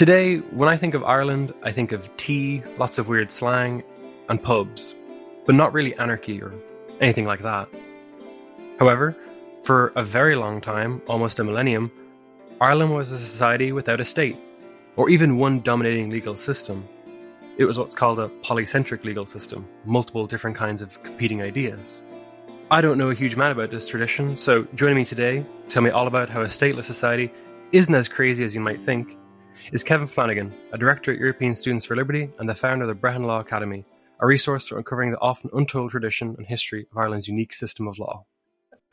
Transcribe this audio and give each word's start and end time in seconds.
Today, 0.00 0.38
when 0.38 0.66
I 0.66 0.78
think 0.78 0.94
of 0.94 1.04
Ireland, 1.04 1.52
I 1.62 1.72
think 1.72 1.92
of 1.92 2.08
tea, 2.16 2.62
lots 2.78 2.96
of 2.96 3.06
weird 3.06 3.30
slang, 3.30 3.82
and 4.30 4.42
pubs, 4.42 4.94
but 5.44 5.54
not 5.54 5.74
really 5.74 5.94
anarchy 5.96 6.40
or 6.40 6.54
anything 7.02 7.26
like 7.26 7.42
that. 7.42 7.68
However, 8.78 9.14
for 9.62 9.92
a 9.96 10.02
very 10.02 10.36
long 10.36 10.62
time, 10.62 11.02
almost 11.06 11.38
a 11.38 11.44
millennium, 11.44 11.92
Ireland 12.62 12.94
was 12.94 13.12
a 13.12 13.18
society 13.18 13.72
without 13.72 14.00
a 14.00 14.06
state, 14.06 14.38
or 14.96 15.10
even 15.10 15.36
one 15.36 15.60
dominating 15.60 16.08
legal 16.08 16.34
system. 16.34 16.82
It 17.58 17.66
was 17.66 17.78
what's 17.78 17.94
called 17.94 18.20
a 18.20 18.30
polycentric 18.40 19.04
legal 19.04 19.26
system, 19.26 19.68
multiple 19.84 20.26
different 20.26 20.56
kinds 20.56 20.80
of 20.80 21.02
competing 21.02 21.42
ideas. 21.42 22.02
I 22.70 22.80
don't 22.80 22.96
know 22.96 23.10
a 23.10 23.14
huge 23.14 23.34
amount 23.34 23.52
about 23.52 23.70
this 23.70 23.86
tradition, 23.86 24.34
so 24.34 24.66
joining 24.74 24.96
me 24.96 25.04
today, 25.04 25.44
tell 25.68 25.82
me 25.82 25.90
all 25.90 26.06
about 26.06 26.30
how 26.30 26.40
a 26.40 26.46
stateless 26.46 26.84
society 26.84 27.30
isn't 27.72 27.94
as 27.94 28.08
crazy 28.08 28.46
as 28.46 28.54
you 28.54 28.62
might 28.62 28.80
think, 28.80 29.18
is 29.72 29.84
Kevin 29.84 30.06
Flanagan, 30.06 30.52
a 30.72 30.78
director 30.78 31.12
at 31.12 31.18
European 31.18 31.54
Students 31.54 31.84
for 31.84 31.96
Liberty 31.96 32.28
and 32.38 32.48
the 32.48 32.54
founder 32.54 32.84
of 32.84 32.88
the 32.88 32.94
Brehon 32.94 33.24
Law 33.24 33.40
Academy, 33.40 33.84
a 34.20 34.26
resource 34.26 34.66
for 34.66 34.78
uncovering 34.78 35.10
the 35.10 35.20
often 35.20 35.50
untold 35.52 35.90
tradition 35.90 36.34
and 36.36 36.46
history 36.46 36.86
of 36.90 36.98
Ireland's 36.98 37.28
unique 37.28 37.52
system 37.52 37.88
of 37.88 37.98
law. 37.98 38.24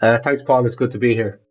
Uh, 0.02 0.18
thanks, 0.24 0.42
Paul. 0.42 0.66
It's 0.66 0.76
good 0.76 0.92
to 0.92 0.98
be 0.98 1.14
here. 1.14 1.42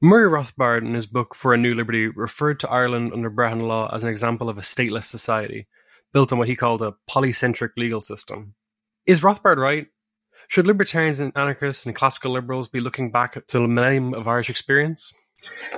Murray 0.00 0.30
Rothbard, 0.30 0.84
in 0.86 0.94
his 0.94 1.06
book 1.06 1.34
For 1.34 1.52
a 1.52 1.58
New 1.58 1.74
Liberty, 1.74 2.08
referred 2.08 2.60
to 2.60 2.70
Ireland 2.70 3.12
under 3.12 3.30
Brehon 3.30 3.66
law 3.68 3.90
as 3.92 4.02
an 4.02 4.10
example 4.10 4.48
of 4.48 4.58
a 4.58 4.62
stateless 4.62 5.04
society, 5.04 5.66
built 6.12 6.32
on 6.32 6.38
what 6.38 6.48
he 6.48 6.56
called 6.56 6.82
a 6.82 6.94
polycentric 7.08 7.70
legal 7.76 8.00
system. 8.00 8.54
Is 9.06 9.22
Rothbard 9.22 9.58
right? 9.58 9.86
Should 10.48 10.66
libertarians 10.66 11.20
and 11.20 11.32
anarchists 11.36 11.86
and 11.86 11.94
classical 11.94 12.32
liberals 12.32 12.68
be 12.68 12.80
looking 12.80 13.12
back 13.12 13.46
to 13.46 13.58
the 13.58 13.68
millennium 13.68 14.14
of 14.14 14.26
Irish 14.26 14.50
experience? 14.50 15.12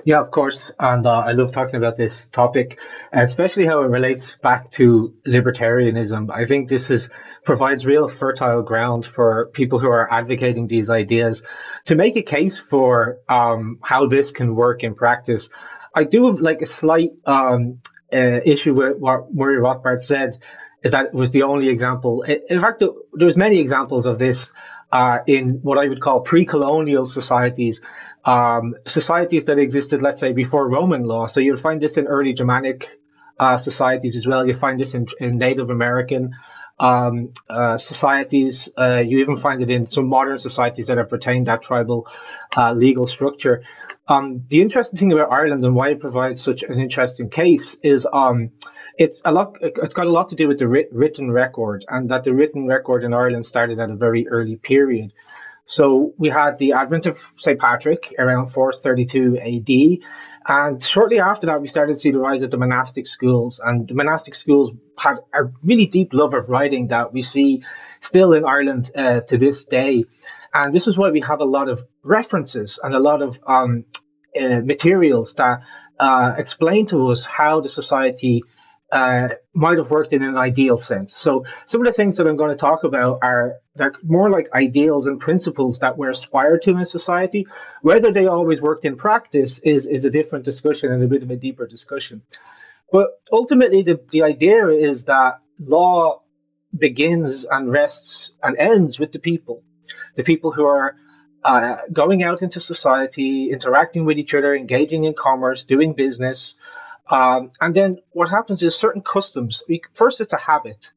Yeah, 0.04 0.20
of 0.20 0.30
course. 0.30 0.72
And 0.78 1.06
uh, 1.06 1.20
I 1.26 1.32
love 1.32 1.52
talking 1.52 1.76
about 1.76 1.96
this 1.96 2.26
topic, 2.28 2.78
especially 3.12 3.66
how 3.66 3.82
it 3.82 3.88
relates 3.88 4.36
back 4.36 4.70
to 4.72 5.14
libertarianism. 5.26 6.30
I 6.30 6.46
think 6.46 6.68
this 6.68 6.90
is 6.90 7.08
provides 7.44 7.84
real 7.84 8.08
fertile 8.08 8.62
ground 8.62 9.04
for 9.04 9.50
people 9.52 9.80
who 9.80 9.88
are 9.88 10.12
advocating 10.12 10.66
these 10.68 10.88
ideas 10.88 11.42
to 11.86 11.94
make 11.96 12.16
a 12.16 12.22
case 12.22 12.56
for 12.56 13.18
um, 13.28 13.78
how 13.82 14.06
this 14.06 14.30
can 14.30 14.54
work 14.54 14.84
in 14.84 14.94
practice. 14.94 15.48
I 15.94 16.04
do 16.04 16.26
have 16.26 16.40
like 16.40 16.62
a 16.62 16.66
slight 16.66 17.10
um, 17.26 17.80
uh, 18.12 18.40
issue 18.44 18.74
with 18.74 18.96
what 18.98 19.34
Murray 19.34 19.58
Rothbard 19.60 20.02
said, 20.02 20.38
is 20.84 20.92
that 20.92 21.06
it 21.06 21.14
was 21.14 21.30
the 21.30 21.42
only 21.42 21.68
example. 21.68 22.22
In 22.22 22.60
fact, 22.60 22.80
there 22.80 23.26
was 23.26 23.36
many 23.36 23.58
examples 23.58 24.06
of 24.06 24.18
this 24.18 24.50
uh, 24.92 25.18
in 25.26 25.60
what 25.62 25.78
I 25.78 25.88
would 25.88 26.00
call 26.00 26.20
pre-colonial 26.20 27.06
societies 27.06 27.80
um, 28.24 28.74
societies 28.86 29.46
that 29.46 29.58
existed, 29.58 30.02
let's 30.02 30.20
say, 30.20 30.32
before 30.32 30.68
Roman 30.68 31.04
law. 31.04 31.26
So 31.26 31.40
you'll 31.40 31.60
find 31.60 31.80
this 31.80 31.96
in 31.96 32.06
early 32.06 32.32
Germanic 32.34 32.88
uh, 33.38 33.58
societies 33.58 34.16
as 34.16 34.26
well. 34.26 34.46
You 34.46 34.54
find 34.54 34.78
this 34.78 34.94
in, 34.94 35.06
in 35.20 35.38
Native 35.38 35.70
American 35.70 36.32
um, 36.78 37.32
uh, 37.48 37.78
societies. 37.78 38.68
Uh, 38.78 38.98
you 38.98 39.18
even 39.18 39.36
find 39.36 39.62
it 39.62 39.70
in 39.70 39.86
some 39.86 40.06
modern 40.06 40.38
societies 40.38 40.86
that 40.86 40.98
have 40.98 41.10
retained 41.12 41.46
that 41.46 41.62
tribal 41.62 42.06
uh, 42.56 42.72
legal 42.72 43.06
structure. 43.06 43.64
Um, 44.08 44.44
the 44.48 44.60
interesting 44.60 44.98
thing 44.98 45.12
about 45.12 45.32
Ireland 45.32 45.64
and 45.64 45.74
why 45.74 45.90
it 45.90 46.00
provides 46.00 46.42
such 46.42 46.62
an 46.62 46.78
interesting 46.80 47.30
case 47.30 47.76
is 47.82 48.06
um, 48.12 48.50
it's 48.98 49.22
a 49.24 49.32
lot. 49.32 49.56
It's 49.60 49.94
got 49.94 50.06
a 50.06 50.10
lot 50.10 50.28
to 50.30 50.34
do 50.34 50.48
with 50.48 50.58
the 50.58 50.68
writ- 50.68 50.90
written 50.92 51.30
record, 51.30 51.84
and 51.88 52.10
that 52.10 52.24
the 52.24 52.34
written 52.34 52.66
record 52.66 53.04
in 53.04 53.14
Ireland 53.14 53.46
started 53.46 53.78
at 53.78 53.90
a 53.90 53.96
very 53.96 54.28
early 54.28 54.56
period. 54.56 55.12
So 55.74 56.12
we 56.18 56.28
had 56.28 56.58
the 56.58 56.72
advent 56.72 57.06
of 57.06 57.18
St. 57.38 57.58
Patrick 57.58 58.14
around 58.18 58.48
432 58.48 59.38
AD. 59.38 59.72
And 60.46 60.82
shortly 60.82 61.18
after 61.18 61.46
that, 61.46 61.62
we 61.62 61.68
started 61.68 61.94
to 61.94 62.00
see 62.00 62.10
the 62.10 62.18
rise 62.18 62.42
of 62.42 62.50
the 62.50 62.58
monastic 62.58 63.06
schools. 63.06 63.58
And 63.64 63.88
the 63.88 63.94
monastic 63.94 64.34
schools 64.34 64.72
had 64.98 65.16
a 65.32 65.44
really 65.62 65.86
deep 65.86 66.10
love 66.12 66.34
of 66.34 66.50
writing 66.50 66.88
that 66.88 67.14
we 67.14 67.22
see 67.22 67.62
still 68.00 68.34
in 68.34 68.44
Ireland 68.44 68.90
uh, 68.94 69.20
to 69.22 69.38
this 69.38 69.64
day. 69.64 70.04
And 70.52 70.74
this 70.74 70.86
is 70.86 70.98
why 70.98 71.10
we 71.10 71.20
have 71.20 71.40
a 71.40 71.50
lot 71.56 71.70
of 71.70 71.82
references 72.04 72.78
and 72.82 72.94
a 72.94 73.00
lot 73.00 73.22
of 73.22 73.38
um, 73.46 73.86
uh, 74.38 74.60
materials 74.62 75.32
that 75.34 75.62
uh, 75.98 76.34
explain 76.36 76.86
to 76.88 77.10
us 77.12 77.24
how 77.24 77.62
the 77.62 77.70
society 77.70 78.42
uh, 78.92 79.28
might 79.54 79.78
have 79.78 79.90
worked 79.90 80.12
in 80.12 80.22
an 80.22 80.36
ideal 80.36 80.76
sense. 80.76 81.14
So 81.16 81.46
some 81.66 81.80
of 81.80 81.86
the 81.86 81.94
things 81.94 82.16
that 82.16 82.26
I'm 82.26 82.36
going 82.36 82.50
to 82.50 82.56
talk 82.56 82.84
about 82.84 83.20
are 83.22 83.54
they're 83.74 83.94
more 84.02 84.30
like 84.30 84.48
ideals 84.52 85.06
and 85.06 85.18
principles 85.18 85.78
that 85.78 85.96
we're 85.96 86.10
aspired 86.10 86.60
to 86.62 86.76
in 86.76 86.84
society. 86.84 87.46
Whether 87.80 88.12
they 88.12 88.26
always 88.26 88.60
worked 88.60 88.84
in 88.84 88.96
practice 88.96 89.58
is, 89.60 89.86
is 89.86 90.04
a 90.04 90.10
different 90.10 90.44
discussion 90.44 90.92
and 90.92 91.02
a 91.02 91.06
bit 91.06 91.22
of 91.22 91.30
a 91.30 91.36
deeper 91.36 91.66
discussion. 91.66 92.20
But 92.92 93.08
ultimately, 93.32 93.80
the, 93.80 93.98
the 94.10 94.24
idea 94.24 94.68
is 94.68 95.06
that 95.06 95.38
law 95.58 96.20
begins 96.76 97.46
and 97.46 97.72
rests 97.72 98.32
and 98.42 98.58
ends 98.58 98.98
with 98.98 99.12
the 99.12 99.18
people, 99.18 99.62
the 100.16 100.22
people 100.22 100.52
who 100.52 100.66
are 100.66 100.96
uh, 101.44 101.76
going 101.90 102.22
out 102.22 102.42
into 102.42 102.60
society, 102.60 103.50
interacting 103.50 104.04
with 104.04 104.18
each 104.18 104.34
other, 104.34 104.54
engaging 104.54 105.04
in 105.04 105.14
commerce, 105.14 105.64
doing 105.64 105.94
business, 105.94 106.54
um, 107.10 107.50
and 107.60 107.74
then 107.74 107.98
what 108.12 108.30
happens 108.30 108.62
is 108.62 108.74
certain 108.74 109.02
customs, 109.02 109.62
we, 109.68 109.82
first 109.94 110.20
it's 110.20 110.32
a 110.32 110.38
habit. 110.38 110.90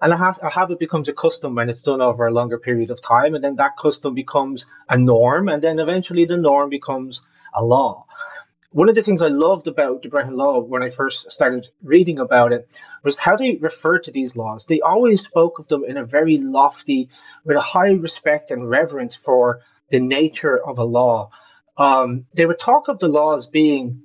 And 0.00 0.12
a, 0.12 0.16
ha- 0.16 0.38
a, 0.42 0.50
habit 0.50 0.80
becomes 0.80 1.08
a 1.08 1.12
custom 1.12 1.54
when 1.54 1.70
it's 1.70 1.82
done 1.82 2.00
over 2.00 2.26
a 2.26 2.32
longer 2.32 2.58
period 2.58 2.90
of 2.90 3.00
time. 3.00 3.34
And 3.34 3.44
then 3.44 3.56
that 3.56 3.76
custom 3.76 4.14
becomes 4.14 4.66
a 4.88 4.98
norm. 4.98 5.48
And 5.48 5.62
then 5.62 5.78
eventually 5.78 6.24
the 6.24 6.36
norm 6.36 6.70
becomes 6.70 7.22
a 7.54 7.62
law. 7.64 8.06
One 8.72 8.88
of 8.88 8.94
the 8.94 9.02
things 9.02 9.22
I 9.22 9.28
loved 9.28 9.68
about 9.68 10.02
the 10.02 10.08
Brehon 10.08 10.34
Law 10.34 10.60
when 10.60 10.82
I 10.82 10.88
first 10.88 11.30
started 11.30 11.68
reading 11.82 12.18
about 12.18 12.52
it 12.52 12.68
was 13.04 13.18
how 13.18 13.36
they 13.36 13.56
referred 13.56 14.04
to 14.04 14.10
these 14.10 14.34
laws. 14.34 14.64
They 14.64 14.80
always 14.80 15.22
spoke 15.22 15.58
of 15.58 15.68
them 15.68 15.84
in 15.84 15.98
a 15.98 16.06
very 16.06 16.38
lofty, 16.38 17.10
with 17.44 17.58
a 17.58 17.60
high 17.60 17.90
respect 17.90 18.50
and 18.50 18.68
reverence 18.68 19.14
for 19.14 19.60
the 19.90 20.00
nature 20.00 20.58
of 20.58 20.78
a 20.78 20.84
law. 20.84 21.30
Um, 21.76 22.24
they 22.32 22.46
would 22.46 22.58
talk 22.58 22.88
of 22.88 22.98
the 22.98 23.08
laws 23.08 23.46
being 23.46 24.02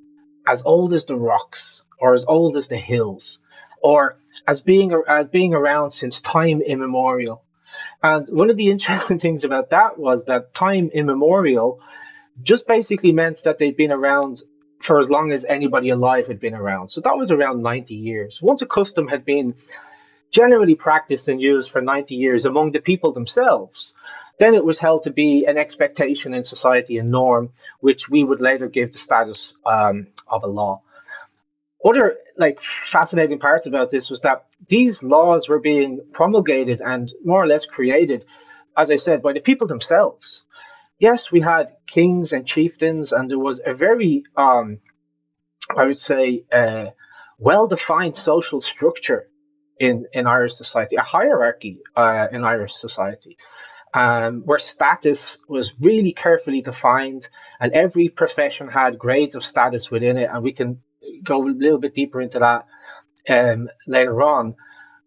as 0.47 0.63
old 0.66 0.94
as 0.94 1.06
the 1.06 1.16
rocks 1.16 1.84
or 2.00 2.13
as 2.13 2.25
old 2.28 2.56
as 2.56 2.68
the 2.68 2.78
hills 2.78 3.40
or 3.81 4.18
as 4.47 4.62
being 4.62 4.94
as 5.08 5.28
being 5.28 5.53
around 5.53 5.90
since 5.90 6.22
time 6.22 6.62
immemorial. 6.62 7.44
And 8.02 8.28
one 8.30 8.50
of 8.50 8.57
the 8.57 8.69
interesting 8.75 9.19
things 9.19 9.44
about 9.44 9.72
that 9.72 10.00
was 10.00 10.25
that 10.25 10.53
time 10.53 10.90
immemorial 10.94 11.81
just 12.41 12.68
basically 12.68 13.12
meant 13.12 13.44
that 13.44 13.57
they'd 13.57 13.78
been 13.78 13.91
around 13.91 14.41
for 14.80 15.00
as 15.00 15.09
long 15.09 15.31
as 15.31 15.44
anybody 15.44 15.90
alive 15.90 16.28
had 16.28 16.40
been 16.40 16.53
around. 16.53 16.90
So 16.90 17.02
that 17.02 17.18
was 17.18 17.31
around 17.31 17.63
90 17.63 17.96
years. 17.96 18.41
Once 18.41 18.62
a 18.62 18.66
custom 18.68 19.07
had 19.07 19.25
been 19.25 19.56
generally 20.30 20.75
practiced 20.75 21.28
and 21.28 21.41
used 21.41 21.72
for 21.72 21.81
90 21.81 22.16
years 22.16 22.46
among 22.46 22.72
the 22.72 22.80
people 22.80 23.12
themselves, 23.12 23.94
then 24.38 24.53
it 24.53 24.64
was 24.64 24.78
held 24.78 25.03
to 25.03 25.12
be 25.12 25.46
an 25.46 25.58
expectation 25.58 26.34
in 26.34 26.44
society, 26.44 26.98
a 26.98 27.03
norm, 27.03 27.50
which 27.80 28.09
we 28.09 28.24
would 28.24 28.42
later 28.42 28.68
give 28.68 28.94
the 28.94 29.00
status 29.00 29.53
um, 29.66 30.08
of 30.28 30.44
a 30.44 30.48
law. 30.48 30.81
Other 31.84 32.18
like 32.38 32.59
fascinating 32.62 33.40
parts 33.40 33.66
about 33.66 33.90
this 33.90 34.09
was 34.09 34.22
that 34.22 34.46
these 34.68 35.02
laws 35.02 35.48
were 35.48 35.59
being 35.59 36.02
promulgated 36.12 36.81
and 36.81 37.12
more 37.24 37.42
or 37.42 37.48
less 37.48 37.66
created, 37.66 38.25
as 38.75 38.92
I 38.92 38.98
said, 38.98 39.22
by 39.22 39.34
the 39.34 39.40
people 39.40 39.68
themselves. 39.68 40.44
Yes, 41.00 41.31
we 41.31 41.42
had 41.42 41.75
kings 41.88 42.34
and 42.34 42.46
chieftains, 42.46 43.12
and 43.12 43.30
there 43.30 43.40
was 43.40 43.62
a 43.64 43.74
very, 43.74 44.24
um, 44.36 44.80
I 45.75 45.86
would 45.86 45.98
say, 45.98 46.46
uh, 46.52 46.88
well-defined 47.38 48.16
social 48.16 48.59
structure 48.59 49.30
in 49.80 50.06
in 50.12 50.25
Irish 50.25 50.56
society, 50.56 50.96
a 50.96 51.04
hierarchy 51.04 51.81
uh, 51.96 52.28
in 52.31 52.44
Irish 52.44 52.74
society 52.74 53.38
um, 53.97 54.44
where 54.46 54.59
status 54.59 55.38
was 55.47 55.74
really 55.80 56.13
carefully 56.13 56.62
defined, 56.62 57.27
and 57.60 57.74
every 57.74 58.10
profession 58.10 58.68
had 58.68 59.00
grades 59.00 59.33
of 59.33 59.44
status 59.44 59.89
within 59.89 60.18
it, 60.18 60.30
and 60.31 60.44
we 60.44 60.54
can 60.54 60.81
go 61.24 61.44
a 61.44 61.50
little 61.50 61.80
bit 61.80 61.95
deeper 61.95 62.22
into 62.22 62.38
that 62.38 62.66
um, 63.27 63.68
later 63.88 64.22
on. 64.22 64.54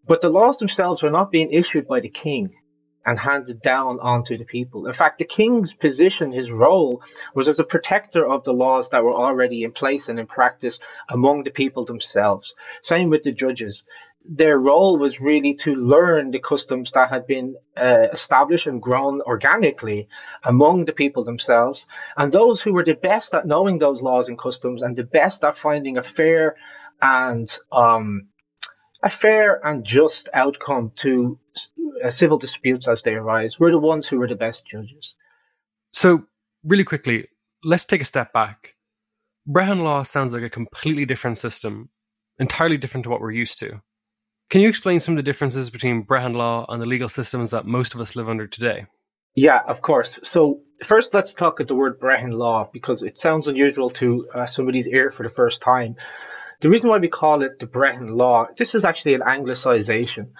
But 0.05 0.19
the 0.19 0.29
laws 0.29 0.57
themselves 0.57 1.01
were 1.01 1.09
not 1.09 1.31
being 1.31 1.53
issued 1.53 1.87
by 1.87 2.01
the 2.01 2.09
king 2.09 2.49
and 3.05 3.17
handed 3.17 3.61
down 3.61 3.99
onto 4.01 4.37
the 4.37 4.43
people. 4.43 4.85
In 4.87 4.93
fact, 4.93 5.19
the 5.19 5.25
king's 5.25 5.73
position, 5.73 6.33
his 6.33 6.51
role, 6.51 7.01
was 7.33 7.47
as 7.47 7.59
a 7.59 7.63
protector 7.63 8.27
of 8.27 8.43
the 8.43 8.53
laws 8.53 8.89
that 8.89 9.03
were 9.03 9.15
already 9.15 9.63
in 9.63 9.71
place 9.71 10.09
and 10.09 10.19
in 10.19 10.27
practice 10.27 10.79
among 11.09 11.43
the 11.43 11.49
people 11.49 11.85
themselves. 11.85 12.53
Same 12.83 13.09
with 13.09 13.23
the 13.23 13.31
judges 13.31 13.83
their 14.25 14.57
role 14.57 14.97
was 14.97 15.19
really 15.19 15.55
to 15.55 15.73
learn 15.75 16.31
the 16.31 16.39
customs 16.39 16.91
that 16.91 17.09
had 17.09 17.25
been 17.27 17.55
uh, 17.75 18.07
established 18.13 18.67
and 18.67 18.81
grown 18.81 19.21
organically 19.21 20.07
among 20.43 20.85
the 20.85 20.93
people 20.93 21.23
themselves. 21.23 21.85
And 22.17 22.31
those 22.31 22.61
who 22.61 22.73
were 22.73 22.83
the 22.83 22.93
best 22.93 23.33
at 23.33 23.47
knowing 23.47 23.79
those 23.79 24.01
laws 24.01 24.29
and 24.29 24.37
customs 24.37 24.81
and 24.81 24.95
the 24.95 25.03
best 25.03 25.43
at 25.43 25.57
finding 25.57 25.97
a 25.97 26.03
fair 26.03 26.55
and 27.01 27.51
um, 27.71 28.27
a 29.03 29.09
fair 29.09 29.65
and 29.65 29.83
just 29.83 30.29
outcome 30.33 30.91
to 30.97 31.39
uh, 32.03 32.09
civil 32.09 32.37
disputes 32.37 32.87
as 32.87 33.01
they 33.01 33.13
arise 33.13 33.59
were 33.59 33.71
the 33.71 33.79
ones 33.79 34.05
who 34.05 34.19
were 34.19 34.27
the 34.27 34.35
best 34.35 34.65
judges. 34.65 35.15
So, 35.93 36.25
really 36.63 36.83
quickly, 36.83 37.27
let's 37.63 37.85
take 37.85 38.01
a 38.01 38.05
step 38.05 38.31
back. 38.33 38.75
Brehon 39.47 39.83
law 39.83 40.03
sounds 40.03 40.33
like 40.33 40.43
a 40.43 40.49
completely 40.49 41.05
different 41.05 41.37
system 41.37 41.89
entirely 42.39 42.77
different 42.77 43.03
to 43.05 43.09
what 43.09 43.21
we're 43.21 43.31
used 43.31 43.59
to. 43.59 43.81
Can 44.51 44.59
you 44.59 44.67
explain 44.67 44.99
some 44.99 45.13
of 45.13 45.17
the 45.17 45.23
differences 45.23 45.69
between 45.69 46.03
Brehon 46.03 46.35
law 46.35 46.65
and 46.67 46.81
the 46.81 46.85
legal 46.85 47.07
systems 47.07 47.51
that 47.51 47.65
most 47.65 47.95
of 47.95 48.01
us 48.01 48.17
live 48.17 48.27
under 48.27 48.47
today? 48.47 48.85
Yeah, 49.33 49.59
of 49.65 49.81
course. 49.81 50.19
So 50.23 50.59
first, 50.83 51.13
let's 51.13 51.33
talk 51.33 51.61
at 51.61 51.69
the 51.69 51.73
word 51.73 52.01
Brehon 52.01 52.33
law 52.33 52.69
because 52.71 53.01
it 53.01 53.17
sounds 53.17 53.47
unusual 53.47 53.89
to 53.91 54.27
uh, 54.35 54.45
somebody's 54.47 54.87
ear 54.87 55.09
for 55.09 55.23
the 55.23 55.29
first 55.33 55.61
time. 55.61 55.95
The 56.59 56.67
reason 56.67 56.89
why 56.89 56.97
we 56.97 57.07
call 57.07 57.43
it 57.43 57.59
the 57.61 57.65
Brehon 57.65 58.09
law, 58.09 58.47
this 58.57 58.75
is 58.75 58.83
actually 58.83 59.13
an 59.13 59.21
anglicization. 59.21 60.31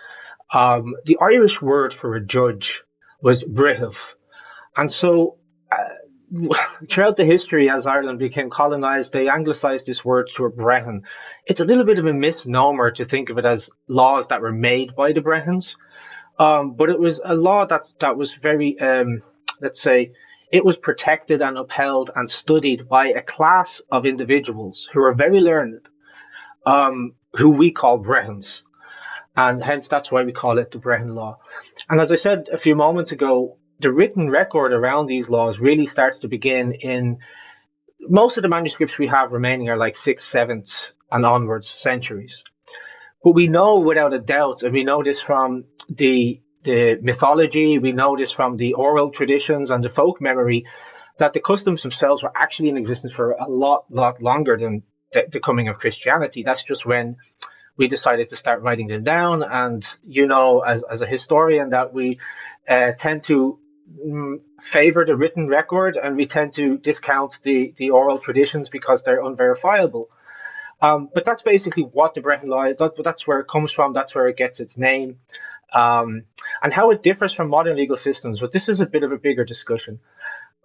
Um, 0.53 0.93
the 1.05 1.17
Irish 1.21 1.61
word 1.61 1.93
for 1.93 2.13
a 2.13 2.21
judge 2.21 2.83
was 3.21 3.43
breitheamh. 3.43 3.95
And 4.75 4.91
so 4.91 5.37
throughout 6.89 7.17
the 7.17 7.25
history 7.25 7.69
as 7.69 7.85
Ireland 7.85 8.19
became 8.19 8.49
colonized, 8.49 9.11
they 9.11 9.27
anglicized 9.27 9.85
this 9.85 10.03
word 10.05 10.29
to 10.35 10.45
a 10.45 10.51
Brehon. 10.51 11.01
It's 11.45 11.59
a 11.59 11.65
little 11.65 11.83
bit 11.83 11.99
of 11.99 12.05
a 12.05 12.13
misnomer 12.13 12.91
to 12.91 13.05
think 13.05 13.29
of 13.29 13.37
it 13.37 13.45
as 13.45 13.69
laws 13.87 14.27
that 14.27 14.41
were 14.41 14.51
made 14.51 14.95
by 14.95 15.11
the 15.11 15.21
Brehons. 15.21 15.69
Um, 16.39 16.73
but 16.73 16.89
it 16.89 16.99
was 16.99 17.19
a 17.23 17.35
law 17.35 17.65
that 17.65 17.83
that 17.99 18.17
was 18.17 18.33
very, 18.33 18.79
um, 18.79 19.21
let's 19.61 19.81
say, 19.81 20.13
it 20.51 20.65
was 20.65 20.77
protected 20.77 21.41
and 21.41 21.57
upheld 21.57 22.11
and 22.15 22.29
studied 22.29 22.87
by 22.87 23.07
a 23.07 23.21
class 23.21 23.81
of 23.91 24.05
individuals 24.05 24.87
who 24.91 25.01
are 25.01 25.13
very 25.13 25.39
learned, 25.39 25.87
um, 26.65 27.13
who 27.33 27.49
we 27.55 27.71
call 27.71 27.99
Brehons. 27.99 28.61
And 29.35 29.63
hence 29.63 29.87
that's 29.87 30.11
why 30.11 30.23
we 30.23 30.33
call 30.33 30.57
it 30.57 30.71
the 30.71 30.77
Brehon 30.77 31.15
Law. 31.15 31.39
And 31.89 32.01
as 32.01 32.11
I 32.11 32.17
said 32.17 32.49
a 32.51 32.57
few 32.57 32.75
moments 32.75 33.11
ago, 33.11 33.57
the 33.81 33.91
written 33.91 34.29
record 34.29 34.71
around 34.73 35.07
these 35.07 35.29
laws 35.29 35.59
really 35.59 35.85
starts 35.85 36.19
to 36.19 36.27
begin 36.27 36.73
in 36.73 37.17
most 37.99 38.37
of 38.37 38.43
the 38.43 38.49
manuscripts 38.49 38.97
we 38.97 39.07
have 39.07 39.31
remaining 39.31 39.69
are 39.69 39.77
like 39.77 39.95
sixth, 39.95 40.29
seventh, 40.29 40.71
and 41.11 41.25
onwards 41.25 41.69
centuries. 41.69 42.43
But 43.23 43.31
we 43.31 43.47
know 43.47 43.79
without 43.79 44.13
a 44.13 44.19
doubt, 44.19 44.63
and 44.63 44.73
we 44.73 44.83
know 44.83 45.03
this 45.03 45.19
from 45.19 45.65
the 45.89 46.41
the 46.63 46.99
mythology, 47.01 47.79
we 47.79 47.91
know 47.91 48.15
this 48.15 48.31
from 48.31 48.55
the 48.57 48.73
oral 48.73 49.09
traditions 49.09 49.71
and 49.71 49.83
the 49.83 49.89
folk 49.89 50.21
memory, 50.21 50.65
that 51.17 51.33
the 51.33 51.39
customs 51.39 51.81
themselves 51.81 52.21
were 52.21 52.31
actually 52.35 52.69
in 52.69 52.77
existence 52.77 53.13
for 53.13 53.31
a 53.31 53.49
lot, 53.49 53.85
lot 53.89 54.21
longer 54.21 54.57
than 54.57 54.83
the, 55.11 55.25
the 55.31 55.39
coming 55.39 55.69
of 55.69 55.79
Christianity. 55.79 56.43
That's 56.43 56.63
just 56.63 56.85
when 56.85 57.17
we 57.77 57.87
decided 57.87 58.29
to 58.29 58.37
start 58.37 58.61
writing 58.61 58.87
them 58.87 59.03
down. 59.03 59.41
And 59.43 59.87
you 60.03 60.27
know, 60.27 60.61
as 60.61 60.83
as 60.83 61.01
a 61.01 61.07
historian, 61.07 61.71
that 61.71 61.93
we 61.93 62.19
uh, 62.69 62.91
tend 62.97 63.23
to 63.23 63.59
mm, 64.05 64.41
favor 64.61 65.05
the 65.05 65.15
written 65.15 65.47
record 65.47 65.97
and 65.97 66.15
we 66.15 66.25
tend 66.25 66.53
to 66.53 66.77
discount 66.77 67.39
the 67.43 67.73
the 67.77 67.89
oral 67.91 68.17
traditions 68.17 68.69
because 68.69 69.03
they're 69.03 69.23
unverifiable. 69.23 70.09
Um, 70.81 71.09
but 71.13 71.25
that's 71.25 71.43
basically 71.43 71.83
what 71.83 72.15
the 72.15 72.21
Brehon 72.21 72.47
Law 72.47 72.65
is. 72.65 72.77
That, 72.77 72.93
that's 73.03 73.27
where 73.27 73.39
it 73.39 73.47
comes 73.47 73.71
from. 73.71 73.93
That's 73.93 74.15
where 74.15 74.27
it 74.27 74.37
gets 74.37 74.59
its 74.59 74.77
name. 74.77 75.19
Um, 75.73 76.23
and 76.61 76.73
how 76.73 76.91
it 76.91 77.03
differs 77.03 77.33
from 77.33 77.49
modern 77.49 77.77
legal 77.77 77.97
systems. 77.97 78.39
But 78.39 78.51
this 78.51 78.67
is 78.67 78.79
a 78.81 78.85
bit 78.85 79.03
of 79.03 79.11
a 79.11 79.17
bigger 79.17 79.45
discussion. 79.45 79.99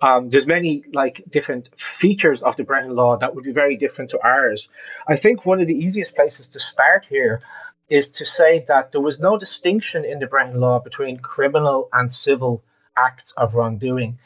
Um, 0.03 0.29
there's 0.29 0.47
many 0.47 0.85
like 0.93 1.23
different 1.29 1.71
features 1.79 2.43
of 2.43 2.57
the 2.57 2.65
Brehon 2.65 2.95
Law 2.95 3.17
that 3.19 3.35
would 3.35 3.45
be 3.45 3.53
very 3.53 3.77
different 3.77 4.11
to 4.11 4.21
ours. 4.21 4.69
I 5.09 5.17
think 5.17 5.47
one 5.47 5.61
of 5.61 5.67
the 5.67 5.75
easiest 5.75 6.15
places 6.15 6.49
to 6.49 6.61
start 6.61 7.07
here 7.09 7.41
is 7.89 8.09
to 8.09 8.27
say 8.27 8.65
that 8.69 8.93
there 8.93 9.01
was 9.01 9.21
no 9.21 9.39
distinction 9.39 10.05
in 10.05 10.19
the 10.19 10.27
Brehon 10.27 10.57
Law 10.57 10.81
between 10.81 11.19
criminal 11.19 11.89
and 11.93 12.13
civil 12.13 12.63
acts 12.97 13.33
of 13.37 13.55
wrongdoing. 13.55 14.19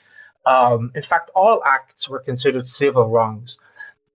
Um, 0.47 0.93
in 0.95 1.03
fact, 1.03 1.31
all 1.35 1.63
acts 1.65 2.09
were 2.09 2.21
considered 2.21 2.67
civil 2.67 3.09
wrongs. 3.09 3.59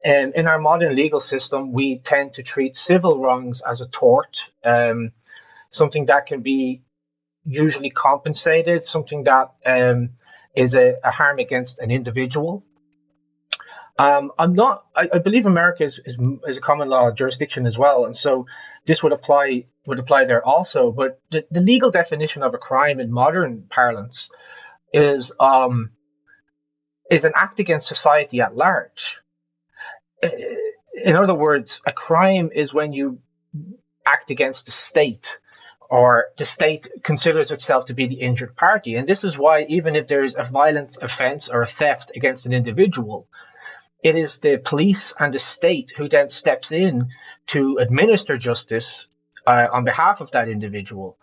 And 0.03 0.35
in 0.35 0.47
our 0.47 0.59
modern 0.59 0.95
legal 0.95 1.19
system, 1.19 1.71
we 1.71 1.99
tend 1.99 2.33
to 2.33 2.43
treat 2.43 2.75
civil 2.75 3.19
wrongs 3.19 3.61
as 3.67 3.81
a 3.81 3.87
tort, 3.87 4.37
um, 4.63 5.11
something 5.69 6.05
that 6.05 6.27
can 6.27 6.41
be 6.41 6.83
usually 7.45 7.89
compensated, 7.89 8.85
something 8.85 9.23
that 9.23 9.53
um, 9.65 10.11
is 10.55 10.75
a, 10.75 10.95
a, 11.03 11.11
harm 11.11 11.39
against 11.39 11.79
an 11.79 11.91
individual. 11.91 12.63
Um, 13.97 14.31
I'm 14.37 14.53
not. 14.53 14.85
I, 14.95 15.09
I 15.13 15.17
believe 15.19 15.45
America 15.45 15.83
is, 15.83 15.99
is, 16.05 16.17
is 16.47 16.57
a 16.57 16.61
common 16.61 16.89
law 16.89 17.11
jurisdiction 17.11 17.65
as 17.65 17.77
well, 17.77 18.05
and 18.05 18.15
so 18.15 18.45
this 18.85 19.01
would 19.03 19.11
apply 19.11 19.65
would 19.87 19.99
apply 19.99 20.25
there 20.25 20.43
also. 20.45 20.91
But 20.91 21.19
the, 21.31 21.45
the 21.51 21.61
legal 21.61 21.91
definition 21.91 22.43
of 22.43 22.53
a 22.53 22.57
crime 22.57 22.99
in 22.99 23.11
modern 23.11 23.65
parlance 23.69 24.29
is 24.93 25.31
um, 25.39 25.91
is 27.09 27.23
an 27.23 27.33
act 27.35 27.59
against 27.59 27.87
society 27.87 28.41
at 28.41 28.55
large 28.55 29.19
in 31.03 31.15
other 31.15 31.35
words, 31.35 31.81
a 31.85 31.91
crime 31.91 32.49
is 32.53 32.73
when 32.73 32.93
you 32.93 33.19
act 34.07 34.31
against 34.31 34.65
the 34.65 34.71
state 34.71 35.37
or 35.89 36.25
the 36.37 36.45
state 36.45 36.87
considers 37.03 37.51
itself 37.51 37.85
to 37.85 37.93
be 37.93 38.07
the 38.07 38.15
injured 38.15 38.55
party. 38.55 38.95
And 38.95 39.07
this 39.07 39.23
is 39.23 39.37
why, 39.37 39.65
even 39.69 39.95
if 39.95 40.07
there 40.07 40.23
is 40.23 40.35
a 40.37 40.43
violent 40.43 40.97
offense 41.01 41.47
or 41.47 41.61
a 41.61 41.67
theft 41.67 42.11
against 42.15 42.45
an 42.45 42.53
individual, 42.53 43.27
it 44.03 44.15
is 44.15 44.39
the 44.39 44.57
police 44.57 45.13
and 45.19 45.33
the 45.33 45.39
state 45.39 45.91
who 45.95 46.09
then 46.09 46.27
steps 46.27 46.71
in 46.71 47.09
to 47.47 47.77
administer 47.79 48.37
justice 48.37 49.07
uh, 49.47 49.67
on 49.71 49.83
behalf 49.83 50.21
of 50.21 50.31
that 50.31 50.49
individual. 50.49 51.17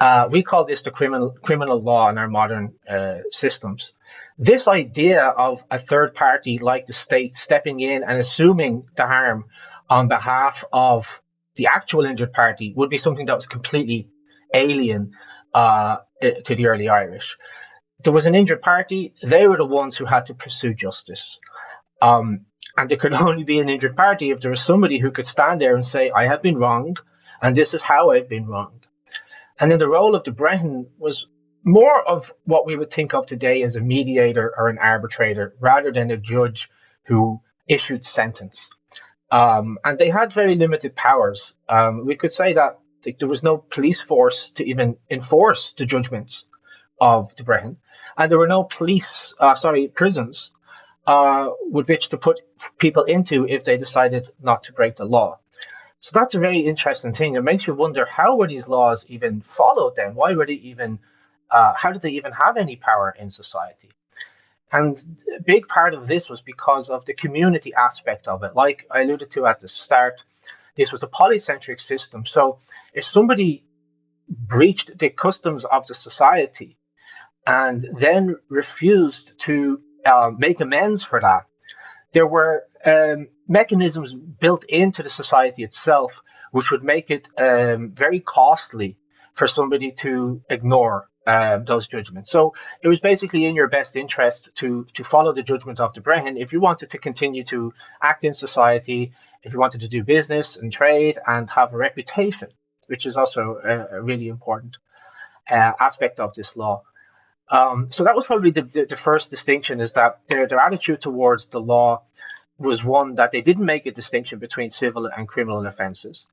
Uh, 0.00 0.28
we 0.30 0.42
call 0.42 0.64
this 0.64 0.82
the 0.82 0.90
criminal 0.90 1.30
criminal 1.42 1.80
law 1.80 2.08
in 2.10 2.18
our 2.18 2.28
modern 2.28 2.74
uh, 2.88 3.18
systems. 3.30 3.92
This 4.38 4.66
idea 4.66 5.22
of 5.22 5.62
a 5.70 5.78
third 5.78 6.14
party 6.14 6.58
like 6.58 6.86
the 6.86 6.92
state 6.92 7.36
stepping 7.36 7.80
in 7.80 8.02
and 8.02 8.18
assuming 8.18 8.84
the 8.96 9.06
harm 9.06 9.44
on 9.88 10.08
behalf 10.08 10.64
of 10.72 11.06
the 11.54 11.68
actual 11.68 12.04
injured 12.04 12.32
party 12.32 12.72
would 12.76 12.90
be 12.90 12.98
something 12.98 13.26
that 13.26 13.36
was 13.36 13.46
completely 13.46 14.08
alien 14.52 15.12
uh, 15.54 15.98
to 16.44 16.54
the 16.54 16.66
early 16.66 16.88
Irish. 16.88 17.36
There 18.02 18.12
was 18.12 18.26
an 18.26 18.34
injured 18.34 18.60
party, 18.60 19.14
they 19.22 19.46
were 19.46 19.56
the 19.56 19.64
ones 19.64 19.96
who 19.96 20.04
had 20.04 20.26
to 20.26 20.34
pursue 20.34 20.74
justice. 20.74 21.38
Um, 22.02 22.46
and 22.76 22.90
there 22.90 22.98
could 22.98 23.14
only 23.28 23.44
be 23.44 23.58
an 23.58 23.68
injured 23.68 23.96
party 23.96 24.30
if 24.30 24.40
there 24.40 24.50
was 24.50 24.62
somebody 24.62 24.98
who 24.98 25.10
could 25.10 25.26
stand 25.26 25.60
there 25.60 25.74
and 25.74 25.86
say, 25.86 26.10
I 26.10 26.26
have 26.26 26.42
been 26.42 26.58
wronged, 26.58 27.00
and 27.40 27.56
this 27.56 27.74
is 27.74 27.82
how 27.82 28.10
I've 28.10 28.28
been 28.28 28.46
wronged. 28.46 28.86
And 29.58 29.70
then 29.70 29.78
the 29.78 29.88
role 29.88 30.14
of 30.14 30.24
the 30.24 30.32
Brehon 30.32 30.86
was 30.98 31.26
more 31.62 32.06
of 32.06 32.32
what 32.44 32.66
we 32.66 32.76
would 32.76 32.90
think 32.90 33.14
of 33.14 33.26
today 33.26 33.62
as 33.62 33.76
a 33.76 33.80
mediator 33.80 34.52
or 34.56 34.68
an 34.68 34.78
arbitrator 34.78 35.54
rather 35.60 35.92
than 35.92 36.10
a 36.10 36.16
judge 36.16 36.68
who 37.04 37.40
issued 37.66 38.04
sentence. 38.04 38.68
Um, 39.30 39.78
and 39.84 39.98
they 39.98 40.10
had 40.10 40.32
very 40.32 40.56
limited 40.56 40.94
powers. 40.94 41.54
Um, 41.68 42.04
we 42.04 42.16
could 42.16 42.32
say 42.32 42.54
that 42.54 42.78
there 43.18 43.28
was 43.28 43.42
no 43.42 43.58
police 43.58 44.00
force 44.00 44.50
to 44.56 44.64
even 44.64 44.96
enforce 45.10 45.74
the 45.76 45.86
judgments 45.86 46.44
of 47.00 47.34
the 47.36 47.42
Brehon, 47.42 47.76
and 48.16 48.30
there 48.30 48.38
were 48.38 48.46
no 48.46 48.64
police, 48.64 49.34
uh, 49.40 49.54
sorry, 49.54 49.88
prisons 49.88 50.50
uh, 51.06 51.50
with 51.70 51.88
which 51.88 52.08
to 52.08 52.16
put 52.16 52.40
people 52.78 53.04
into 53.04 53.46
if 53.46 53.64
they 53.64 53.76
decided 53.76 54.28
not 54.42 54.64
to 54.64 54.72
break 54.72 54.96
the 54.96 55.04
law. 55.04 55.38
So 56.00 56.10
that's 56.12 56.34
a 56.34 56.38
very 56.38 56.60
interesting 56.60 57.14
thing. 57.14 57.34
It 57.34 57.42
makes 57.42 57.66
you 57.66 57.74
wonder 57.74 58.04
how 58.04 58.36
were 58.36 58.48
these 58.48 58.68
laws 58.68 59.04
even 59.08 59.42
followed 59.42 59.96
then? 59.96 60.14
Why 60.14 60.34
were 60.34 60.46
they 60.46 60.54
even 60.54 60.98
uh, 61.50 61.72
how 61.76 61.92
did 61.92 62.02
they 62.02 62.10
even 62.10 62.32
have 62.32 62.56
any 62.56 62.76
power 62.76 63.14
in 63.18 63.30
society? 63.30 63.90
And 64.72 64.96
a 65.38 65.42
big 65.42 65.68
part 65.68 65.94
of 65.94 66.08
this 66.08 66.28
was 66.28 66.42
because 66.42 66.90
of 66.90 67.04
the 67.04 67.14
community 67.14 67.72
aspect 67.74 68.26
of 68.26 68.42
it. 68.42 68.56
Like 68.56 68.86
I 68.90 69.02
alluded 69.02 69.30
to 69.32 69.46
at 69.46 69.60
the 69.60 69.68
start, 69.68 70.24
this 70.76 70.90
was 70.90 71.02
a 71.02 71.06
polycentric 71.06 71.80
system. 71.80 72.26
So 72.26 72.58
if 72.92 73.04
somebody 73.04 73.64
breached 74.28 74.98
the 74.98 75.10
customs 75.10 75.64
of 75.64 75.86
the 75.86 75.94
society 75.94 76.76
and 77.46 77.86
then 77.98 78.36
refused 78.48 79.38
to 79.40 79.80
uh, 80.04 80.30
make 80.36 80.60
amends 80.60 81.02
for 81.02 81.20
that, 81.20 81.46
there 82.12 82.26
were 82.26 82.64
um, 82.84 83.28
mechanisms 83.48 84.14
built 84.14 84.64
into 84.64 85.02
the 85.02 85.10
society 85.10 85.62
itself 85.62 86.12
which 86.54 86.70
would 86.70 86.84
make 86.84 87.10
it 87.10 87.28
um, 87.36 87.90
very 87.90 88.20
costly 88.20 88.96
for 89.32 89.48
somebody 89.48 89.90
to 89.90 90.40
ignore 90.48 91.08
um, 91.26 91.64
those 91.64 91.88
judgments. 91.88 92.30
So 92.30 92.52
it 92.80 92.86
was 92.86 93.00
basically 93.00 93.44
in 93.44 93.56
your 93.56 93.66
best 93.66 93.96
interest 93.96 94.50
to 94.60 94.86
to 94.94 95.02
follow 95.02 95.32
the 95.32 95.42
judgment 95.42 95.80
of 95.80 95.94
the 95.94 96.00
Brehon 96.00 96.36
if 96.36 96.52
you 96.52 96.60
wanted 96.60 96.90
to 96.90 96.98
continue 96.98 97.42
to 97.54 97.74
act 98.00 98.22
in 98.22 98.34
society, 98.34 99.12
if 99.42 99.52
you 99.52 99.58
wanted 99.58 99.80
to 99.80 99.88
do 99.88 100.04
business 100.04 100.54
and 100.54 100.72
trade 100.72 101.18
and 101.26 101.50
have 101.50 101.74
a 101.74 101.76
reputation, 101.76 102.50
which 102.86 103.04
is 103.04 103.16
also 103.16 103.58
a, 103.72 103.96
a 103.96 104.00
really 104.00 104.28
important 104.28 104.76
uh, 105.50 105.72
aspect 105.80 106.20
of 106.20 106.34
this 106.34 106.54
law. 106.54 106.84
Um, 107.50 107.88
so 107.90 108.04
that 108.04 108.14
was 108.16 108.26
probably 108.26 108.50
the, 108.50 108.62
the, 108.62 108.86
the, 108.86 108.96
first 108.96 109.30
distinction 109.30 109.80
is 109.80 109.92
that 109.92 110.20
their, 110.28 110.48
their 110.48 110.58
attitude 110.58 111.02
towards 111.02 111.46
the 111.46 111.60
law 111.60 112.02
was 112.58 112.82
one 112.82 113.16
that 113.16 113.32
they 113.32 113.42
didn't 113.42 113.66
make 113.66 113.84
a 113.84 113.92
distinction 113.92 114.38
between 114.38 114.70
civil 114.70 115.06
and 115.06 115.28
criminal 115.28 115.66
offenses 115.66 116.26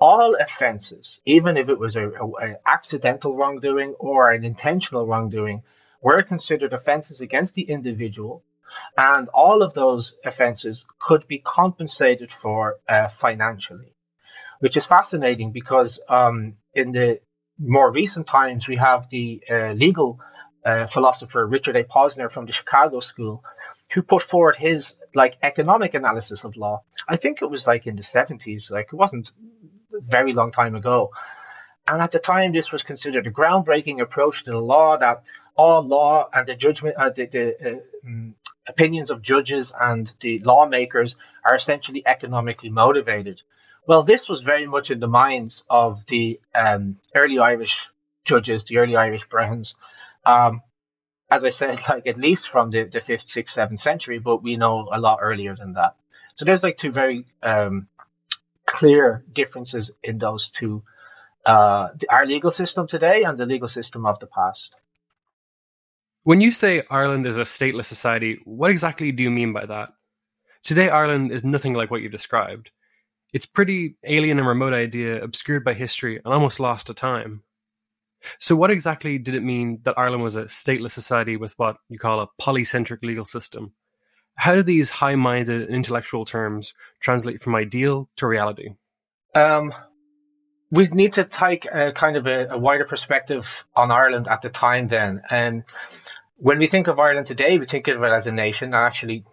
all 0.00 0.36
offenses, 0.36 1.20
even 1.24 1.56
if 1.56 1.68
it 1.68 1.78
was 1.78 1.96
a, 1.96 2.08
a, 2.08 2.26
a, 2.26 2.56
accidental 2.66 3.34
wrongdoing 3.34 3.94
or 3.98 4.30
an 4.30 4.44
intentional 4.44 5.06
wrongdoing, 5.06 5.62
were 6.00 6.22
considered 6.22 6.72
offenses 6.72 7.20
against 7.20 7.54
the 7.54 7.62
individual, 7.62 8.44
and 8.96 9.28
all 9.30 9.62
of 9.62 9.74
those 9.74 10.14
offenses 10.24 10.84
could 11.00 11.26
be 11.26 11.38
compensated 11.38 12.30
for 12.30 12.76
uh, 12.88 13.08
financially. 13.08 13.92
which 14.60 14.76
is 14.76 14.86
fascinating 14.86 15.52
because 15.52 16.00
um, 16.08 16.54
in 16.74 16.92
the 16.92 17.20
more 17.58 17.90
recent 17.92 18.26
times 18.26 18.68
we 18.68 18.76
have 18.76 19.08
the 19.10 19.42
uh, 19.50 19.72
legal 19.72 20.20
uh, 20.68 20.86
philosopher 20.86 21.46
Richard 21.46 21.76
A. 21.76 21.84
Posner 21.84 22.30
from 22.30 22.46
the 22.46 22.52
Chicago 22.52 23.00
School, 23.00 23.42
who 23.92 24.02
put 24.02 24.22
forward 24.22 24.56
his 24.56 24.94
like 25.14 25.38
economic 25.42 25.94
analysis 25.94 26.44
of 26.44 26.56
law. 26.56 26.82
I 27.08 27.16
think 27.16 27.40
it 27.40 27.50
was 27.50 27.66
like 27.66 27.86
in 27.86 27.96
the 27.96 28.02
70s, 28.02 28.70
like 28.70 28.88
it 28.92 28.96
wasn't 28.96 29.30
very 29.90 30.32
long 30.32 30.52
time 30.52 30.74
ago. 30.74 31.10
And 31.86 32.02
at 32.02 32.12
the 32.12 32.18
time, 32.18 32.52
this 32.52 32.70
was 32.70 32.82
considered 32.82 33.26
a 33.26 33.30
groundbreaking 33.30 34.02
approach 34.02 34.44
to 34.44 34.50
the 34.50 34.58
law 34.58 34.98
that 34.98 35.22
all 35.56 35.82
law 35.82 36.28
and 36.32 36.46
the 36.46 36.54
judgment, 36.54 36.96
uh, 36.98 37.10
the, 37.10 37.26
the 37.26 37.44
uh, 37.66 37.78
um, 38.06 38.34
opinions 38.68 39.10
of 39.10 39.22
judges 39.22 39.72
and 39.80 40.12
the 40.20 40.38
lawmakers 40.40 41.16
are 41.48 41.56
essentially 41.56 42.02
economically 42.06 42.68
motivated. 42.68 43.40
Well, 43.86 44.02
this 44.02 44.28
was 44.28 44.42
very 44.42 44.66
much 44.66 44.90
in 44.90 45.00
the 45.00 45.08
minds 45.08 45.64
of 45.70 46.04
the 46.06 46.38
um, 46.54 46.98
early 47.14 47.38
Irish 47.38 47.88
judges, 48.26 48.64
the 48.64 48.76
early 48.76 48.96
Irish 48.96 49.26
Brehons. 49.26 49.72
Um, 50.28 50.60
as 51.30 51.42
I 51.42 51.48
said, 51.48 51.80
like 51.88 52.06
at 52.06 52.18
least 52.18 52.48
from 52.48 52.70
the, 52.70 52.84
the 52.84 53.00
fifth, 53.00 53.30
sixth, 53.30 53.54
seventh 53.54 53.80
century, 53.80 54.18
but 54.18 54.42
we 54.42 54.56
know 54.56 54.88
a 54.92 55.00
lot 55.00 55.18
earlier 55.22 55.56
than 55.56 55.72
that. 55.72 55.96
So 56.34 56.44
there's 56.44 56.62
like 56.62 56.76
two 56.76 56.92
very 56.92 57.24
um, 57.42 57.88
clear 58.66 59.24
differences 59.32 59.90
in 60.04 60.18
those 60.18 60.50
two, 60.50 60.84
uh, 61.44 61.88
our 62.08 62.26
legal 62.26 62.50
system 62.50 62.86
today 62.86 63.24
and 63.24 63.36
the 63.38 63.46
legal 63.46 63.68
system 63.68 64.06
of 64.06 64.20
the 64.20 64.26
past. 64.26 64.74
When 66.22 66.40
you 66.40 66.50
say 66.50 66.82
Ireland 66.90 67.26
is 67.26 67.38
a 67.38 67.42
stateless 67.42 67.86
society, 67.86 68.40
what 68.44 68.70
exactly 68.70 69.10
do 69.12 69.22
you 69.22 69.30
mean 69.30 69.52
by 69.52 69.66
that? 69.66 69.92
Today, 70.62 70.90
Ireland 70.90 71.32
is 71.32 71.42
nothing 71.42 71.72
like 71.72 71.90
what 71.90 72.02
you 72.02 72.08
described. 72.10 72.70
It's 73.32 73.46
pretty 73.46 73.96
alien 74.04 74.38
and 74.38 74.46
remote 74.46 74.74
idea, 74.74 75.22
obscured 75.22 75.64
by 75.64 75.74
history 75.74 76.16
and 76.16 76.34
almost 76.34 76.60
lost 76.60 76.88
to 76.88 76.94
time. 76.94 77.42
So, 78.38 78.56
what 78.56 78.70
exactly 78.70 79.18
did 79.18 79.34
it 79.34 79.42
mean 79.42 79.80
that 79.84 79.98
Ireland 79.98 80.22
was 80.22 80.36
a 80.36 80.44
stateless 80.44 80.90
society 80.90 81.36
with 81.36 81.54
what 81.58 81.76
you 81.88 81.98
call 81.98 82.20
a 82.20 82.28
polycentric 82.40 83.02
legal 83.02 83.24
system? 83.24 83.72
How 84.34 84.54
do 84.54 84.62
these 84.62 84.90
high 84.90 85.16
minded 85.16 85.68
intellectual 85.68 86.24
terms 86.24 86.74
translate 87.00 87.42
from 87.42 87.54
ideal 87.54 88.08
to 88.16 88.26
reality? 88.26 88.74
Um, 89.34 89.72
we 90.70 90.86
need 90.88 91.14
to 91.14 91.24
take 91.24 91.66
a 91.66 91.92
kind 91.92 92.16
of 92.16 92.26
a, 92.26 92.48
a, 92.50 92.58
wider 92.58 92.84
perspective 92.84 93.48
on 93.74 93.90
Ireland 93.90 94.28
at 94.28 94.42
the 94.42 94.50
time 94.50 94.86
then. 94.86 95.22
And 95.30 95.64
when 96.36 96.58
we 96.58 96.66
think 96.66 96.86
of 96.86 96.98
Ireland 96.98 97.26
today, 97.26 97.58
we 97.58 97.66
think 97.66 97.88
of 97.88 98.02
it 98.02 98.12
as 98.12 98.26
a 98.26 98.32
nation, 98.32 98.74
actually, 98.74 99.24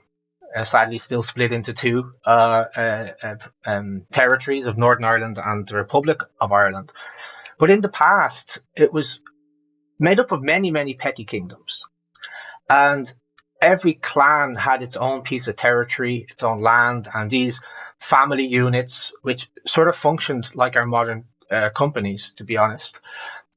uh, 0.56 0.64
sadly, 0.64 0.98
still 0.98 1.22
split 1.22 1.52
into 1.52 1.74
two 1.74 2.14
uh, 2.26 2.64
uh, 2.76 3.08
uh 3.22 3.36
um, 3.66 4.06
territories 4.12 4.66
of 4.66 4.78
Northern 4.78 5.04
Ireland 5.04 5.38
and 5.44 5.68
the 5.68 5.76
Republic 5.76 6.20
of 6.40 6.52
Ireland. 6.52 6.92
But 7.60 7.70
in 7.70 7.82
the 7.82 7.90
past, 7.90 8.60
it 8.76 8.92
was 8.92 9.20
made 10.00 10.20
up 10.20 10.32
of 10.32 10.42
many, 10.42 10.72
many 10.72 10.94
petty 10.94 11.26
kingdoms. 11.26 11.84
And 12.70 13.12
every 13.62 13.94
clan 13.94 14.56
had 14.56 14.82
its 14.82 14.98
own 14.98 15.22
piece 15.22 15.48
of 15.48 15.56
territory, 15.56 16.26
its 16.30 16.44
own 16.44 16.62
land, 16.62 17.08
and 17.14 17.30
these 17.30 17.60
family 18.00 18.46
units, 18.46 19.12
which 19.22 19.48
sort 19.66 19.88
of 19.88 19.96
functioned 19.96 20.50
like 20.54 20.76
our 20.76 20.86
modern 20.86 21.26
uh, 21.50 21.70
companies, 21.70 22.34
to 22.38 22.44
be 22.44 22.58
honest. 22.58 22.98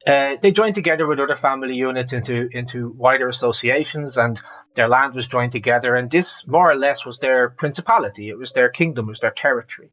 Uh, 0.07 0.37
they 0.41 0.51
joined 0.53 0.75
together 0.75 1.07
with 1.07 1.19
other 1.19 1.37
family 1.37 1.75
units 1.75 2.13
into 2.13 2.49
into 2.53 2.91
wider 2.97 3.29
associations, 3.29 4.17
and 4.17 4.41
their 4.75 4.89
land 4.89 5.15
was 5.15 5.27
joined 5.27 5.53
together. 5.53 5.97
And 5.97 6.11
this, 6.11 6.45
more 6.47 6.71
or 6.71 6.77
less, 6.77 7.05
was 7.05 7.19
their 7.19 7.51
principality. 7.51 8.29
It 8.29 8.39
was 8.39 8.53
their 8.53 8.69
kingdom, 8.69 9.07
it 9.07 9.11
was 9.11 9.21
their 9.21 9.33
territory. 9.33 9.91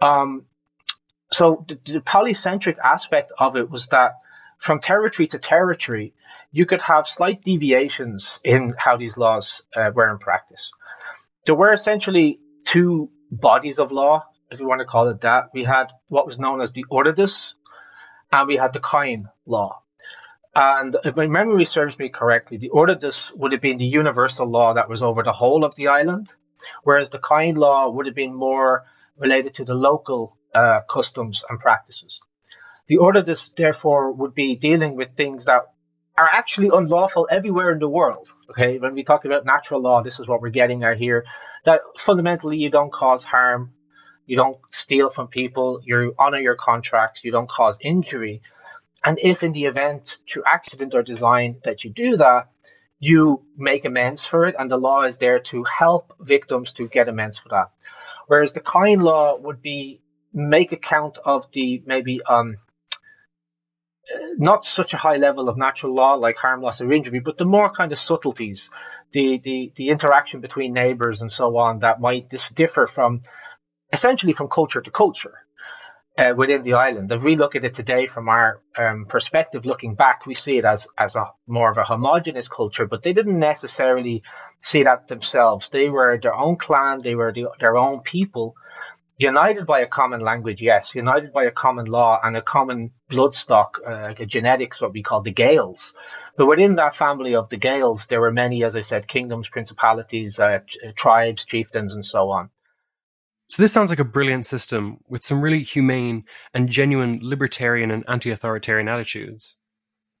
Um, 0.00 0.46
so 1.32 1.64
the, 1.68 1.78
the 1.84 2.00
polycentric 2.00 2.78
aspect 2.78 3.32
of 3.38 3.56
it 3.56 3.70
was 3.70 3.86
that 3.88 4.12
from 4.58 4.80
territory 4.80 5.26
to 5.28 5.38
territory, 5.38 6.14
you 6.52 6.66
could 6.66 6.82
have 6.82 7.06
slight 7.06 7.42
deviations 7.42 8.38
in 8.44 8.74
how 8.76 8.96
these 8.96 9.16
laws 9.16 9.62
uh, 9.74 9.90
were 9.94 10.10
in 10.10 10.18
practice. 10.18 10.72
There 11.46 11.54
were 11.54 11.72
essentially 11.72 12.38
two 12.64 13.10
bodies 13.30 13.78
of 13.78 13.90
law, 13.90 14.24
if 14.50 14.60
you 14.60 14.68
want 14.68 14.80
to 14.80 14.84
call 14.84 15.08
it 15.08 15.22
that. 15.22 15.44
We 15.54 15.64
had 15.64 15.86
what 16.08 16.26
was 16.26 16.38
known 16.38 16.60
as 16.60 16.72
the 16.72 16.84
Oireachtas, 16.92 17.54
and 18.30 18.46
we 18.46 18.56
had 18.56 18.72
the 18.72 18.80
Cain 18.80 19.28
law. 19.46 19.82
And 20.54 20.94
if 21.04 21.16
my 21.16 21.26
memory 21.26 21.64
serves 21.64 21.98
me 21.98 22.10
correctly, 22.10 22.58
the 22.58 22.68
Oireachtas 22.70 23.34
would 23.34 23.52
have 23.52 23.62
been 23.62 23.78
the 23.78 23.86
universal 23.86 24.46
law 24.46 24.74
that 24.74 24.90
was 24.90 25.02
over 25.02 25.22
the 25.22 25.32
whole 25.32 25.64
of 25.64 25.74
the 25.76 25.88
island, 25.88 26.32
whereas 26.84 27.08
the 27.08 27.18
Cain 27.18 27.54
law 27.54 27.88
would 27.90 28.06
have 28.06 28.14
been 28.14 28.34
more 28.34 28.84
related 29.16 29.54
to 29.54 29.64
the 29.64 29.74
local 29.74 30.36
uh, 30.54 30.80
customs 30.88 31.44
and 31.48 31.58
practices. 31.58 32.20
The 32.88 32.98
Oireachtas, 32.98 33.54
therefore, 33.56 34.12
would 34.12 34.34
be 34.34 34.56
dealing 34.56 34.96
with 34.96 35.16
things 35.16 35.44
that 35.44 35.62
are 36.18 36.28
actually 36.30 36.70
unlawful 36.72 37.26
everywhere 37.30 37.72
in 37.72 37.78
the 37.78 37.88
world. 37.88 38.28
Okay, 38.50 38.78
when 38.78 38.94
we 38.94 39.02
talk 39.02 39.24
about 39.24 39.46
natural 39.46 39.80
law, 39.80 40.02
this 40.02 40.20
is 40.20 40.26
what 40.26 40.42
we're 40.42 40.50
getting 40.50 40.84
at 40.84 40.98
here. 40.98 41.24
That 41.64 41.80
fundamentally, 41.98 42.58
you 42.58 42.70
don't 42.70 42.92
cause 42.92 43.22
harm, 43.22 43.72
you 44.26 44.36
don't 44.36 44.58
steal 44.70 45.10
from 45.10 45.28
people, 45.28 45.80
you 45.84 46.14
honor 46.18 46.38
your 46.38 46.56
contracts, 46.56 47.24
you 47.24 47.32
don't 47.32 47.48
cause 47.48 47.78
injury. 47.80 48.42
And 49.04 49.18
if 49.22 49.42
in 49.42 49.52
the 49.52 49.64
event, 49.64 50.16
through 50.28 50.44
accident 50.46 50.94
or 50.94 51.02
design, 51.02 51.60
that 51.64 51.82
you 51.84 51.90
do 51.90 52.16
that, 52.18 52.48
you 52.98 53.42
make 53.56 53.84
amends 53.84 54.24
for 54.24 54.46
it, 54.46 54.54
and 54.58 54.70
the 54.70 54.76
law 54.76 55.02
is 55.02 55.18
there 55.18 55.40
to 55.40 55.64
help 55.64 56.14
victims 56.20 56.72
to 56.74 56.88
get 56.88 57.08
amends 57.08 57.38
for 57.38 57.48
that. 57.48 57.70
Whereas 58.28 58.52
the 58.52 58.60
Cain 58.60 59.00
law 59.00 59.36
would 59.38 59.60
be 59.60 60.01
make 60.32 60.72
account 60.72 61.18
of 61.24 61.50
the 61.52 61.82
maybe 61.86 62.20
um, 62.28 62.56
not 64.36 64.64
such 64.64 64.94
a 64.94 64.96
high 64.96 65.16
level 65.16 65.48
of 65.48 65.56
natural 65.56 65.94
law 65.94 66.14
like 66.14 66.36
harm, 66.36 66.60
loss, 66.62 66.80
or 66.80 66.92
injury, 66.92 67.20
but 67.20 67.38
the 67.38 67.44
more 67.44 67.70
kind 67.70 67.92
of 67.92 67.98
subtleties, 67.98 68.70
the 69.12 69.40
the, 69.42 69.72
the 69.76 69.88
interaction 69.88 70.40
between 70.40 70.72
neighbors 70.72 71.20
and 71.20 71.30
so 71.30 71.56
on 71.56 71.80
that 71.80 72.00
might 72.00 72.32
differ 72.54 72.86
from 72.86 73.22
essentially 73.92 74.32
from 74.32 74.48
culture 74.48 74.80
to 74.80 74.90
culture. 74.90 75.34
Uh, 76.18 76.34
within 76.36 76.62
the 76.62 76.74
island. 76.74 77.10
If 77.10 77.22
we 77.22 77.36
look 77.36 77.56
at 77.56 77.64
it 77.64 77.72
today 77.72 78.06
from 78.06 78.28
our 78.28 78.60
um, 78.76 79.06
perspective, 79.08 79.64
looking 79.64 79.94
back, 79.94 80.26
we 80.26 80.34
see 80.34 80.58
it 80.58 80.64
as 80.66 80.86
as 80.98 81.16
a 81.16 81.30
more 81.46 81.70
of 81.70 81.78
a 81.78 81.84
homogenous 81.84 82.48
culture, 82.48 82.86
but 82.86 83.02
they 83.02 83.14
didn't 83.14 83.38
necessarily 83.38 84.22
see 84.60 84.82
that 84.82 85.08
themselves. 85.08 85.70
They 85.72 85.88
were 85.88 86.18
their 86.22 86.34
own 86.34 86.56
clan, 86.56 87.00
they 87.02 87.14
were 87.14 87.32
the, 87.32 87.46
their 87.60 87.78
own 87.78 88.00
people, 88.00 88.54
united 89.22 89.66
by 89.66 89.80
a 89.80 89.86
common 89.86 90.20
language, 90.20 90.60
yes, 90.60 90.94
united 90.94 91.32
by 91.32 91.44
a 91.44 91.50
common 91.50 91.86
law 91.86 92.18
and 92.22 92.36
a 92.36 92.42
common 92.42 92.90
bloodstock, 93.10 93.70
uh, 93.86 94.14
a 94.18 94.26
genetics, 94.26 94.80
what 94.80 94.92
we 94.92 95.02
call 95.02 95.22
the 95.22 95.30
Gaels. 95.30 95.94
But 96.36 96.46
within 96.46 96.76
that 96.76 96.96
family 96.96 97.36
of 97.36 97.48
the 97.48 97.56
Gaels, 97.56 98.06
there 98.06 98.20
were 98.20 98.32
many, 98.32 98.64
as 98.64 98.74
I 98.74 98.80
said, 98.80 99.06
kingdoms, 99.06 99.48
principalities, 99.48 100.38
uh, 100.38 100.58
tribes, 100.96 101.44
chieftains, 101.44 101.92
and 101.92 102.04
so 102.04 102.30
on. 102.30 102.50
So 103.48 103.62
this 103.62 103.72
sounds 103.72 103.90
like 103.90 104.00
a 104.00 104.04
brilliant 104.04 104.46
system 104.46 104.98
with 105.08 105.22
some 105.22 105.42
really 105.42 105.62
humane 105.62 106.24
and 106.54 106.68
genuine 106.68 107.20
libertarian 107.22 107.90
and 107.90 108.02
anti-authoritarian 108.08 108.88
attitudes. 108.88 109.56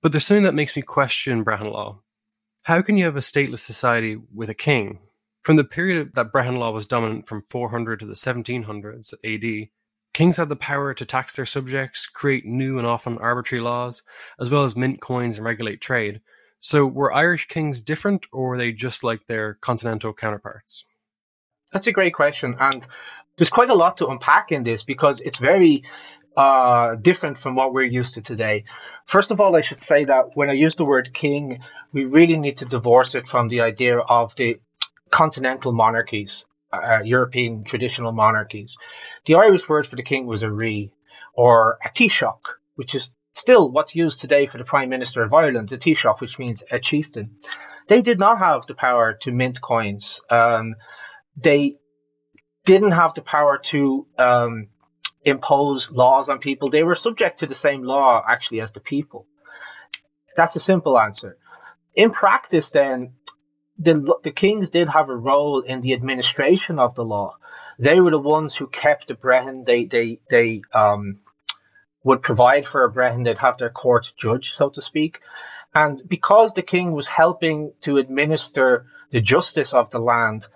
But 0.02 0.12
there's 0.12 0.26
something 0.26 0.44
that 0.44 0.54
makes 0.54 0.76
me 0.76 0.82
question 0.82 1.42
Brehon 1.42 1.72
law. 1.72 2.02
How 2.64 2.82
can 2.82 2.96
you 2.96 3.06
have 3.06 3.16
a 3.16 3.20
stateless 3.20 3.60
society 3.60 4.16
with 4.32 4.50
a 4.50 4.54
king 4.54 5.00
from 5.42 5.56
the 5.56 5.64
period 5.64 6.14
that 6.14 6.32
Brehon 6.32 6.58
law 6.58 6.70
was 6.70 6.86
dominant 6.86 7.26
from 7.26 7.44
400 7.50 8.00
to 8.00 8.06
the 8.06 8.14
1700s 8.14 9.12
AD, 9.24 9.68
kings 10.14 10.36
had 10.36 10.48
the 10.48 10.56
power 10.56 10.94
to 10.94 11.04
tax 11.04 11.34
their 11.34 11.46
subjects, 11.46 12.06
create 12.06 12.46
new 12.46 12.78
and 12.78 12.86
often 12.86 13.18
arbitrary 13.18 13.62
laws, 13.62 14.02
as 14.40 14.50
well 14.50 14.64
as 14.64 14.76
mint 14.76 15.00
coins 15.00 15.36
and 15.36 15.44
regulate 15.44 15.80
trade. 15.80 16.20
So 16.60 16.86
were 16.86 17.12
Irish 17.12 17.48
kings 17.48 17.80
different, 17.80 18.26
or 18.32 18.50
were 18.50 18.58
they 18.58 18.70
just 18.70 19.02
like 19.02 19.26
their 19.26 19.54
continental 19.54 20.12
counterparts? 20.12 20.86
That's 21.72 21.88
a 21.88 21.92
great 21.92 22.14
question. 22.14 22.54
And 22.60 22.86
there's 23.36 23.50
quite 23.50 23.70
a 23.70 23.74
lot 23.74 23.96
to 23.96 24.06
unpack 24.06 24.52
in 24.52 24.62
this 24.62 24.84
because 24.84 25.18
it's 25.20 25.38
very 25.38 25.82
uh, 26.36 26.94
different 26.94 27.38
from 27.38 27.56
what 27.56 27.72
we're 27.72 27.82
used 27.82 28.14
to 28.14 28.20
today. 28.20 28.64
First 29.06 29.32
of 29.32 29.40
all, 29.40 29.56
I 29.56 29.60
should 29.60 29.80
say 29.80 30.04
that 30.04 30.30
when 30.34 30.50
I 30.50 30.52
use 30.52 30.76
the 30.76 30.84
word 30.84 31.12
king, 31.12 31.58
we 31.92 32.04
really 32.04 32.36
need 32.36 32.58
to 32.58 32.64
divorce 32.64 33.14
it 33.14 33.26
from 33.26 33.48
the 33.48 33.62
idea 33.62 33.98
of 33.98 34.34
the 34.36 34.60
continental 35.12 35.72
monarchies, 35.72 36.44
uh, 36.72 37.00
European 37.04 37.62
traditional 37.62 38.10
monarchies. 38.12 38.76
The 39.26 39.36
Irish 39.36 39.68
word 39.68 39.86
for 39.86 39.96
the 39.96 40.02
king 40.02 40.26
was 40.26 40.42
a 40.42 40.46
rí, 40.46 40.90
or 41.34 41.78
a 41.84 41.90
taoiseach, 41.90 42.56
which 42.74 42.94
is 42.96 43.10
still 43.34 43.70
what's 43.70 43.94
used 43.94 44.20
today 44.20 44.46
for 44.46 44.58
the 44.58 44.64
Prime 44.64 44.88
Minister 44.88 45.22
of 45.22 45.32
Ireland, 45.32 45.70
a 45.70 45.78
taoiseach, 45.78 46.20
which 46.20 46.38
means 46.38 46.62
a 46.70 46.80
chieftain. 46.80 47.36
They 47.88 48.02
did 48.02 48.18
not 48.18 48.38
have 48.38 48.66
the 48.66 48.74
power 48.74 49.14
to 49.22 49.30
mint 49.30 49.60
coins. 49.60 50.20
Um, 50.30 50.74
they 51.36 51.76
didn't 52.64 52.92
have 52.92 53.14
the 53.14 53.22
power 53.22 53.58
to 53.58 54.06
um, 54.18 54.68
impose 55.24 55.90
laws 55.90 56.28
on 56.28 56.38
people. 56.38 56.70
They 56.70 56.82
were 56.82 56.94
subject 56.94 57.40
to 57.40 57.46
the 57.46 57.54
same 57.54 57.82
law, 57.82 58.22
actually, 58.26 58.60
as 58.60 58.72
the 58.72 58.80
people. 58.80 59.26
That's 60.36 60.56
a 60.56 60.60
simple 60.60 60.98
answer. 60.98 61.36
In 61.94 62.10
practice, 62.10 62.70
then, 62.70 63.12
the, 63.82 64.14
the 64.22 64.30
kings 64.30 64.70
did 64.70 64.88
have 64.88 65.08
a 65.08 65.16
role 65.16 65.60
in 65.60 65.80
the 65.80 65.92
administration 65.92 66.78
of 66.78 66.94
the 66.94 67.04
law. 67.04 67.36
They 67.78 68.00
were 68.00 68.10
the 68.10 68.18
ones 68.18 68.54
who 68.54 68.66
kept 68.66 69.08
the 69.08 69.14
Brehon. 69.14 69.64
They 69.64 69.84
they 69.84 70.20
they 70.30 70.62
um, 70.72 71.20
would 72.04 72.22
provide 72.22 72.66
for 72.66 72.84
a 72.84 72.92
Brehon. 72.92 73.24
They'd 73.24 73.38
have 73.38 73.58
their 73.58 73.70
court 73.70 74.12
judge, 74.16 74.54
so 74.54 74.68
to 74.70 74.82
speak. 74.82 75.20
And 75.74 76.00
because 76.06 76.52
the 76.52 76.62
king 76.62 76.92
was 76.92 77.06
helping 77.06 77.72
to 77.82 77.96
administer 77.96 78.86
the 79.10 79.20
justice 79.20 79.72
of 79.72 79.90
the 79.90 79.98
land, 79.98 80.46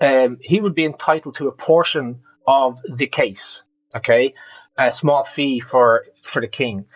um, 0.00 0.38
he 0.40 0.60
would 0.60 0.74
be 0.74 0.86
entitled 0.86 1.36
to 1.36 1.48
a 1.48 1.52
portion 1.52 2.22
of 2.46 2.78
the 2.88 3.06
case. 3.06 3.62
Okay, 3.94 4.34
a 4.76 4.90
small 4.90 5.24
fee 5.24 5.60
for 5.60 6.06
for 6.22 6.40
the 6.40 6.48
king. 6.48 6.86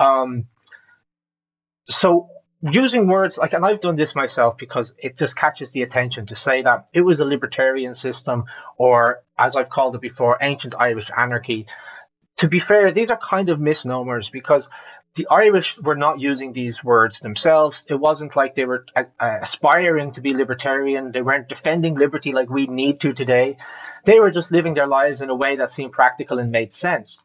Um, 0.00 0.46
so 1.86 2.28
using 2.62 3.08
words 3.08 3.36
like, 3.36 3.52
and 3.52 3.64
I've 3.64 3.80
done 3.80 3.96
this 3.96 4.14
myself 4.14 4.56
because 4.56 4.94
it 4.98 5.18
just 5.18 5.36
catches 5.36 5.72
the 5.72 5.82
attention 5.82 6.26
to 6.26 6.36
say 6.36 6.62
that 6.62 6.88
it 6.92 7.00
was 7.00 7.20
a 7.20 7.24
libertarian 7.24 7.94
system, 7.94 8.44
or 8.78 9.22
as 9.38 9.56
I've 9.56 9.70
called 9.70 9.94
it 9.96 10.00
before, 10.00 10.38
ancient 10.40 10.74
Irish 10.78 11.10
anarchy. 11.16 11.66
To 12.38 12.48
be 12.48 12.60
fair, 12.60 12.92
these 12.92 13.10
are 13.10 13.18
kind 13.18 13.48
of 13.48 13.60
misnomers 13.60 14.30
because 14.30 14.68
the 15.14 15.26
Irish 15.30 15.78
were 15.78 15.96
not 15.96 16.20
using 16.20 16.52
these 16.52 16.82
words 16.82 17.20
themselves. 17.20 17.84
It 17.88 17.96
wasn't 17.96 18.34
like 18.34 18.54
they 18.54 18.64
were 18.64 18.86
uh, 18.96 19.04
uh, 19.20 19.38
aspiring 19.42 20.12
to 20.12 20.20
be 20.20 20.32
libertarian. 20.32 21.12
They 21.12 21.20
weren't 21.20 21.48
defending 21.48 21.96
liberty 21.96 22.32
like 22.32 22.48
we 22.48 22.66
need 22.66 23.00
to 23.00 23.12
today. 23.12 23.58
They 24.04 24.20
were 24.20 24.30
just 24.30 24.50
living 24.50 24.74
their 24.74 24.86
lives 24.86 25.20
in 25.20 25.28
a 25.28 25.34
way 25.34 25.56
that 25.56 25.70
seemed 25.70 25.92
practical 25.92 26.38
and 26.38 26.50
made 26.50 26.72
sense. 26.72 27.18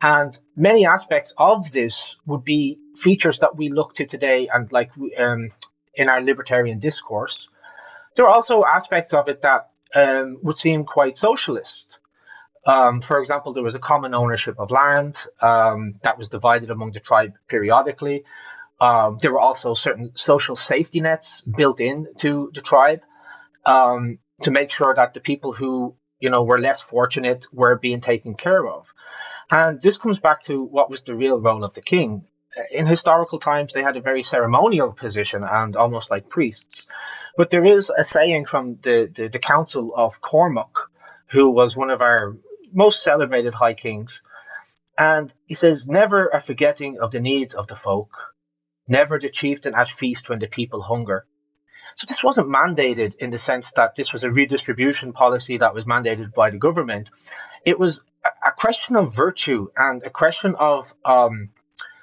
And 0.00 0.36
many 0.56 0.86
aspects 0.86 1.32
of 1.36 1.72
this 1.72 2.16
would 2.26 2.44
be 2.44 2.78
features 2.96 3.38
that 3.40 3.56
we 3.56 3.68
look 3.68 3.94
to 3.94 4.06
today 4.06 4.48
and 4.52 4.70
like 4.70 4.90
um, 5.18 5.50
in 5.94 6.08
our 6.08 6.20
libertarian 6.20 6.78
discourse. 6.78 7.48
There 8.16 8.26
are 8.26 8.34
also 8.34 8.64
aspects 8.64 9.12
of 9.12 9.28
it 9.28 9.42
that 9.42 9.70
um, 9.94 10.38
would 10.42 10.56
seem 10.56 10.84
quite 10.84 11.16
socialist. 11.16 11.98
Um, 12.66 13.00
for 13.00 13.18
example, 13.18 13.52
there 13.52 13.62
was 13.62 13.74
a 13.74 13.78
common 13.78 14.14
ownership 14.14 14.56
of 14.58 14.70
land 14.70 15.16
um, 15.40 15.94
that 16.02 16.18
was 16.18 16.28
divided 16.28 16.70
among 16.70 16.92
the 16.92 17.00
tribe 17.00 17.34
periodically. 17.48 18.24
Um, 18.80 19.18
there 19.20 19.32
were 19.32 19.40
also 19.40 19.74
certain 19.74 20.12
social 20.14 20.54
safety 20.54 21.00
nets 21.00 21.40
built 21.40 21.80
into 21.80 22.50
the 22.54 22.60
tribe 22.60 23.00
um, 23.66 24.18
to 24.42 24.50
make 24.50 24.70
sure 24.70 24.94
that 24.94 25.14
the 25.14 25.20
people 25.20 25.52
who 25.52 25.96
you 26.20 26.30
know 26.30 26.44
were 26.44 26.60
less 26.60 26.80
fortunate 26.80 27.46
were 27.52 27.76
being 27.76 28.00
taken 28.00 28.34
care 28.34 28.66
of. 28.66 28.86
And 29.50 29.80
this 29.80 29.96
comes 29.96 30.18
back 30.18 30.42
to 30.44 30.62
what 30.62 30.90
was 30.90 31.02
the 31.02 31.14
real 31.14 31.40
role 31.40 31.64
of 31.64 31.74
the 31.74 31.80
king. 31.80 32.24
In 32.70 32.86
historical 32.86 33.38
times, 33.38 33.72
they 33.72 33.82
had 33.82 33.96
a 33.96 34.00
very 34.00 34.22
ceremonial 34.22 34.92
position 34.92 35.44
and 35.44 35.76
almost 35.76 36.10
like 36.10 36.28
priests. 36.28 36.86
But 37.36 37.50
there 37.50 37.64
is 37.64 37.90
a 37.96 38.04
saying 38.04 38.46
from 38.46 38.78
the, 38.82 39.10
the, 39.14 39.28
the 39.28 39.38
Council 39.38 39.94
of 39.96 40.20
Cormac, 40.20 40.74
who 41.30 41.50
was 41.50 41.76
one 41.76 41.90
of 41.90 42.00
our 42.00 42.36
most 42.72 43.02
celebrated 43.02 43.54
high 43.54 43.74
kings. 43.74 44.22
And 44.98 45.32
he 45.46 45.54
says, 45.54 45.86
Never 45.86 46.28
a 46.28 46.40
forgetting 46.40 46.98
of 47.00 47.12
the 47.12 47.20
needs 47.20 47.54
of 47.54 47.68
the 47.68 47.76
folk, 47.76 48.10
never 48.88 49.18
the 49.18 49.30
chieftain 49.30 49.74
at 49.74 49.88
feast 49.88 50.28
when 50.28 50.40
the 50.40 50.48
people 50.48 50.82
hunger. 50.82 51.24
So 51.96 52.06
this 52.08 52.22
wasn't 52.22 52.48
mandated 52.48 53.14
in 53.16 53.30
the 53.30 53.38
sense 53.38 53.72
that 53.76 53.94
this 53.94 54.12
was 54.12 54.24
a 54.24 54.30
redistribution 54.30 55.12
policy 55.12 55.58
that 55.58 55.74
was 55.74 55.84
mandated 55.84 56.34
by 56.34 56.50
the 56.50 56.58
government. 56.58 57.08
It 57.64 57.78
was 57.78 58.00
a 58.24 58.52
question 58.56 58.96
of 58.96 59.14
virtue 59.14 59.68
and 59.76 60.02
a 60.02 60.10
question 60.10 60.54
of 60.58 60.92
um, 61.04 61.50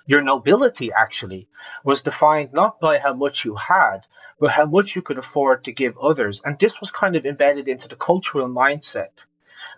your 0.06 0.22
nobility 0.22 0.92
actually 0.92 1.48
was 1.84 2.02
defined 2.02 2.54
not 2.54 2.80
by 2.80 3.00
how 3.00 3.14
much 3.14 3.46
you 3.46 3.56
had, 3.56 4.00
but 4.40 4.52
how 4.52 4.66
much 4.66 4.96
you 4.96 5.02
could 5.02 5.18
afford 5.18 5.64
to 5.64 5.72
give 5.72 5.98
others. 5.98 6.42
And 6.44 6.58
this 6.60 6.80
was 6.80 6.92
kind 6.92 7.16
of 7.16 7.26
embedded 7.26 7.68
into 7.68 7.88
the 7.88 7.96
cultural 7.96 8.48
mindset. 8.48 9.12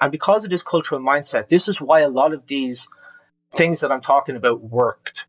And 0.02 0.12
because 0.12 0.43
of 0.43 0.50
this 0.50 0.63
cultural 0.63 1.02
mindset, 1.02 1.47
this 1.47 1.67
is 1.67 1.82
why 1.82 2.02
a 2.02 2.10
lot 2.10 2.34
of 2.34 2.45
these 2.47 2.88
things 3.56 3.80
that 3.80 3.91
I'm 3.91 4.02
talking 4.02 4.36
about 4.36 4.62
worked. 4.62 5.26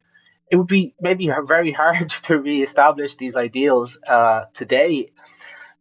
It 0.50 0.56
would 0.56 0.66
be 0.66 0.94
maybe 1.00 1.30
very 1.46 1.72
hard 1.72 2.10
to 2.24 2.38
reestablish 2.38 3.16
these 3.16 3.36
ideals 3.36 3.98
uh, 4.06 4.44
today 4.54 5.12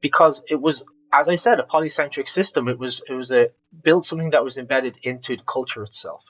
because 0.02 0.42
it 0.50 0.62
was 0.62 0.84
as 1.12 1.28
I 1.28 1.36
said, 1.36 1.60
a 1.60 1.63
polycentric 1.63 2.28
system. 2.28 2.67
It 2.67 2.78
was 2.78 3.02
it 3.08 3.13
was 3.13 3.32
a 3.32 3.50
built 3.84 4.06
something 4.06 4.32
that 4.32 4.43
was 4.43 4.58
embedded 4.58 4.98
into 5.04 5.36
the 5.38 5.43
culture 5.43 5.84
itself. 5.84 6.24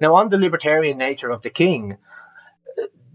Now, 0.00 0.14
on 0.14 0.28
the 0.28 0.38
libertarian 0.38 0.98
nature 0.98 1.30
of 1.30 1.42
the 1.42 1.50
king, 1.50 1.98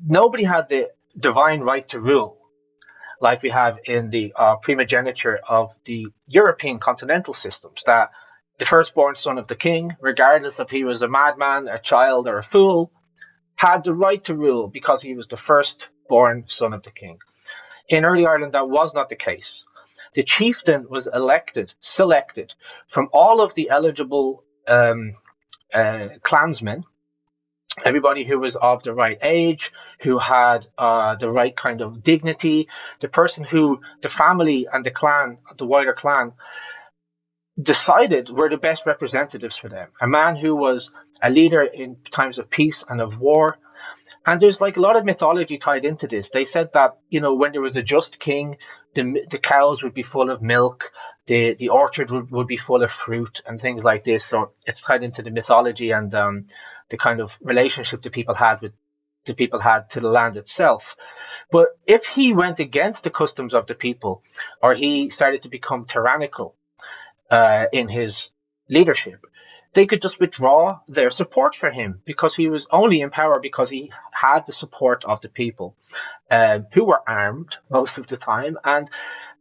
nobody 0.05 0.43
had 0.43 0.69
the 0.69 0.89
divine 1.17 1.61
right 1.61 1.87
to 1.89 1.99
rule, 1.99 2.37
like 3.21 3.41
we 3.41 3.49
have 3.49 3.79
in 3.85 4.09
the 4.09 4.33
uh, 4.35 4.57
primogeniture 4.57 5.39
of 5.47 5.71
the 5.85 6.07
European 6.27 6.79
continental 6.79 7.33
systems. 7.33 7.83
That 7.85 8.11
the 8.59 8.65
firstborn 8.65 9.15
son 9.15 9.37
of 9.37 9.47
the 9.47 9.55
king, 9.55 9.95
regardless 9.99 10.59
if 10.59 10.69
he 10.69 10.83
was 10.83 11.01
a 11.01 11.07
madman, 11.07 11.67
a 11.67 11.79
child, 11.79 12.27
or 12.27 12.37
a 12.37 12.43
fool, 12.43 12.91
had 13.55 13.83
the 13.83 13.93
right 13.93 14.23
to 14.25 14.35
rule 14.35 14.67
because 14.67 15.01
he 15.01 15.15
was 15.15 15.27
the 15.27 15.37
firstborn 15.37 16.45
son 16.47 16.73
of 16.73 16.83
the 16.83 16.91
king. 16.91 17.17
In 17.89 18.05
early 18.05 18.25
Ireland, 18.25 18.53
that 18.53 18.69
was 18.69 18.93
not 18.93 19.09
the 19.09 19.15
case 19.15 19.63
the 20.15 20.23
chieftain 20.23 20.87
was 20.89 21.07
elected, 21.07 21.73
selected 21.81 22.53
from 22.87 23.09
all 23.13 23.41
of 23.41 23.53
the 23.55 23.69
eligible 23.69 24.43
um, 24.67 25.13
uh, 25.73 26.09
clansmen, 26.21 26.83
everybody 27.83 28.23
who 28.23 28.39
was 28.39 28.55
of 28.55 28.83
the 28.83 28.93
right 28.93 29.17
age, 29.23 29.71
who 30.01 30.19
had 30.19 30.67
uh, 30.77 31.15
the 31.15 31.29
right 31.29 31.55
kind 31.55 31.81
of 31.81 32.03
dignity, 32.03 32.67
the 33.01 33.07
person 33.07 33.43
who 33.43 33.79
the 34.01 34.09
family 34.09 34.67
and 34.71 34.85
the 34.85 34.91
clan, 34.91 35.37
the 35.57 35.65
wider 35.65 35.93
clan, 35.93 36.33
decided 37.61 38.29
were 38.29 38.49
the 38.49 38.57
best 38.57 38.85
representatives 38.85 39.55
for 39.55 39.69
them. 39.69 39.89
A 40.01 40.07
man 40.07 40.35
who 40.35 40.55
was 40.55 40.91
a 41.21 41.29
leader 41.29 41.63
in 41.63 41.97
times 42.11 42.37
of 42.37 42.49
peace 42.49 42.83
and 42.87 43.01
of 43.01 43.19
war, 43.19 43.57
and 44.25 44.39
there's 44.39 44.61
like 44.61 44.77
a 44.77 44.81
lot 44.81 44.95
of 44.95 45.05
mythology 45.05 45.57
tied 45.57 45.85
into 45.85 46.07
this. 46.07 46.29
They 46.29 46.45
said 46.45 46.69
that, 46.73 46.97
you 47.09 47.19
know, 47.19 47.33
when 47.33 47.51
there 47.51 47.61
was 47.61 47.75
a 47.75 47.81
just 47.81 48.19
king, 48.19 48.57
the, 48.95 49.25
the 49.29 49.37
cows 49.37 49.83
would 49.83 49.93
be 49.93 50.03
full 50.03 50.29
of 50.29 50.41
milk, 50.41 50.91
the, 51.25 51.55
the 51.57 51.69
orchard 51.69 52.11
would, 52.11 52.31
would 52.31 52.47
be 52.47 52.57
full 52.57 52.83
of 52.83 52.91
fruit 52.91 53.41
and 53.45 53.59
things 53.59 53.83
like 53.83 54.03
this. 54.03 54.25
So 54.25 54.51
it's 54.65 54.81
tied 54.81 55.03
into 55.03 55.21
the 55.21 55.31
mythology 55.31 55.91
and 55.91 56.13
um, 56.13 56.45
the 56.89 56.97
kind 56.97 57.21
of 57.21 57.31
relationship 57.41 58.01
the 58.01 58.09
people 58.09 58.35
had 58.35 58.61
with 58.61 58.73
the 59.25 59.33
people 59.33 59.59
had 59.59 59.89
to 59.91 59.99
the 59.99 60.09
land 60.09 60.35
itself. 60.37 60.95
But 61.51 61.67
if 61.87 62.05
he 62.05 62.33
went 62.33 62.59
against 62.59 63.03
the 63.03 63.09
customs 63.09 63.53
of 63.53 63.67
the 63.67 63.75
people, 63.75 64.21
or 64.61 64.75
he 64.75 65.09
started 65.09 65.43
to 65.43 65.49
become 65.49 65.85
tyrannical 65.85 66.55
uh, 67.29 67.65
in 67.71 67.87
his 67.87 68.29
leadership, 68.69 69.25
they 69.73 69.85
could 69.85 70.01
just 70.01 70.19
withdraw 70.19 70.79
their 70.87 71.09
support 71.09 71.55
for 71.55 71.71
him 71.71 72.01
because 72.05 72.35
he 72.35 72.47
was 72.47 72.67
only 72.71 73.01
in 73.01 73.09
power 73.09 73.39
because 73.41 73.69
he 73.69 73.91
had 74.11 74.45
the 74.45 74.53
support 74.53 75.03
of 75.05 75.21
the 75.21 75.29
people 75.29 75.75
um, 76.29 76.67
who 76.73 76.85
were 76.85 77.01
armed 77.07 77.57
most 77.69 77.97
of 77.97 78.07
the 78.07 78.17
time. 78.17 78.57
And 78.63 78.89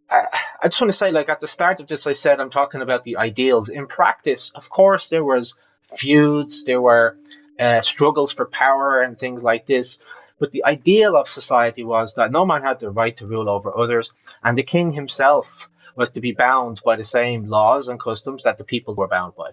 uh, 0.08 0.26
I 0.62 0.68
just 0.68 0.80
want 0.80 0.92
to 0.92 0.98
say, 0.98 1.10
like 1.10 1.28
at 1.28 1.40
the 1.40 1.48
start 1.48 1.80
of 1.80 1.86
this, 1.86 2.06
I 2.06 2.14
said 2.14 2.40
I'm 2.40 2.50
talking 2.50 2.82
about 2.82 3.02
the 3.02 3.16
ideals. 3.16 3.68
In 3.68 3.86
practice, 3.86 4.50
of 4.54 4.68
course, 4.68 5.08
there 5.08 5.24
was 5.24 5.54
feuds, 5.96 6.64
there 6.64 6.80
were 6.80 7.16
uh, 7.58 7.82
struggles 7.82 8.32
for 8.32 8.46
power 8.46 9.02
and 9.02 9.18
things 9.18 9.42
like 9.42 9.66
this. 9.66 9.98
But 10.38 10.50
the 10.50 10.64
ideal 10.64 11.16
of 11.16 11.28
society 11.28 11.84
was 11.84 12.14
that 12.14 12.32
no 12.32 12.44
man 12.44 12.62
had 12.62 12.80
the 12.80 12.90
right 12.90 13.16
to 13.18 13.26
rule 13.26 13.48
over 13.48 13.76
others, 13.76 14.10
and 14.42 14.58
the 14.58 14.64
king 14.64 14.92
himself 14.92 15.68
was 15.94 16.10
to 16.10 16.20
be 16.20 16.32
bound 16.32 16.80
by 16.84 16.96
the 16.96 17.04
same 17.04 17.48
laws 17.48 17.88
and 17.88 18.00
customs 18.00 18.42
that 18.42 18.58
the 18.58 18.64
people 18.64 18.94
were 18.94 19.06
bound 19.06 19.34
by. 19.36 19.50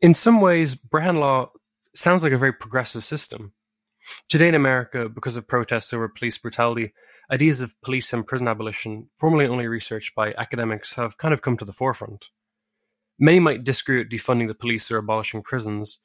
In 0.00 0.12
some 0.12 0.42
ways, 0.42 0.74
Brehon 0.74 1.18
law 1.18 1.52
sounds 1.94 2.22
like 2.22 2.32
a 2.32 2.38
very 2.38 2.52
progressive 2.52 3.04
system. 3.04 3.52
Today 4.28 4.48
in 4.48 4.54
America, 4.54 5.08
because 5.08 5.36
of 5.36 5.48
protests 5.48 5.92
over 5.92 6.08
police 6.08 6.36
brutality, 6.36 6.92
ideas 7.32 7.62
of 7.62 7.74
police 7.82 8.12
and 8.12 8.26
prison 8.26 8.46
abolition, 8.46 9.08
formerly 9.16 9.46
only 9.46 9.66
researched 9.66 10.14
by 10.14 10.34
academics, 10.36 10.96
have 10.96 11.16
kind 11.16 11.32
of 11.32 11.40
come 11.40 11.56
to 11.56 11.64
the 11.64 11.72
forefront. 11.72 12.26
Many 13.18 13.40
might 13.40 13.64
disagree 13.64 13.98
with 13.98 14.10
defunding 14.10 14.48
the 14.48 14.54
police 14.54 14.90
or 14.90 14.98
abolishing 14.98 15.42
prisons, 15.42 15.98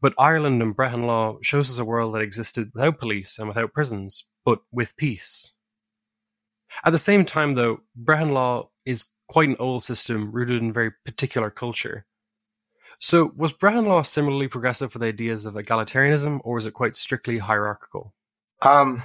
but 0.00 0.14
Ireland 0.18 0.62
and 0.62 0.74
Brehon 0.74 1.06
law 1.06 1.36
shows 1.42 1.70
us 1.70 1.78
a 1.78 1.84
world 1.84 2.14
that 2.14 2.22
existed 2.22 2.70
without 2.74 2.98
police 2.98 3.38
and 3.38 3.46
without 3.46 3.74
prisons, 3.74 4.24
but 4.44 4.60
with 4.72 4.96
peace. 4.96 5.52
At 6.82 6.90
the 6.90 6.98
same 6.98 7.26
time, 7.26 7.54
though, 7.54 7.80
Brehon 7.94 8.32
law 8.32 8.70
is 8.86 9.04
quite 9.28 9.50
an 9.50 9.56
old 9.58 9.82
system 9.82 10.32
rooted 10.32 10.62
in 10.62 10.72
very 10.72 10.92
particular 11.04 11.50
culture. 11.50 12.06
So, 13.04 13.30
was 13.36 13.52
Brehon 13.52 13.84
law 13.84 14.00
similarly 14.00 14.48
progressive 14.48 14.90
for 14.90 14.98
the 14.98 15.08
ideas 15.08 15.44
of 15.44 15.56
egalitarianism, 15.56 16.40
or 16.42 16.54
was 16.54 16.64
it 16.64 16.72
quite 16.72 16.94
strictly 16.94 17.36
hierarchical? 17.36 18.14
Um, 18.62 19.02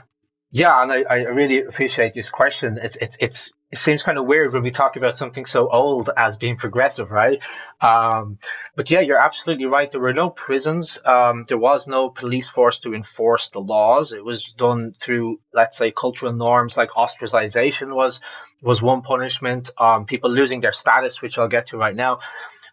yeah, 0.52 0.82
and 0.82 0.90
I, 0.90 1.04
I, 1.04 1.16
really 1.24 1.60
appreciate 1.60 2.14
this 2.14 2.30
question. 2.30 2.80
It's 2.82 2.96
it's 3.02 3.18
it's 3.20 3.52
it 3.72 3.78
seems 3.78 4.02
kind 4.02 4.18
of 4.18 4.26
weird 4.26 4.54
when 4.54 4.64
we 4.64 4.72
talk 4.72 4.96
about 4.96 5.18
something 5.18 5.46
so 5.46 5.68
old 5.68 6.10
as 6.16 6.38
being 6.38 6.56
progressive, 6.56 7.12
right? 7.12 7.40
Um, 7.82 8.38
but 8.74 8.90
yeah, 8.90 9.02
you're 9.02 9.20
absolutely 9.20 9.66
right. 9.66 9.92
There 9.92 10.00
were 10.00 10.14
no 10.14 10.30
prisons. 10.30 10.98
Um, 11.04 11.44
there 11.50 11.58
was 11.58 11.86
no 11.86 12.10
police 12.10 12.48
force 12.48 12.80
to 12.80 12.94
enforce 12.94 13.50
the 13.50 13.60
laws. 13.60 14.14
It 14.14 14.24
was 14.24 14.54
done 14.58 14.94
through, 14.98 15.42
let's 15.54 15.76
say, 15.78 15.92
cultural 15.92 16.32
norms 16.32 16.78
like 16.78 16.92
ostracization 16.92 17.94
was 17.94 18.22
was 18.62 18.82
one 18.82 19.02
punishment. 19.02 19.72
Um, 19.78 20.06
people 20.06 20.32
losing 20.32 20.62
their 20.62 20.72
status, 20.72 21.22
which 21.22 21.38
I'll 21.38 21.50
get 21.50 21.68
to 21.68 21.78
right 21.78 21.96
now. 21.96 22.20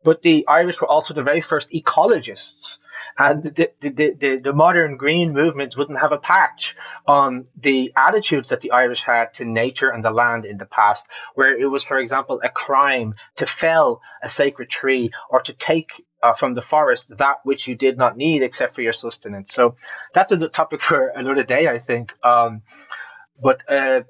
But 0.07 0.23
the 0.23 0.45
Irish 0.47 0.81
were 0.81 0.87
also 0.87 1.15
the 1.15 1.25
very 1.31 1.41
first 1.41 1.69
ecologists 1.73 2.79
and 3.19 3.43
the, 3.43 3.71
the, 3.81 3.91
the, 3.91 4.41
the, 4.45 4.53
modern 4.53 4.97
green 4.97 5.33
movement 5.33 5.77
wouldn't 5.77 5.99
have 5.99 6.13
a 6.13 6.19
patch 6.19 6.77
on 7.09 7.47
the 7.61 7.93
attitudes 7.97 8.51
that 8.51 8.61
the 8.61 8.71
Irish 8.71 9.03
had 9.03 9.35
to 9.35 9.45
nature 9.45 9.89
and 9.89 10.05
the 10.05 10.11
land 10.11 10.45
in 10.45 10.59
the 10.59 10.67
past, 10.67 11.07
where 11.35 11.59
it 11.59 11.67
was, 11.67 11.83
for 11.83 11.99
example, 11.99 12.41
a 12.45 12.49
crime 12.49 13.15
to 13.37 13.47
fell 13.47 14.01
a 14.23 14.29
sacred 14.29 14.69
tree 14.69 15.11
or 15.29 15.41
to 15.41 15.53
take 15.55 15.91
uh, 16.23 16.35
from 16.35 16.55
the 16.55 16.63
forest 16.63 17.05
that 17.19 17.39
which 17.43 17.67
you 17.67 17.75
did 17.75 17.99
not 17.99 18.17
need 18.17 18.43
except 18.43 18.77
for 18.77 18.83
your 18.83 18.93
sustenance. 18.93 19.53
So 19.53 19.77
that's 20.15 20.31
a 20.31 20.49
topic 20.49 20.83
for 20.83 21.09
another 21.09 21.43
day, 21.43 21.67
I 21.67 21.81
think. 21.81 22.13
Um, 22.23 22.63
but 23.43 23.61
uh, 23.69 24.03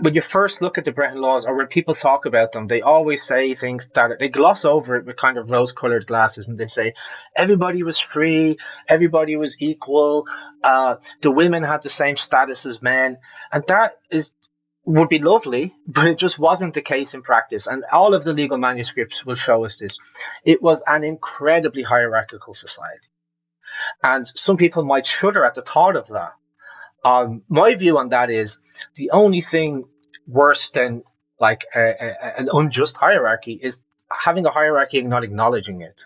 when 0.00 0.14
you 0.14 0.20
first 0.20 0.62
look 0.62 0.78
at 0.78 0.84
the 0.84 0.92
Brehon 0.92 1.16
laws 1.16 1.44
or 1.44 1.56
when 1.56 1.66
people 1.66 1.94
talk 1.94 2.26
about 2.26 2.52
them, 2.52 2.66
they 2.66 2.80
always 2.80 3.22
say 3.22 3.54
things 3.54 3.88
that 3.94 4.18
they 4.18 4.28
gloss 4.28 4.64
over 4.64 4.96
it 4.96 5.06
with 5.06 5.16
kind 5.16 5.38
of 5.38 5.50
rose 5.50 5.72
colored 5.72 6.06
glasses 6.06 6.48
and 6.48 6.58
they 6.58 6.66
say 6.66 6.94
everybody 7.36 7.82
was 7.82 7.98
free, 7.98 8.56
everybody 8.88 9.36
was 9.36 9.56
equal, 9.58 10.26
uh, 10.62 10.96
the 11.22 11.30
women 11.30 11.62
had 11.62 11.82
the 11.82 11.90
same 11.90 12.16
status 12.16 12.66
as 12.66 12.80
men. 12.82 13.18
And 13.52 13.64
that 13.68 13.98
is 14.10 14.30
would 14.86 15.08
be 15.08 15.18
lovely, 15.18 15.74
but 15.86 16.06
it 16.06 16.18
just 16.18 16.38
wasn't 16.38 16.74
the 16.74 16.82
case 16.82 17.14
in 17.14 17.22
practice. 17.22 17.66
And 17.66 17.84
all 17.90 18.14
of 18.14 18.22
the 18.22 18.34
legal 18.34 18.58
manuscripts 18.58 19.24
will 19.24 19.34
show 19.34 19.64
us 19.64 19.76
this. 19.78 19.96
It 20.44 20.62
was 20.62 20.82
an 20.86 21.04
incredibly 21.04 21.82
hierarchical 21.82 22.52
society. 22.52 23.08
And 24.02 24.26
some 24.26 24.58
people 24.58 24.84
might 24.84 25.06
shudder 25.06 25.44
at 25.44 25.54
the 25.54 25.62
thought 25.62 25.96
of 25.96 26.08
that. 26.08 26.32
Um, 27.04 27.42
my 27.48 27.74
view 27.74 27.98
on 27.98 28.10
that 28.10 28.30
is 28.30 28.58
the 28.96 29.10
only 29.10 29.40
thing 29.40 29.84
worse 30.26 30.70
than 30.70 31.02
like 31.40 31.64
a, 31.74 31.80
a, 31.80 32.38
an 32.38 32.48
unjust 32.52 32.96
hierarchy 32.96 33.58
is 33.62 33.80
having 34.10 34.46
a 34.46 34.50
hierarchy 34.50 34.98
and 34.98 35.08
not 35.08 35.24
acknowledging 35.24 35.80
it. 35.80 36.04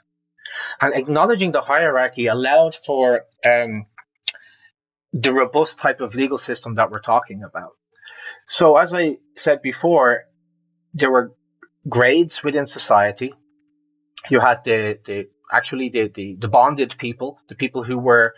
And 0.81 0.95
acknowledging 0.95 1.53
the 1.53 1.61
hierarchy 1.61 2.27
allowed 2.27 2.75
for 2.75 3.27
um, 3.45 3.87
the 5.13 5.33
robust 5.33 5.79
type 5.79 6.01
of 6.01 6.15
legal 6.15 6.39
system 6.39 6.77
that 6.77 6.91
we're 6.91 7.01
talking 7.01 7.43
about. 7.43 7.73
So, 8.49 8.77
as 8.77 8.95
I 8.95 9.19
said 9.37 9.61
before, 9.63 10.25
there 10.95 11.11
were 11.11 11.35
grades 11.89 12.43
within 12.43 12.67
society. 12.67 13.35
You 14.31 14.41
had 14.41 14.65
the, 14.65 14.99
the 15.05 15.29
actually 15.53 15.91
the, 15.91 16.09
the, 16.09 16.37
the 16.39 16.49
bonded 16.49 16.97
people, 16.99 17.39
the 17.49 17.55
people 17.55 17.85
who 17.85 17.99
were 17.99 18.35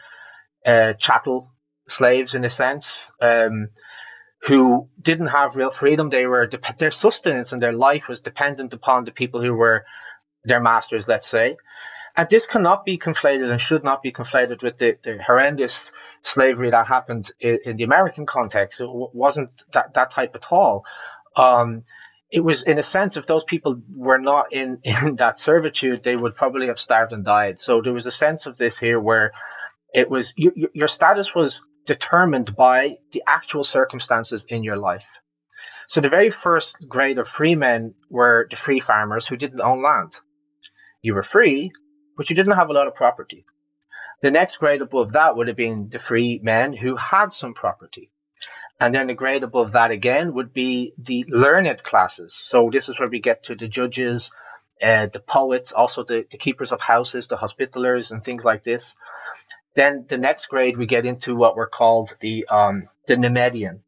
uh, 0.67 0.95
chattel 0.95 1.51
slaves 1.89 2.35
in 2.35 2.45
a 2.45 2.51
sense. 2.51 2.93
Um, 3.21 3.69
who 4.43 4.89
didn't 5.01 5.29
have 5.29 5.57
real 5.57 5.71
freedom. 5.71 6.09
They 6.09 6.27
were 6.27 6.51
their 6.79 6.91
sustenance 6.91 7.53
and 7.53 7.63
their 7.63 7.73
life 7.73 8.09
was 8.09 8.21
dependent 8.21 8.73
upon 8.73 9.05
the 9.05 9.13
people 9.13 9.43
who 9.43 9.55
were 9.55 9.85
their 10.45 10.61
masters, 10.61 11.07
let's 11.07 11.29
say. 11.29 11.57
And 12.17 12.29
this 12.29 12.47
cannot 12.47 12.85
be 12.85 12.99
conflated 12.99 13.51
and 13.51 13.61
should 13.61 13.85
not 13.85 14.03
be 14.03 14.13
conflated 14.13 14.63
with 14.63 14.79
the, 14.79 14.97
the 15.03 15.19
horrendous 15.25 15.91
slavery 16.23 16.71
that 16.71 16.87
happened 16.87 17.31
in, 17.41 17.59
in, 17.65 17.77
the 17.77 17.85
American 17.85 18.27
context. 18.27 18.81
It 18.81 18.89
wasn't 18.89 19.51
that, 19.73 19.95
that 19.95 20.11
type 20.11 20.35
at 20.35 20.47
all. 20.51 20.85
Um, 21.37 21.85
it 22.31 22.41
was, 22.41 22.63
in 22.63 22.79
a 22.79 22.83
sense, 22.83 23.17
if 23.17 23.27
those 23.27 23.45
people 23.45 23.81
were 23.95 24.19
not 24.19 24.53
in, 24.53 24.79
in 24.85 25.17
that 25.17 25.39
servitude, 25.39 26.03
they 26.03 26.17
would 26.17 26.35
probably 26.35 26.67
have 26.67 26.79
starved 26.79 27.13
and 27.13 27.25
died. 27.25 27.61
So 27.61 27.81
there 27.83 27.93
was 27.93 28.07
a 28.07 28.11
sense 28.11 28.47
of 28.47 28.57
this 28.57 28.77
here 28.77 28.99
where 28.99 29.33
it 29.95 30.11
was, 30.11 30.33
you, 30.37 30.71
your 30.73 30.89
status 30.89 31.35
was 31.35 31.61
determined 31.87 32.55
by 32.57 32.97
the 33.13 33.23
actual 33.27 33.65
circumstances 33.65 34.45
in 34.49 34.63
your 34.63 34.77
life. 34.77 35.07
So 35.89 36.01
the 36.01 36.09
very 36.09 36.31
first 36.31 36.77
grade 36.89 37.19
of 37.19 37.29
free 37.29 37.57
men 37.57 37.95
were 38.09 38.47
the 38.49 38.57
free 38.57 38.81
farmers 38.81 39.27
who 39.27 39.37
didn't 39.37 39.61
own 39.61 39.83
land. 39.83 40.17
You 41.03 41.15
were 41.15 41.23
free, 41.23 41.73
but 42.17 42.31
you 42.31 42.37
didn't 42.37 42.57
have 42.57 42.71
a 42.71 42.73
lot 42.73 42.87
of 42.87 42.95
property. 42.95 43.45
The 44.23 44.31
next 44.31 44.59
grade 44.59 44.83
above 44.83 45.13
that 45.13 45.37
would 45.37 45.49
have 45.49 45.57
been 45.57 45.89
the 45.91 45.99
free 45.99 46.39
men 46.43 46.75
who 46.75 46.95
had 46.97 47.33
some 47.33 47.55
property. 47.55 48.11
And 48.79 48.95
then 48.95 49.09
the 49.09 49.15
grade 49.15 49.43
above 49.43 49.73
that 49.73 49.91
again 49.91 50.35
would 50.35 50.53
be 50.53 50.93
the 50.99 51.25
learned 51.29 51.83
classes. 51.83 52.35
So 52.45 52.71
this 52.73 52.89
is 52.89 52.99
where 52.99 53.09
we 53.09 53.21
get 53.21 53.45
to 53.45 53.55
the 53.55 53.69
judges, 53.69 54.31
uh, 54.83 55.09
the 55.13 55.21
poets, 55.21 55.73
also 55.73 56.05
the, 56.05 56.25
the 56.31 56.39
keepers 56.39 56.73
of 56.73 56.81
houses, 56.81 57.29
the 57.29 57.37
hospitalers, 57.37 58.11
and 58.11 58.25
things 58.25 58.45
like 58.45 58.65
this. 58.65 58.95
Then 59.75 60.07
the 60.09 60.19
next 60.19 60.47
grade 60.49 60.77
we 60.77 60.87
get 60.87 61.07
into 61.07 61.37
what 61.37 61.57
were 61.57 61.69
called 61.69 62.17
the 62.21 62.47
um, 62.49 62.89
the 63.07 63.15
Nemedian, 63.15 63.81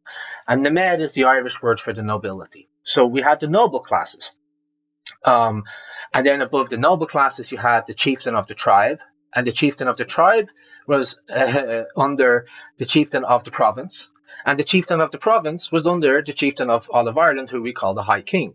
and 0.47 0.64
Nemed 0.64 1.01
is 1.01 1.12
the 1.12 1.25
Irish 1.25 1.61
word 1.61 1.81
for 1.81 1.92
the 1.92 2.03
nobility. 2.03 2.68
So 2.85 3.07
we 3.07 3.21
had 3.21 3.40
the 3.40 3.49
noble 3.49 3.81
classes, 3.81 4.31
um, 5.25 5.64
and 6.14 6.25
then 6.25 6.40
above 6.40 6.68
the 6.68 6.77
noble 6.77 7.07
classes 7.07 7.51
you 7.51 7.59
had 7.59 7.87
the 7.87 7.95
chieftain 7.95 8.35
of 8.35 8.47
the 8.47 8.55
tribe, 8.55 9.01
and 9.35 9.47
the 9.47 9.53
chieftain 9.53 9.88
of 9.88 9.97
the 9.97 10.05
tribe 10.05 10.49
was 10.87 11.18
uh, 11.29 11.83
under 11.97 12.47
the 12.79 12.87
chieftain 12.87 13.25
of 13.25 13.45
the 13.45 13.51
province, 13.51 14.09
and 14.47 14.59
the 14.59 14.64
chieftain 14.64 15.01
of 15.01 15.11
the 15.11 15.18
province 15.18 15.73
was 15.73 15.87
under 15.87 16.23
the 16.23 16.33
chieftain 16.33 16.71
of 16.71 16.88
all 16.90 17.09
of 17.09 17.18
Ireland, 17.18 17.51
who 17.51 17.62
we 17.62 17.73
call 17.73 17.95
the 17.95 18.03
High 18.03 18.23
King. 18.23 18.55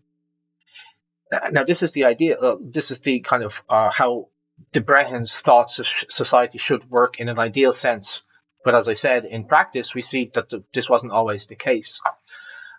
Now, 1.52 1.64
this 1.66 1.84
is 1.84 1.92
the 1.92 2.06
idea. 2.06 2.38
Uh, 2.38 2.56
this 2.62 2.90
is 2.90 3.00
the 3.02 3.20
kind 3.20 3.44
of 3.44 3.62
uh, 3.70 3.90
how 3.92 4.30
the 4.74 4.82
Brehons 4.82 5.32
thought 5.32 5.70
society 6.10 6.58
should 6.58 6.90
work 6.90 7.20
in 7.20 7.30
an 7.30 7.40
ideal 7.40 7.72
sense. 7.72 8.22
But 8.64 8.76
as 8.76 8.88
I 8.88 8.94
said, 8.94 9.26
in 9.26 9.46
practice, 9.46 9.94
we 9.94 10.02
see 10.02 10.32
that 10.34 10.52
this 10.74 10.90
wasn't 10.90 11.14
always 11.14 11.46
the 11.46 11.56
case. 11.56 12.00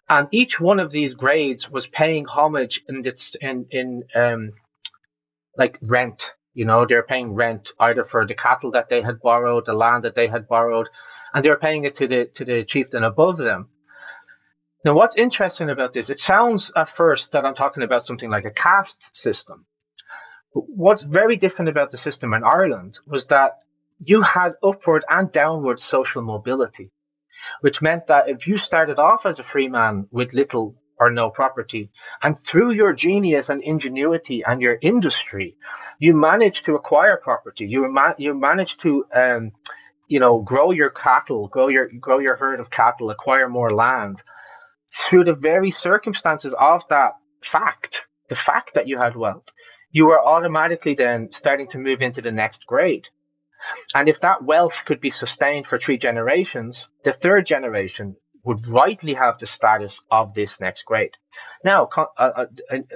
And 0.09 0.29
each 0.33 0.59
one 0.59 0.81
of 0.81 0.91
these 0.91 1.15
grades 1.15 1.71
was 1.71 1.87
paying 1.87 2.27
homage 2.27 2.83
in 2.89 3.07
its, 3.07 3.35
in, 3.41 3.67
in, 3.71 4.05
um, 4.15 4.53
like 5.57 5.79
rent. 5.83 6.33
You 6.55 6.65
know, 6.65 6.87
they're 6.87 7.03
paying 7.05 7.35
rent 7.35 7.71
either 7.79 8.05
for 8.05 8.27
the 8.27 8.35
cattle 8.35 8.73
that 8.73 8.89
they 8.89 9.03
had 9.03 9.21
borrowed, 9.21 9.67
the 9.67 9.75
land 9.75 10.05
that 10.05 10.15
they 10.15 10.27
had 10.27 10.49
borrowed, 10.49 10.89
and 11.33 11.45
they're 11.45 11.59
paying 11.59 11.85
it 11.85 11.95
to 11.95 12.09
the, 12.09 12.27
to 12.35 12.45
the 12.45 12.65
chieftain 12.65 13.05
above 13.05 13.37
them. 13.37 13.69
Now, 14.85 14.95
what's 14.95 15.17
interesting 15.17 15.71
about 15.71 15.93
this, 15.93 16.11
it 16.11 16.19
sounds 16.19 16.71
at 16.75 16.89
first 16.89 17.33
that 17.33 17.45
I'm 17.45 17.55
talking 17.55 17.83
about 17.83 18.07
something 18.07 18.31
like 18.31 18.45
a 18.45 18.51
caste 18.51 19.03
system. 19.13 19.67
What's 20.53 21.03
very 21.03 21.37
different 21.37 21.69
about 21.69 21.91
the 21.91 21.99
system 21.99 22.35
in 22.35 22.43
Ireland 22.45 22.99
was 23.07 23.27
that 23.27 23.59
you 24.05 24.23
had 24.23 24.55
upward 24.63 25.05
and 25.09 25.31
downward 25.31 25.81
social 25.81 26.23
mobility, 26.23 26.91
which 27.61 27.83
meant 27.83 28.07
that 28.07 28.29
if 28.29 28.47
you 28.47 28.59
started 28.59 28.99
off 28.99 29.27
as 29.27 29.39
a 29.39 29.45
free 29.45 29.69
man 29.69 30.09
with 30.11 30.33
little 30.33 30.77
or 30.99 31.11
no 31.11 31.31
property, 31.31 31.91
and 32.23 32.43
through 32.45 32.73
your 32.73 32.93
genius 32.93 33.49
and 33.51 33.63
ingenuity 33.63 34.43
and 34.45 34.61
your 34.61 34.79
industry, 34.83 35.57
you 35.99 36.15
managed 36.15 36.65
to 36.65 36.75
acquire 36.75 37.17
property. 37.17 37.67
You 37.67 37.89
ma- 37.89 38.15
you 38.19 38.35
managed 38.35 38.81
to 38.81 39.05
um, 39.15 39.53
you 40.09 40.21
know 40.21 40.41
grow 40.41 40.71
your 40.71 40.91
cattle, 40.91 41.49
grow 41.49 41.69
your 41.69 41.89
grow 42.01 42.19
your 42.19 42.37
herd 42.37 42.61
of 42.61 42.71
cattle, 42.71 43.11
acquire 43.11 43.49
more 43.49 43.75
land. 43.75 44.21
Through 44.93 45.25
the 45.25 45.35
very 45.35 45.71
circumstances 45.71 46.55
of 46.59 46.83
that 46.89 47.13
fact, 47.43 48.07
the 48.29 48.37
fact 48.37 48.75
that 48.75 48.89
you 48.89 48.97
had 48.99 49.17
wealth, 49.17 49.49
you 49.91 50.11
are 50.11 50.25
automatically 50.25 50.95
then 50.95 51.33
starting 51.33 51.69
to 51.69 51.79
move 51.79 52.03
into 52.03 52.21
the 52.21 52.33
next 52.33 52.67
grade. 52.67 53.09
And 53.95 54.09
if 54.09 54.21
that 54.21 54.45
wealth 54.45 54.83
could 54.87 55.01
be 55.01 55.11
sustained 55.11 55.67
for 55.67 55.79
three 55.79 55.99
generations, 55.99 56.87
the 57.05 57.13
third 57.13 57.47
generation 57.47 58.17
would 58.45 58.67
rightly 58.67 59.15
have 59.15 59.39
the 59.39 59.47
status 59.47 60.01
of 60.11 60.35
this 60.35 60.61
next 60.61 60.85
grade. 60.85 61.17
Now, 61.65 61.89
uh, 61.97 62.07
uh, 62.19 62.47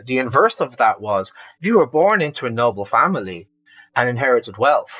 the 0.04 0.18
inverse 0.18 0.60
of 0.60 0.76
that 0.76 1.00
was 1.00 1.32
if 1.60 1.66
you 1.66 1.78
were 1.78 1.86
born 1.86 2.22
into 2.22 2.46
a 2.46 2.50
noble 2.50 2.84
family 2.84 3.48
and 3.96 4.08
inherited 4.08 4.56
wealth, 4.56 4.92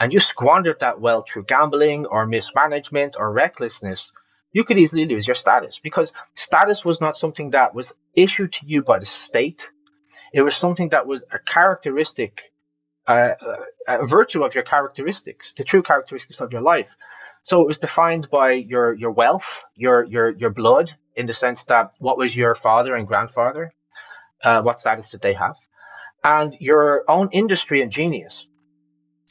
and 0.00 0.12
you 0.12 0.18
squandered 0.18 0.80
that 0.80 1.00
wealth 1.00 1.26
through 1.28 1.44
gambling 1.44 2.06
or 2.06 2.26
mismanagement 2.26 3.16
or 3.18 3.32
recklessness, 3.32 4.10
you 4.52 4.64
could 4.64 4.78
easily 4.78 5.06
lose 5.06 5.26
your 5.26 5.36
status 5.36 5.78
because 5.82 6.12
status 6.34 6.84
was 6.84 7.00
not 7.00 7.16
something 7.16 7.50
that 7.50 7.74
was 7.74 7.92
issued 8.14 8.52
to 8.54 8.66
you 8.66 8.82
by 8.82 8.98
the 8.98 9.06
state 9.06 9.68
it 10.34 10.42
was 10.42 10.56
something 10.56 10.88
that 10.88 11.06
was 11.06 11.22
a 11.32 11.38
characteristic, 11.38 12.52
uh, 13.06 13.34
a 13.86 14.04
virtue 14.04 14.42
of 14.42 14.52
your 14.54 14.64
characteristics, 14.64 15.54
the 15.56 15.62
true 15.62 15.82
characteristics 15.82 16.40
of 16.40 16.52
your 16.52 16.60
life. 16.60 16.88
So 17.44 17.62
it 17.62 17.68
was 17.68 17.78
defined 17.78 18.28
by 18.30 18.50
your 18.72 18.94
your 18.94 19.12
wealth, 19.12 19.48
your 19.76 20.02
your 20.14 20.30
your 20.30 20.50
blood, 20.50 20.90
in 21.14 21.26
the 21.26 21.34
sense 21.34 21.62
that 21.66 21.92
what 22.00 22.18
was 22.18 22.34
your 22.34 22.54
father 22.56 22.96
and 22.96 23.06
grandfather, 23.06 23.72
uh, 24.42 24.60
what 24.62 24.80
status 24.80 25.10
did 25.10 25.20
they 25.20 25.34
have, 25.34 25.56
and 26.24 26.56
your 26.58 27.04
own 27.06 27.28
industry 27.30 27.80
and 27.80 27.92
genius. 27.92 28.48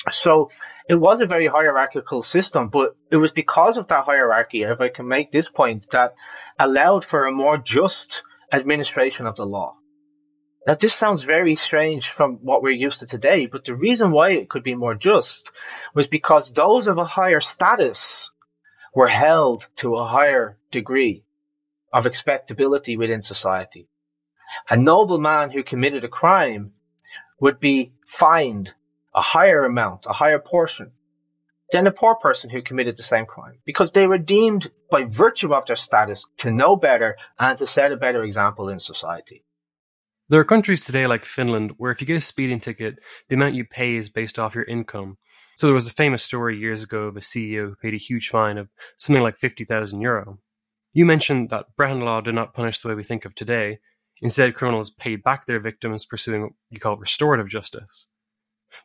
So 0.09 0.51
it 0.87 0.95
was 0.95 1.19
a 1.19 1.25
very 1.25 1.47
hierarchical 1.47 2.21
system, 2.21 2.69
but 2.69 2.95
it 3.11 3.17
was 3.17 3.33
because 3.33 3.75
of 3.75 3.89
that 3.89 4.05
hierarchy, 4.05 4.61
if 4.63 4.79
I 4.79 4.87
can 4.87 5.07
make 5.07 5.31
this 5.31 5.49
point, 5.49 5.85
that 5.91 6.13
allowed 6.57 7.03
for 7.03 7.25
a 7.25 7.31
more 7.31 7.57
just 7.57 8.21
administration 8.53 9.25
of 9.27 9.35
the 9.35 9.45
law. 9.45 9.75
Now, 10.65 10.75
this 10.75 10.93
sounds 10.93 11.23
very 11.23 11.55
strange 11.55 12.09
from 12.09 12.35
what 12.41 12.61
we're 12.61 12.71
used 12.71 12.99
to 12.99 13.05
today, 13.05 13.47
but 13.47 13.65
the 13.65 13.75
reason 13.75 14.11
why 14.11 14.31
it 14.31 14.49
could 14.49 14.63
be 14.63 14.75
more 14.75 14.95
just 14.95 15.49
was 15.93 16.07
because 16.07 16.49
those 16.51 16.87
of 16.87 16.97
a 16.97 17.03
higher 17.03 17.41
status 17.41 18.29
were 18.95 19.09
held 19.09 19.67
to 19.77 19.95
a 19.97 20.07
higher 20.07 20.57
degree 20.71 21.25
of 21.91 22.05
expectability 22.05 22.97
within 22.97 23.21
society. 23.21 23.89
A 24.69 24.77
nobleman 24.77 25.51
who 25.51 25.63
committed 25.63 26.05
a 26.05 26.09
crime 26.09 26.71
would 27.41 27.59
be 27.59 27.91
fined 28.07 28.73
a 29.13 29.21
higher 29.21 29.65
amount, 29.65 30.05
a 30.05 30.13
higher 30.13 30.39
portion, 30.39 30.93
than 31.73 31.87
a 31.87 31.91
poor 31.91 32.15
person 32.15 32.49
who 32.49 32.61
committed 32.61 32.95
the 32.95 33.03
same 33.03 33.25
crime 33.25 33.57
because 33.65 33.91
they 33.91 34.07
were 34.07 34.17
deemed 34.17 34.71
by 34.89 35.03
virtue 35.03 35.53
of 35.53 35.65
their 35.65 35.75
status 35.75 36.23
to 36.37 36.51
know 36.51 36.77
better 36.77 37.17
and 37.37 37.57
to 37.57 37.67
set 37.67 37.91
a 37.91 37.97
better 37.97 38.23
example 38.23 38.69
in 38.69 38.79
society. 38.79 39.43
There 40.29 40.39
are 40.39 40.45
countries 40.45 40.85
today 40.85 41.05
like 41.05 41.25
Finland 41.25 41.73
where 41.77 41.91
if 41.91 41.99
you 41.99 42.07
get 42.07 42.15
a 42.15 42.21
speeding 42.21 42.61
ticket, 42.61 42.99
the 43.27 43.35
amount 43.35 43.55
you 43.55 43.65
pay 43.65 43.95
is 43.95 44.09
based 44.09 44.39
off 44.39 44.55
your 44.55 44.63
income. 44.63 45.17
So 45.57 45.67
there 45.67 45.73
was 45.73 45.85
a 45.85 45.93
famous 45.93 46.23
story 46.23 46.57
years 46.57 46.81
ago 46.81 47.03
of 47.03 47.17
a 47.17 47.19
CEO 47.19 47.67
who 47.69 47.75
paid 47.75 47.93
a 47.93 47.97
huge 47.97 48.29
fine 48.29 48.57
of 48.57 48.69
something 48.95 49.21
like 49.21 49.35
50,000 49.35 49.99
euro. 49.99 50.39
You 50.93 51.05
mentioned 51.05 51.49
that 51.49 51.75
Brehon 51.77 52.01
law 52.01 52.21
did 52.21 52.35
not 52.35 52.53
punish 52.53 52.79
the 52.79 52.87
way 52.87 52.95
we 52.95 53.03
think 53.03 53.25
of 53.25 53.35
today. 53.35 53.79
Instead, 54.21 54.55
criminals 54.55 54.91
paid 54.91 55.23
back 55.23 55.45
their 55.45 55.59
victims 55.59 56.05
pursuing 56.05 56.43
what 56.43 56.51
you 56.69 56.79
call 56.79 56.95
restorative 56.95 57.49
justice. 57.49 58.09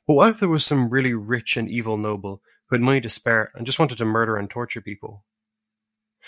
But 0.07 0.14
what 0.14 0.31
if 0.31 0.40
there 0.40 0.48
was 0.48 0.66
some 0.66 0.90
really 0.90 1.14
rich 1.14 1.57
and 1.57 1.70
evil 1.70 1.96
noble 1.96 2.42
who 2.68 2.77
had 2.77 2.83
money 2.83 3.01
to 3.01 3.09
spare 3.09 3.53
and 3.55 3.64
just 3.64 3.79
wanted 3.79 3.98
to 3.98 4.05
murder 4.05 4.37
and 4.37 4.51
torture 4.51 4.81
people? 4.81 5.24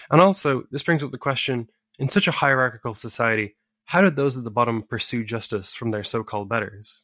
And 0.08 0.20
also, 0.20 0.62
this 0.70 0.84
brings 0.84 1.02
up 1.02 1.10
the 1.10 1.18
question 1.18 1.68
in 1.98 2.08
such 2.08 2.28
a 2.28 2.32
hierarchical 2.32 2.94
society, 2.94 3.56
how 3.90 4.02
did 4.02 4.14
those 4.14 4.38
at 4.38 4.44
the 4.44 4.52
bottom 4.52 4.84
pursue 4.84 5.24
justice 5.24 5.74
from 5.74 5.90
their 5.90 6.04
so-called 6.04 6.48
betters? 6.48 7.02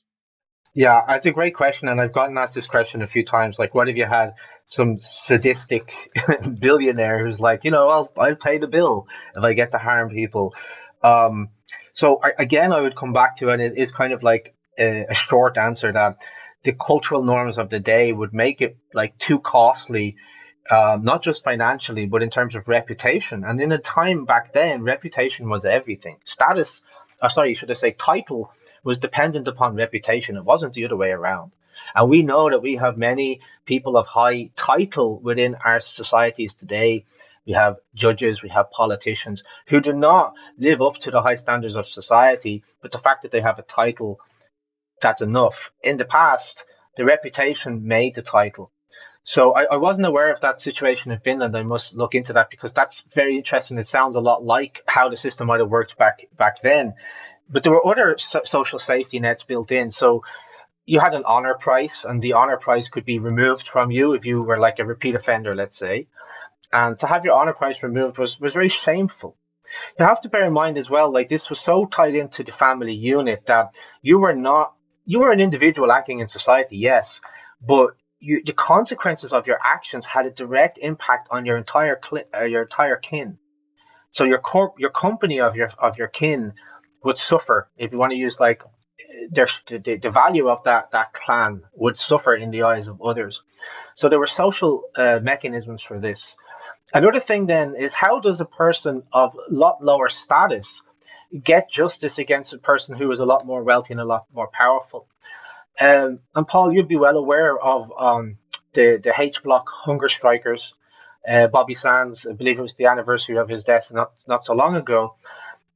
Yeah, 0.73 1.03
it's 1.17 1.27
a 1.27 1.33
great 1.33 1.57
question, 1.57 1.89
and 1.89 2.01
I've 2.01 2.13
gotten 2.13 2.39
asked 2.39 2.55
this 2.55 2.69
question 2.69 3.03
a 3.03 3.09
few 3.09 3.25
times. 3.25 3.59
Like, 3.59 3.75
what 3.75 3.89
if 3.89 3.97
you 3.97 4.07
had 4.07 4.35
some 4.69 5.01
sadistic 5.01 5.93
billionaire 6.61 7.27
who's 7.27 7.41
like, 7.41 7.65
you 7.65 7.73
know, 7.73 7.89
I'll 7.89 8.13
I'll 8.17 8.37
pay 8.37 8.59
the 8.59 8.69
bill 8.69 9.09
if 9.35 9.45
I 9.45 9.53
get 9.55 9.73
to 9.73 9.79
harm 9.79 10.11
people. 10.11 10.55
Um, 11.03 11.49
so 11.93 12.21
I, 12.23 12.35
again, 12.39 12.73
I 12.73 12.83
would 12.83 12.95
come 12.95 13.13
back 13.13 13.39
to, 13.39 13.49
and 13.49 13.61
it 13.61 13.77
is 13.77 13.91
kind 13.91 14.13
of 14.13 14.23
like 14.23 14.55
a, 14.79 15.07
a 15.11 15.15
short 15.15 15.59
answer 15.59 15.91
that 15.91 16.19
the 16.63 16.73
cultural 16.73 17.25
norms 17.25 17.59
of 17.59 17.69
the 17.69 17.81
day 17.81 18.13
would 18.13 18.33
make 18.33 18.61
it 18.61 18.77
like 18.95 19.19
too 19.19 19.41
costly 19.41 20.15
um, 20.71 21.05
not 21.05 21.23
just 21.23 21.45
financially, 21.45 22.07
but 22.07 22.23
in 22.23 22.31
terms 22.31 22.55
of 22.55 22.69
reputation. 22.69 23.45
And 23.45 23.61
in 23.61 23.73
a 23.73 23.79
time 23.79 24.25
back 24.25 24.53
then, 24.53 24.83
reputation 24.83 25.49
was 25.49 25.65
everything. 25.65 26.17
Status, 26.25 26.83
or 27.23 27.31
sorry, 27.31 27.55
should 27.55 27.71
I 27.71 27.75
say, 27.75 27.93
title 27.93 28.53
was 28.83 28.99
dependent 28.99 29.49
upon 29.49 29.75
reputation. 29.75 30.37
It 30.37 30.45
wasn't 30.45 30.75
the 30.75 30.85
other 30.85 30.97
way 30.97 31.11
around. 31.11 31.53
And 31.95 32.09
we 32.09 32.23
know 32.23 32.51
that 32.51 32.63
we 32.63 32.77
have 32.77 32.97
many 32.97 33.41
people 33.65 33.97
of 33.97 34.07
high 34.07 34.51
title 34.57 35.19
within 35.19 35.57
our 35.65 35.81
societies 35.81 36.55
today. 36.55 37.05
We 37.47 37.53
have 37.53 37.77
judges, 37.95 38.43
we 38.43 38.49
have 38.49 38.71
politicians 38.71 39.45
who 39.69 39.81
do 39.81 39.93
not 39.93 40.35
live 40.59 40.83
up 40.83 40.97
to 40.99 41.11
the 41.13 41.23
high 41.23 41.37
standards 41.37 41.77
of 41.77 41.87
society, 41.87 42.65
but 42.83 42.91
the 42.91 42.99
fact 42.99 43.23
that 43.23 43.31
they 43.31 43.41
have 43.41 43.59
a 43.61 43.63
title, 43.63 44.19
that's 45.01 45.21
enough. 45.21 45.71
In 45.83 45.97
the 45.97 46.05
past, 46.05 46.65
the 46.97 47.05
reputation 47.05 47.87
made 47.87 48.17
the 48.17 48.23
title. 48.23 48.73
So 49.27 49.55
I, 49.55 49.65
I, 49.65 49.77
wasn't 49.77 50.07
aware 50.07 50.31
of 50.31 50.41
that 50.43 50.61
situation 50.61 51.11
in 51.11 51.19
Finland. 51.19 51.57
I 51.57 51.65
must 51.65 51.95
look 51.95 52.15
into 52.15 52.33
that 52.35 52.49
because 52.49 52.73
that's 52.73 53.03
very 53.13 53.37
interesting. 53.37 53.77
It 53.77 53.89
sounds 53.89 54.15
a 54.15 54.21
lot 54.21 54.45
like 54.45 54.83
how 54.87 55.09
the 55.09 55.17
system 55.17 55.49
might 55.49 55.59
have 55.59 55.69
worked 55.69 55.99
back 55.99 56.29
back 56.39 56.63
then. 56.63 56.95
But 57.51 57.65
there 57.65 57.73
were 57.73 57.85
other 57.85 58.17
so- 58.19 58.45
social 58.45 58.79
safety 58.79 59.19
nets 59.19 59.43
built 59.43 59.73
in. 59.73 59.91
So 59.91 60.23
you 60.85 61.01
had 61.01 61.13
an 61.13 61.25
honor 61.27 61.55
price, 61.55 62.05
and 62.05 62.23
the 62.23 62.35
honor 62.35 62.57
price 62.57 62.87
could 62.87 63.05
be 63.05 63.19
removed 63.19 63.67
from 63.67 63.91
you 63.91 64.13
if 64.13 64.25
you 64.27 64.43
were 64.43 64.61
like 64.61 64.79
a 64.79 64.85
repeat 64.85 65.17
offender, 65.17 65.53
let's 65.55 65.77
say. 65.77 66.07
And 66.73 66.97
to 67.01 67.09
have 67.09 67.25
your 67.25 67.35
honor 67.35 67.53
price 67.53 67.83
removed 67.83 68.19
was 68.19 68.39
was 68.39 68.53
very 68.53 68.69
shameful. 68.69 69.37
You 69.99 70.07
have 70.07 70.21
to 70.21 70.29
bear 70.29 70.45
in 70.45 70.53
mind 70.53 70.79
as 70.79 70.89
well, 70.89 71.13
like 71.13 71.29
this 71.29 71.51
was 71.51 71.59
so 71.59 71.87
tied 71.87 72.15
into 72.15 72.45
the 72.45 72.53
family 72.53 72.95
unit 72.95 73.43
that 73.47 73.75
you 74.03 74.21
were 74.21 74.37
not 74.37 74.75
you 75.05 75.19
were 75.19 75.33
an 75.33 75.41
individual 75.41 75.91
acting 75.91 76.21
in 76.21 76.29
society, 76.29 76.77
yes, 76.77 77.21
but 77.61 77.97
you, 78.27 78.43
the 78.45 78.53
consequences 78.53 79.33
of 79.33 79.47
your 79.47 79.59
actions 79.65 80.05
had 80.05 80.27
a 80.27 80.31
direct 80.31 80.79
impact 80.79 81.29
on 81.31 81.47
your 81.47 81.57
entire 81.57 81.99
uh, 82.39 82.45
your 82.45 82.63
entire 82.63 82.97
kin. 82.97 83.39
So 84.11 84.25
your 84.25 84.39
corp, 84.39 84.75
your 84.79 84.91
company 84.91 85.41
of 85.41 85.55
your 85.57 85.71
of 85.79 85.97
your 85.97 86.09
kin 86.09 86.53
would 87.05 87.17
suffer 87.17 87.69
if 87.77 87.93
you 87.93 87.99
want 87.99 88.11
to 88.11 88.17
use 88.17 88.41
like 88.41 88.63
their, 89.31 89.49
the, 89.69 89.99
the 90.03 90.11
value 90.11 90.49
of 90.49 90.65
that 90.65 90.91
that 90.93 91.13
clan 91.13 91.63
would 91.75 91.97
suffer 91.97 92.35
in 92.35 92.51
the 92.51 92.63
eyes 92.63 92.89
of 92.89 93.01
others. 93.03 93.43
So 93.95 94.09
there 94.09 94.19
were 94.19 94.27
social 94.27 94.83
uh, 94.97 95.21
mechanisms 95.23 95.83
for 95.83 95.99
this. 96.01 96.37
Another 96.93 97.21
thing 97.21 97.47
then 97.47 97.75
is 97.77 97.93
how 97.93 98.21
does 98.21 98.41
a 98.41 98.45
person 98.45 99.03
of 99.13 99.35
a 99.35 99.53
lot 99.53 99.83
lower 99.83 100.09
status 100.09 100.83
get 101.43 101.71
justice 101.71 102.19
against 102.19 102.53
a 102.53 102.59
person 102.59 102.97
who 102.97 103.11
is 103.13 103.21
a 103.21 103.25
lot 103.25 103.47
more 103.47 103.63
wealthy 103.63 103.93
and 103.93 104.01
a 104.01 104.05
lot 104.05 104.25
more 104.33 104.49
powerful? 104.53 105.09
Um, 105.81 106.21
and 106.35 106.49
Paul, 106.49 106.73
you'd 106.73 106.89
be 106.89 106.97
well 106.97 107.17
aware 107.17 107.59
of 107.59 107.93
um, 107.99 108.39
the 108.73 108.99
the 109.03 109.13
H 109.19 109.43
Block 109.43 109.69
hunger 109.69 110.09
strikers. 110.09 110.75
Uh, 111.29 111.49
Bobby 111.49 111.75
Sands, 111.75 112.27
I 112.27 112.33
believe 112.33 112.59
it 112.59 112.63
was 112.63 112.75
the 112.75 112.87
anniversary 112.87 113.37
of 113.37 113.49
his 113.49 113.65
death 113.65 113.93
not 113.93 114.13
not 114.27 114.45
so 114.45 114.55
long 114.55 114.77
ago, 114.77 115.17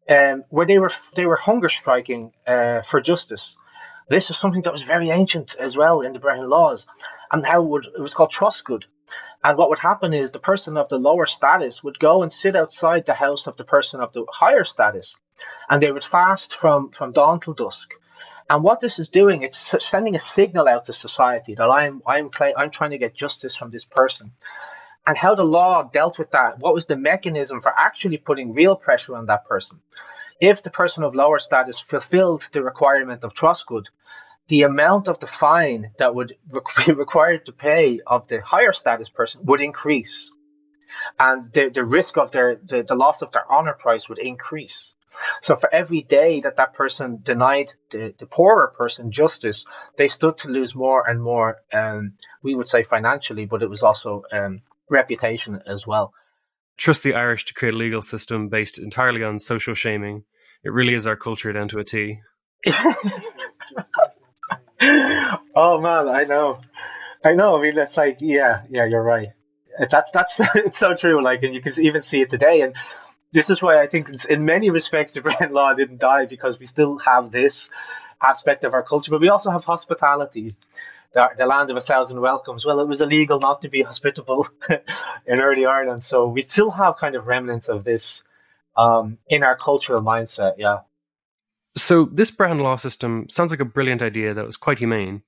um, 0.08 0.44
where 0.48 0.66
they 0.66 0.78
were 0.78 0.92
they 1.16 1.26
were 1.26 1.36
hunger 1.36 1.68
striking 1.68 2.32
uh, 2.46 2.82
for 2.82 3.00
justice. 3.00 3.56
This 4.08 4.30
is 4.30 4.38
something 4.38 4.62
that 4.62 4.72
was 4.72 4.82
very 4.82 5.10
ancient 5.10 5.54
as 5.56 5.76
well 5.76 6.00
in 6.00 6.12
the 6.12 6.18
Brehon 6.18 6.48
laws, 6.48 6.86
and 7.30 7.46
how 7.46 7.62
it, 7.62 7.68
would, 7.68 7.86
it 7.96 8.00
was 8.00 8.14
called 8.14 8.32
troscad. 8.32 8.84
And 9.44 9.56
what 9.56 9.70
would 9.70 9.78
happen 9.78 10.12
is 10.12 10.32
the 10.32 10.38
person 10.38 10.76
of 10.76 10.88
the 10.88 10.98
lower 10.98 11.26
status 11.26 11.82
would 11.82 11.98
go 11.98 12.22
and 12.22 12.30
sit 12.30 12.56
outside 12.56 13.06
the 13.06 13.14
house 13.14 13.46
of 13.46 13.56
the 13.56 13.64
person 13.64 14.00
of 14.00 14.12
the 14.12 14.24
higher 14.32 14.64
status, 14.64 15.16
and 15.68 15.82
they 15.82 15.92
would 15.92 16.04
fast 16.04 16.54
from 16.54 16.90
from 16.90 17.12
dawn 17.12 17.40
till 17.40 17.54
dusk 17.54 17.90
and 18.50 18.64
what 18.64 18.80
this 18.80 18.98
is 18.98 19.08
doing, 19.08 19.42
it's 19.42 19.72
sending 19.88 20.16
a 20.16 20.20
signal 20.20 20.66
out 20.66 20.86
to 20.86 20.92
society 20.92 21.54
that 21.54 21.70
I'm 21.70 22.02
I'm 22.04 22.30
I'm 22.56 22.70
trying 22.70 22.90
to 22.90 22.98
get 22.98 23.14
justice 23.14 23.54
from 23.54 23.70
this 23.70 23.84
person. 23.84 24.32
And 25.06 25.16
how 25.16 25.36
the 25.36 25.44
law 25.44 25.84
dealt 25.84 26.18
with 26.18 26.32
that, 26.32 26.58
what 26.58 26.74
was 26.74 26.86
the 26.86 26.96
mechanism 26.96 27.62
for 27.62 27.72
actually 27.74 28.16
putting 28.16 28.52
real 28.52 28.74
pressure 28.74 29.16
on 29.16 29.26
that 29.26 29.46
person? 29.46 29.78
If 30.40 30.64
the 30.64 30.70
person 30.70 31.04
of 31.04 31.14
lower 31.14 31.38
status 31.38 31.78
fulfilled 31.78 32.48
the 32.52 32.62
requirement 32.62 33.22
of 33.22 33.34
troscad, 33.34 33.86
the 34.48 34.62
amount 34.62 35.06
of 35.06 35.20
the 35.20 35.28
fine 35.28 35.92
that 36.00 36.16
would 36.16 36.34
be 36.86 36.92
required 36.92 37.46
to 37.46 37.52
pay 37.52 38.00
of 38.04 38.26
the 38.26 38.40
higher 38.40 38.72
status 38.72 39.08
person 39.08 39.42
would 39.44 39.60
increase. 39.60 40.28
And 41.20 41.40
the, 41.54 41.70
the 41.72 41.84
risk 41.84 42.18
of 42.18 42.32
their 42.32 42.56
the, 42.56 42.82
the 42.82 42.96
loss 42.96 43.22
of 43.22 43.30
their 43.30 43.50
honor 43.50 43.74
price 43.74 44.08
would 44.08 44.18
increase. 44.18 44.92
So 45.42 45.56
for 45.56 45.72
every 45.72 46.02
day 46.02 46.40
that 46.40 46.56
that 46.56 46.74
person 46.74 47.20
denied 47.22 47.72
the, 47.90 48.14
the 48.18 48.26
poorer 48.26 48.72
person 48.76 49.10
justice, 49.10 49.64
they 49.96 50.08
stood 50.08 50.38
to 50.38 50.48
lose 50.48 50.74
more 50.74 51.08
and 51.08 51.22
more. 51.22 51.58
Um, 51.72 52.14
we 52.42 52.54
would 52.54 52.68
say 52.68 52.82
financially, 52.82 53.46
but 53.46 53.62
it 53.62 53.70
was 53.70 53.82
also 53.82 54.22
um, 54.32 54.62
reputation 54.88 55.62
as 55.66 55.86
well. 55.86 56.12
Trust 56.76 57.02
the 57.02 57.14
Irish 57.14 57.44
to 57.46 57.54
create 57.54 57.74
a 57.74 57.76
legal 57.76 58.02
system 58.02 58.48
based 58.48 58.78
entirely 58.78 59.22
on 59.22 59.38
social 59.38 59.74
shaming. 59.74 60.24
It 60.64 60.72
really 60.72 60.94
is 60.94 61.06
our 61.06 61.16
culture 61.16 61.52
down 61.52 61.68
to 61.68 61.78
a 61.78 61.84
T. 61.84 62.20
oh 65.56 65.80
man, 65.80 66.08
I 66.08 66.24
know, 66.24 66.60
I 67.24 67.32
know. 67.32 67.58
I 67.58 67.62
mean, 67.62 67.78
it's 67.78 67.96
like, 67.96 68.18
yeah, 68.20 68.64
yeah, 68.70 68.84
you're 68.84 69.02
right. 69.02 69.28
That's 69.90 70.10
that's 70.10 70.34
it's 70.54 70.78
so 70.78 70.94
true. 70.94 71.22
Like, 71.22 71.42
and 71.42 71.54
you 71.54 71.62
can 71.62 71.72
even 71.80 72.02
see 72.02 72.20
it 72.20 72.30
today. 72.30 72.60
And 72.60 72.74
this 73.32 73.50
is 73.50 73.62
why 73.62 73.80
I 73.80 73.86
think 73.86 74.24
in 74.24 74.44
many 74.44 74.70
respects 74.70 75.12
the 75.14 75.20
Brehon 75.20 75.52
Law 75.52 75.74
didn't 75.74 75.98
die 75.98 76.26
because 76.26 76.58
we 76.58 76.66
still 76.66 76.98
have 76.98 77.30
this 77.30 77.70
aspect 78.22 78.64
of 78.64 78.74
our 78.74 78.82
culture, 78.82 79.10
but 79.10 79.20
we 79.20 79.28
also 79.28 79.50
have 79.50 79.64
hospitality. 79.64 80.54
The, 81.12 81.28
the 81.36 81.46
land 81.46 81.70
of 81.70 81.76
a 81.76 81.80
thousand 81.80 82.20
welcomes. 82.20 82.64
Well, 82.64 82.78
it 82.78 82.86
was 82.86 83.00
illegal 83.00 83.40
not 83.40 83.62
to 83.62 83.68
be 83.68 83.82
hospitable 83.82 84.48
in 85.26 85.40
early 85.40 85.66
Ireland, 85.66 86.04
so 86.04 86.28
we 86.28 86.42
still 86.42 86.70
have 86.70 86.98
kind 86.98 87.16
of 87.16 87.26
remnants 87.26 87.68
of 87.68 87.82
this 87.82 88.22
um, 88.76 89.18
in 89.28 89.42
our 89.42 89.56
cultural 89.56 90.02
mindset. 90.02 90.54
Yeah. 90.58 90.78
So 91.76 92.04
this 92.04 92.30
Brehon 92.30 92.60
law 92.60 92.76
system 92.76 93.28
sounds 93.28 93.50
like 93.50 93.60
a 93.60 93.64
brilliant 93.64 94.02
idea 94.02 94.34
that 94.34 94.46
was 94.46 94.56
quite 94.56 94.78
humane. 94.78 95.22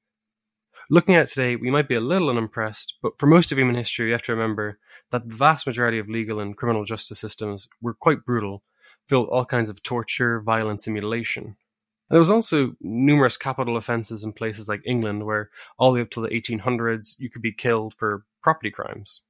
Looking 0.90 1.14
at 1.14 1.22
it 1.22 1.28
today, 1.30 1.56
we 1.56 1.70
might 1.70 1.88
be 1.88 1.94
a 1.94 2.00
little 2.00 2.30
unimpressed, 2.30 2.98
but 3.02 3.18
for 3.18 3.26
most 3.26 3.50
of 3.50 3.58
human 3.58 3.76
history, 3.76 4.06
you 4.06 4.12
have 4.12 4.22
to 4.24 4.32
remember 4.32 4.78
that 5.12 5.28
the 5.28 5.34
vast 5.34 5.66
majority 5.66 5.98
of 5.98 6.08
legal 6.08 6.40
and 6.40 6.56
criminal 6.56 6.84
justice 6.84 7.18
systems 7.18 7.68
were 7.80 7.94
quite 7.94 8.24
brutal, 8.24 8.62
filled 9.06 9.28
all 9.28 9.44
kinds 9.44 9.68
of 9.68 9.82
torture, 9.82 10.40
violence, 10.40 10.86
and 10.86 10.94
mutilation. 10.94 11.44
And 11.44 12.16
there 12.16 12.18
was 12.18 12.30
also 12.30 12.74
numerous 12.80 13.36
capital 13.36 13.76
offences 13.76 14.24
in 14.24 14.32
places 14.32 14.68
like 14.68 14.82
England, 14.84 15.24
where 15.24 15.50
all 15.78 15.92
the 15.92 15.96
way 15.96 16.02
up 16.02 16.10
to 16.10 16.20
the 16.20 16.28
1800s, 16.28 17.14
you 17.18 17.30
could 17.30 17.42
be 17.42 17.52
killed 17.52 17.94
for 17.94 18.24
property 18.42 18.70
crimes. 18.70 19.22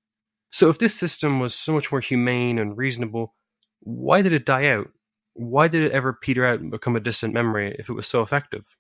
So 0.51 0.71
if 0.71 0.79
this 0.79 0.95
system 0.95 1.39
was 1.39 1.55
so 1.55 1.73
much 1.73 1.93
more 1.93 2.01
humane 2.01 2.59
and 2.59 2.77
reasonable, 2.77 3.35
why 3.81 4.23
did 4.23 4.33
it 4.33 4.47
die 4.47 4.69
out? 4.69 4.89
why 5.35 5.69
did 5.69 5.83
it 5.83 5.93
ever 5.93 6.13
peter 6.13 6.45
out 6.45 6.61
and 6.61 6.71
become 6.71 6.97
a 6.97 7.01
distant 7.01 7.35
memory 7.35 7.75
if 7.79 7.89
it 7.89 7.95
was 7.95 8.07
so 8.07 8.23
effective? 8.23 8.77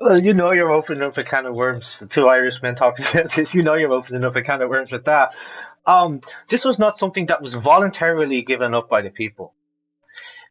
Well, 0.00 0.22
you 0.22 0.34
know 0.34 0.52
you're 0.52 0.72
opening 0.72 1.02
up 1.02 1.16
a 1.16 1.24
can 1.24 1.46
of 1.46 1.54
worms. 1.54 1.98
The 1.98 2.06
two 2.06 2.28
Irishmen 2.28 2.74
talking 2.74 3.06
about 3.06 3.32
this, 3.32 3.54
you 3.54 3.62
know 3.62 3.74
you're 3.74 3.92
opening 3.92 4.24
up 4.24 4.36
a 4.36 4.42
can 4.42 4.60
of 4.60 4.68
worms 4.68 4.90
with 4.90 5.04
that. 5.04 5.34
Um, 5.86 6.20
this 6.48 6.64
was 6.64 6.78
not 6.78 6.96
something 6.96 7.26
that 7.26 7.42
was 7.42 7.54
voluntarily 7.54 8.42
given 8.42 8.74
up 8.74 8.88
by 8.88 9.02
the 9.02 9.10
people. 9.10 9.54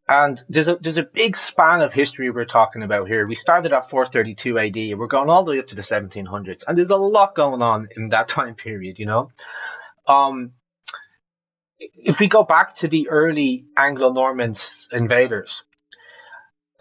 And 0.07 0.41
there's 0.49 0.67
a 0.67 0.75
there's 0.81 0.97
a 0.97 1.03
big 1.03 1.37
span 1.37 1.81
of 1.81 1.93
history 1.93 2.29
we're 2.29 2.43
talking 2.43 2.83
about 2.83 3.07
here. 3.07 3.25
We 3.25 3.35
started 3.35 3.71
at 3.71 3.89
432 3.89 4.59
AD. 4.59 4.99
We're 4.99 5.07
going 5.07 5.29
all 5.29 5.45
the 5.45 5.51
way 5.51 5.59
up 5.59 5.67
to 5.67 5.75
the 5.75 5.81
1700s, 5.81 6.63
and 6.67 6.77
there's 6.77 6.89
a 6.89 6.97
lot 6.97 7.35
going 7.35 7.61
on 7.61 7.87
in 7.95 8.09
that 8.09 8.27
time 8.37 8.55
period. 8.55 8.99
You 8.99 9.05
know, 9.05 9.31
um, 10.05 10.51
if 11.79 12.19
we 12.19 12.27
go 12.27 12.43
back 12.43 12.75
to 12.77 12.89
the 12.89 13.09
early 13.09 13.65
Anglo-Norman 13.77 14.55
invaders, 14.91 15.63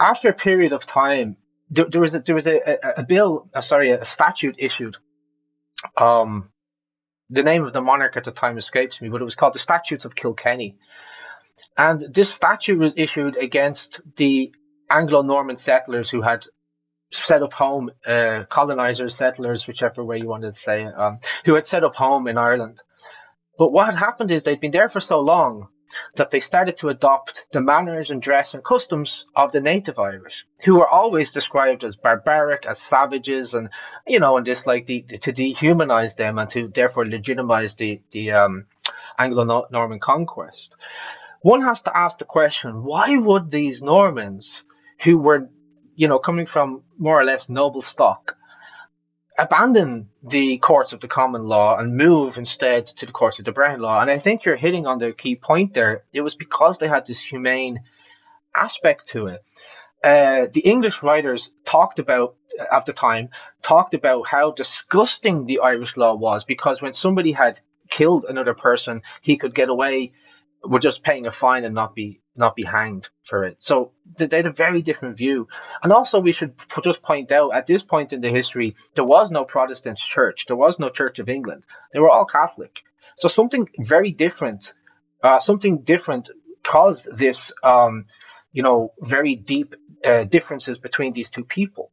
after 0.01 0.29
a 0.31 0.35
period 0.35 0.73
of 0.73 0.85
time, 0.85 1.37
there, 1.71 1.87
there 1.89 2.01
was 2.01 2.15
a, 2.15 2.21
there 2.21 2.35
was 2.35 2.49
a, 2.49 2.59
a, 2.59 2.93
a 2.99 3.03
bill, 3.05 3.49
uh, 3.55 3.61
sorry, 3.61 3.93
a 3.93 4.05
statute 4.05 4.57
issued. 4.59 4.97
Um, 5.97 6.52
the 7.33 7.43
name 7.43 7.65
of 7.65 7.73
the 7.73 7.81
monarch 7.81 8.17
at 8.17 8.25
the 8.25 8.33
time 8.33 8.59
escapes 8.59 9.01
me, 9.01 9.09
but 9.09 9.21
it 9.21 9.25
was 9.25 9.35
called 9.35 9.55
the 9.55 9.59
Statutes 9.59 10.05
of 10.05 10.15
Kilkenny 10.15 10.77
and 11.77 12.01
this 12.13 12.33
statute 12.33 12.79
was 12.79 12.95
issued 12.97 13.37
against 13.37 14.01
the 14.17 14.53
Anglo 14.91 15.23
Norman 15.23 15.57
settlers 15.57 16.11
who 16.11 16.21
had 16.21 16.45
set 17.13 17.43
up 17.43 17.53
home, 17.53 17.91
uh, 18.07 18.45
colonizers, 18.51 19.17
settlers, 19.17 19.67
whichever 19.67 20.05
way 20.05 20.19
you 20.19 20.29
wanted 20.29 20.55
to 20.55 20.61
say 20.61 20.85
it, 20.85 20.95
um, 20.99 21.19
who 21.45 21.55
had 21.55 21.67
set 21.67 21.85
up 21.85 21.95
home 21.95 22.27
in 22.27 22.39
Ireland. 22.39 22.81
But 23.59 23.73
what 23.73 23.87
had 23.87 23.97
happened 23.97 24.31
is 24.31 24.45
they'd 24.45 24.61
been 24.61 24.71
there 24.71 24.89
for 24.89 25.01
so 25.01 25.21
long 25.21 25.69
that 26.17 26.31
they 26.31 26.41
started 26.41 26.77
to 26.79 26.89
adopt 26.89 27.45
the 27.53 27.61
manners 27.61 28.11
and 28.11 28.23
dress 28.23 28.55
and 28.55 28.65
customs 28.65 29.27
of 29.35 29.53
the 29.53 29.61
native 29.61 29.99
Irish, 29.99 30.47
who 30.65 30.77
were 30.77 30.89
always 30.89 31.31
described 31.31 31.85
as 31.85 31.97
barbaric, 31.97 32.67
as 32.67 32.79
savages, 32.79 33.55
and 33.55 33.69
you 34.07 34.21
know, 34.21 34.37
and 34.37 34.47
just 34.47 34.67
like 34.67 34.87
the, 34.87 35.03
to 35.03 35.33
dehumanize 35.33 36.17
them 36.17 36.39
and 36.39 36.51
to 36.51 36.69
therefore 36.69 37.07
legitimize 37.07 37.75
the 37.77 38.01
the 38.11 38.33
um, 38.33 38.67
Anglo-Norman 39.19 40.01
conquest. 40.01 40.75
One 41.43 41.63
has 41.63 41.83
to 41.83 41.97
ask 41.97 42.19
the 42.19 42.25
question 42.25 42.85
why 42.85 43.17
would 43.17 43.51
these 43.51 43.83
Normans, 43.83 44.63
who 45.03 45.19
were, 45.19 45.49
you 45.97 46.09
know, 46.09 46.19
coming 46.19 46.47
from 46.47 46.83
more 46.99 47.21
or 47.21 47.25
less 47.25 47.49
noble 47.49 47.83
stock, 47.83 48.37
abandon 49.39 50.09
the 50.23 50.59
courts 50.59 50.93
of 50.93 51.01
the 51.01 51.09
common 51.09 51.45
law 51.45 51.79
and 51.79 51.97
move 51.97 52.37
instead 52.37 52.87
to 52.87 53.07
the 53.07 53.13
courts 53.13 53.39
of 53.39 53.45
the 53.45 53.53
Brehon 53.53 53.81
law? 53.81 54.01
And 54.01 54.11
I 54.11 54.19
think 54.19 54.45
you're 54.45 54.57
hitting 54.57 54.87
on 54.87 54.99
the 54.99 55.13
key 55.13 55.37
point 55.37 55.75
there. 55.75 56.05
It 56.13 56.21
was 56.21 56.35
because 56.35 56.79
they 56.79 56.89
had 56.89 57.07
this 57.07 57.21
humane 57.21 57.81
aspect 58.55 59.09
to 59.09 59.29
it. 59.29 59.45
Uh, 60.05 60.49
the 60.53 60.61
English 60.65 61.03
writers 61.03 61.51
talked 61.65 61.99
about 61.99 62.35
at 62.73 62.87
the 62.87 62.93
time 62.93 63.29
talked 63.63 63.95
about 63.95 64.27
how 64.27 64.51
disgusting 64.51 65.47
the 65.47 65.61
Irish 65.61 65.97
law 65.97 66.15
was 66.15 66.45
because 66.45 66.83
when 66.83 66.93
somebody 66.93 67.33
had 67.33 67.61
killed 67.89 68.25
another 68.29 68.55
person, 68.55 69.03
he 69.21 69.37
could 69.37 69.55
get 69.55 69.69
away 69.69 70.13
were 70.65 70.79
just 70.79 71.03
paying 71.03 71.27
a 71.27 71.33
fine 71.33 71.65
and 71.65 71.75
not 71.75 71.95
be 71.95 72.21
not 72.35 72.57
be 72.57 72.63
hanged 72.63 73.09
for 73.29 73.45
it. 73.45 73.61
So 73.63 73.93
they 74.17 74.37
had 74.37 74.47
a 74.47 74.53
very 74.53 74.81
different 74.81 75.19
view. 75.19 75.49
And 75.83 75.93
also, 75.93 76.19
we 76.19 76.33
should 76.33 76.55
just 76.83 77.03
point 77.03 77.31
out 77.31 77.55
at 77.55 77.67
this 77.67 77.83
point 77.83 78.13
in 78.13 78.23
the 78.23 78.31
history, 78.31 78.75
there 78.95 79.05
was 79.05 79.31
no 79.31 79.45
Protestant 79.45 79.99
church, 79.99 80.47
there 80.47 80.57
was 80.57 80.79
no 80.79 80.89
Church 80.89 81.19
of 81.19 81.29
England. 81.29 81.65
They 81.93 81.99
were 81.99 82.11
all 82.11 82.25
Catholic. 82.25 82.81
So 83.17 83.29
something 83.29 83.69
very 83.79 84.13
different, 84.13 84.73
uh, 85.23 85.41
something 85.41 85.79
different 85.83 86.31
caused 86.65 87.07
this, 87.15 87.53
um, 87.63 88.07
you 88.53 88.63
know, 88.63 88.93
very 89.01 89.35
deep 89.35 89.75
uh, 90.05 90.25
differences 90.25 90.79
between 90.79 91.13
these 91.13 91.31
two 91.31 91.45
people. 91.45 91.91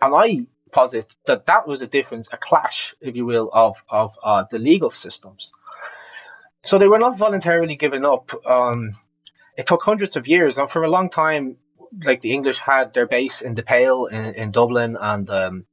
And 0.00 0.14
I 0.14 0.46
posit 0.72 1.14
that 1.26 1.46
that 1.46 1.66
was 1.66 1.80
a 1.80 1.86
difference, 1.86 2.28
a 2.32 2.36
clash, 2.36 2.94
if 3.00 3.16
you 3.16 3.24
will, 3.24 3.50
of 3.52 3.82
of 3.88 4.12
uh, 4.22 4.44
the 4.50 4.58
legal 4.58 4.90
systems. 4.90 5.50
So 6.64 6.78
they 6.78 6.88
were 6.88 6.98
not 6.98 7.16
voluntarily 7.16 7.76
given 7.76 8.04
up. 8.04 8.32
Um, 8.46 8.96
it 9.56 9.66
took 9.66 9.82
hundreds 9.82 10.16
of 10.16 10.28
years, 10.28 10.58
and 10.58 10.70
for 10.70 10.84
a 10.84 10.90
long 10.90 11.10
time, 11.10 11.56
like 12.04 12.20
the 12.20 12.32
English 12.32 12.58
had 12.58 12.94
their 12.94 13.06
base 13.06 13.40
in 13.40 13.54
the 13.54 13.62
Pale 13.62 14.06
in, 14.06 14.34
in 14.34 14.50
Dublin 14.50 14.96
and 15.00 15.28
um, 15.30 15.66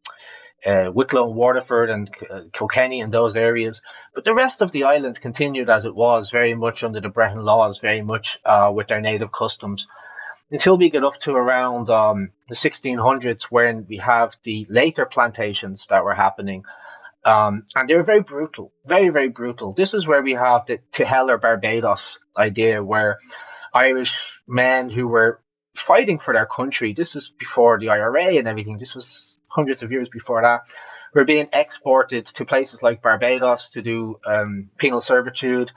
uh, 0.66 0.90
Wicklow 0.94 1.28
and 1.28 1.36
Waterford 1.36 1.90
and 1.90 2.10
uh, 2.30 2.42
Kilkenny 2.54 3.02
and 3.02 3.14
those 3.14 3.36
areas. 3.36 3.82
But 4.14 4.24
the 4.24 4.34
rest 4.34 4.62
of 4.62 4.72
the 4.72 4.86
island 4.86 5.22
continued 5.22 5.70
as 5.70 5.86
it 5.86 5.94
was, 5.94 6.30
very 6.32 6.56
much 6.56 6.84
under 6.84 7.02
the 7.02 7.10
Brehon 7.10 7.44
laws, 7.44 7.80
very 7.80 8.02
much 8.02 8.40
uh, 8.46 8.72
with 8.74 8.88
their 8.88 9.02
native 9.02 9.32
customs, 9.32 9.88
until 10.50 10.78
we 10.78 10.90
get 10.90 11.04
up 11.04 11.20
to 11.20 11.34
around 11.34 11.90
um, 11.90 12.32
the 12.50 12.56
1600s, 12.56 13.44
when 13.44 13.86
we 13.88 13.98
have 13.98 14.36
the 14.44 14.66
later 14.70 15.06
plantations 15.06 15.88
that 15.90 16.04
were 16.04 16.16
happening. 16.16 16.64
Um, 17.26 17.64
and 17.76 17.90
they 17.90 17.96
were 17.96 18.04
very 18.04 18.22
brutal, 18.22 18.72
very, 18.86 19.10
very 19.10 19.30
brutal. 19.30 19.74
This 19.74 19.96
is 19.96 20.06
where 20.06 20.22
we 20.22 20.34
have 20.34 20.68
the 20.68 20.80
to 20.94 21.06
hell 21.06 21.32
or 21.32 21.40
Barbados 21.40 22.20
idea, 22.38 22.84
where 22.84 23.18
Irish 23.74 24.14
men 24.48 24.92
who 24.92 25.08
were 25.08 25.42
fighting 25.76 26.20
for 26.20 26.34
their 26.36 26.46
country, 26.46 26.94
this 26.94 27.16
was 27.16 27.32
before 27.40 27.80
the 27.80 27.90
IRA 27.90 28.38
and 28.38 28.48
everything, 28.48 28.78
this 28.78 28.94
was 28.94 29.38
hundreds 29.48 29.82
of 29.82 29.92
years 29.92 30.08
before 30.08 30.44
that, 30.44 30.62
were 31.16 31.26
being 31.26 31.48
exported 31.52 32.28
to 32.28 32.46
places 32.46 32.84
like 32.84 33.02
Barbados 33.02 33.70
to 33.70 33.82
do 33.82 34.20
um, 34.26 34.70
penal 34.78 35.00
servitude. 35.02 35.72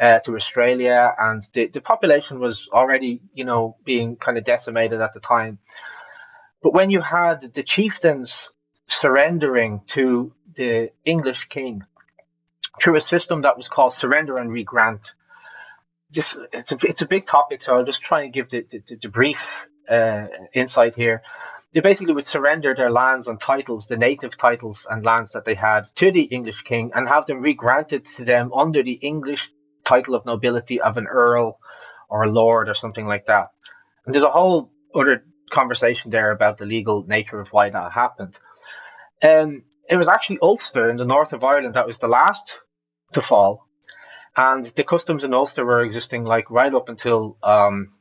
Uh, 0.00 0.18
to 0.18 0.34
Australia, 0.34 1.14
and 1.20 1.46
the, 1.52 1.68
the 1.68 1.80
population 1.80 2.40
was 2.40 2.68
already, 2.72 3.22
you 3.32 3.44
know, 3.44 3.76
being 3.84 4.16
kind 4.16 4.36
of 4.36 4.42
decimated 4.42 5.00
at 5.00 5.14
the 5.14 5.20
time. 5.20 5.56
But 6.64 6.74
when 6.74 6.90
you 6.90 7.00
had 7.00 7.52
the 7.54 7.62
chieftains 7.62 8.48
surrendering 8.88 9.82
to 9.88 10.32
the 10.54 10.90
English 11.04 11.48
king 11.48 11.82
through 12.80 12.96
a 12.96 13.00
system 13.00 13.42
that 13.42 13.56
was 13.56 13.68
called 13.68 13.92
surrender 13.92 14.36
and 14.36 14.50
regrant. 14.50 15.12
Just 16.10 16.36
it's 16.52 16.72
a 16.72 16.78
it's 16.82 17.02
a 17.02 17.06
big 17.06 17.26
topic, 17.26 17.62
so 17.62 17.76
I'll 17.76 17.84
just 17.84 18.02
try 18.02 18.22
and 18.22 18.32
give 18.32 18.50
the 18.50 18.64
the, 18.70 18.96
the 19.02 19.08
brief 19.08 19.40
uh, 19.90 20.26
insight 20.54 20.94
here. 20.94 21.22
They 21.74 21.80
basically 21.80 22.14
would 22.14 22.26
surrender 22.26 22.72
their 22.76 22.90
lands 22.90 23.26
and 23.26 23.40
titles, 23.40 23.88
the 23.88 23.96
native 23.96 24.36
titles 24.36 24.86
and 24.88 25.04
lands 25.04 25.32
that 25.32 25.44
they 25.44 25.54
had, 25.54 25.88
to 25.96 26.12
the 26.12 26.22
English 26.22 26.62
king, 26.62 26.92
and 26.94 27.08
have 27.08 27.26
them 27.26 27.42
regranted 27.42 28.06
to 28.16 28.24
them 28.24 28.52
under 28.52 28.82
the 28.84 28.92
English 28.92 29.50
title 29.84 30.14
of 30.14 30.24
nobility 30.24 30.80
of 30.80 30.96
an 30.96 31.08
earl 31.08 31.58
or 32.08 32.22
a 32.22 32.30
lord 32.30 32.68
or 32.68 32.74
something 32.74 33.06
like 33.06 33.26
that. 33.26 33.48
And 34.06 34.14
there's 34.14 34.24
a 34.24 34.30
whole 34.30 34.70
other 34.94 35.24
conversation 35.50 36.12
there 36.12 36.30
about 36.30 36.58
the 36.58 36.64
legal 36.64 37.04
nature 37.06 37.40
of 37.40 37.48
why 37.48 37.70
that 37.70 37.92
happened. 37.92 38.38
Um, 39.24 39.62
it 39.88 39.96
was 39.96 40.08
actually 40.08 40.38
Ulster 40.42 40.90
in 40.90 40.98
the 40.98 41.04
north 41.04 41.32
of 41.32 41.42
Ireland 41.42 41.74
that 41.74 41.86
was 41.86 41.98
the 41.98 42.08
last 42.08 42.54
to 43.12 43.22
fall, 43.22 43.66
and 44.36 44.64
the 44.64 44.84
customs 44.84 45.24
in 45.24 45.32
Ulster 45.32 45.64
were 45.64 45.82
existing 45.82 46.24
like 46.24 46.50
right 46.50 46.74
up 46.74 46.88
until 46.90 47.38
um, 47.42 47.92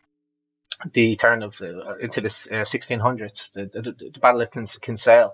the 0.92 1.16
turn 1.16 1.44
of 1.44 1.56
uh, 1.62 1.96
into 2.02 2.20
the 2.20 2.28
uh, 2.28 2.66
1600s, 2.66 3.54
the, 3.54 3.70
the, 3.74 3.82
the, 4.14 4.20
Battle 4.20 4.42
of 4.42 4.52
Kinsale, 4.82 5.34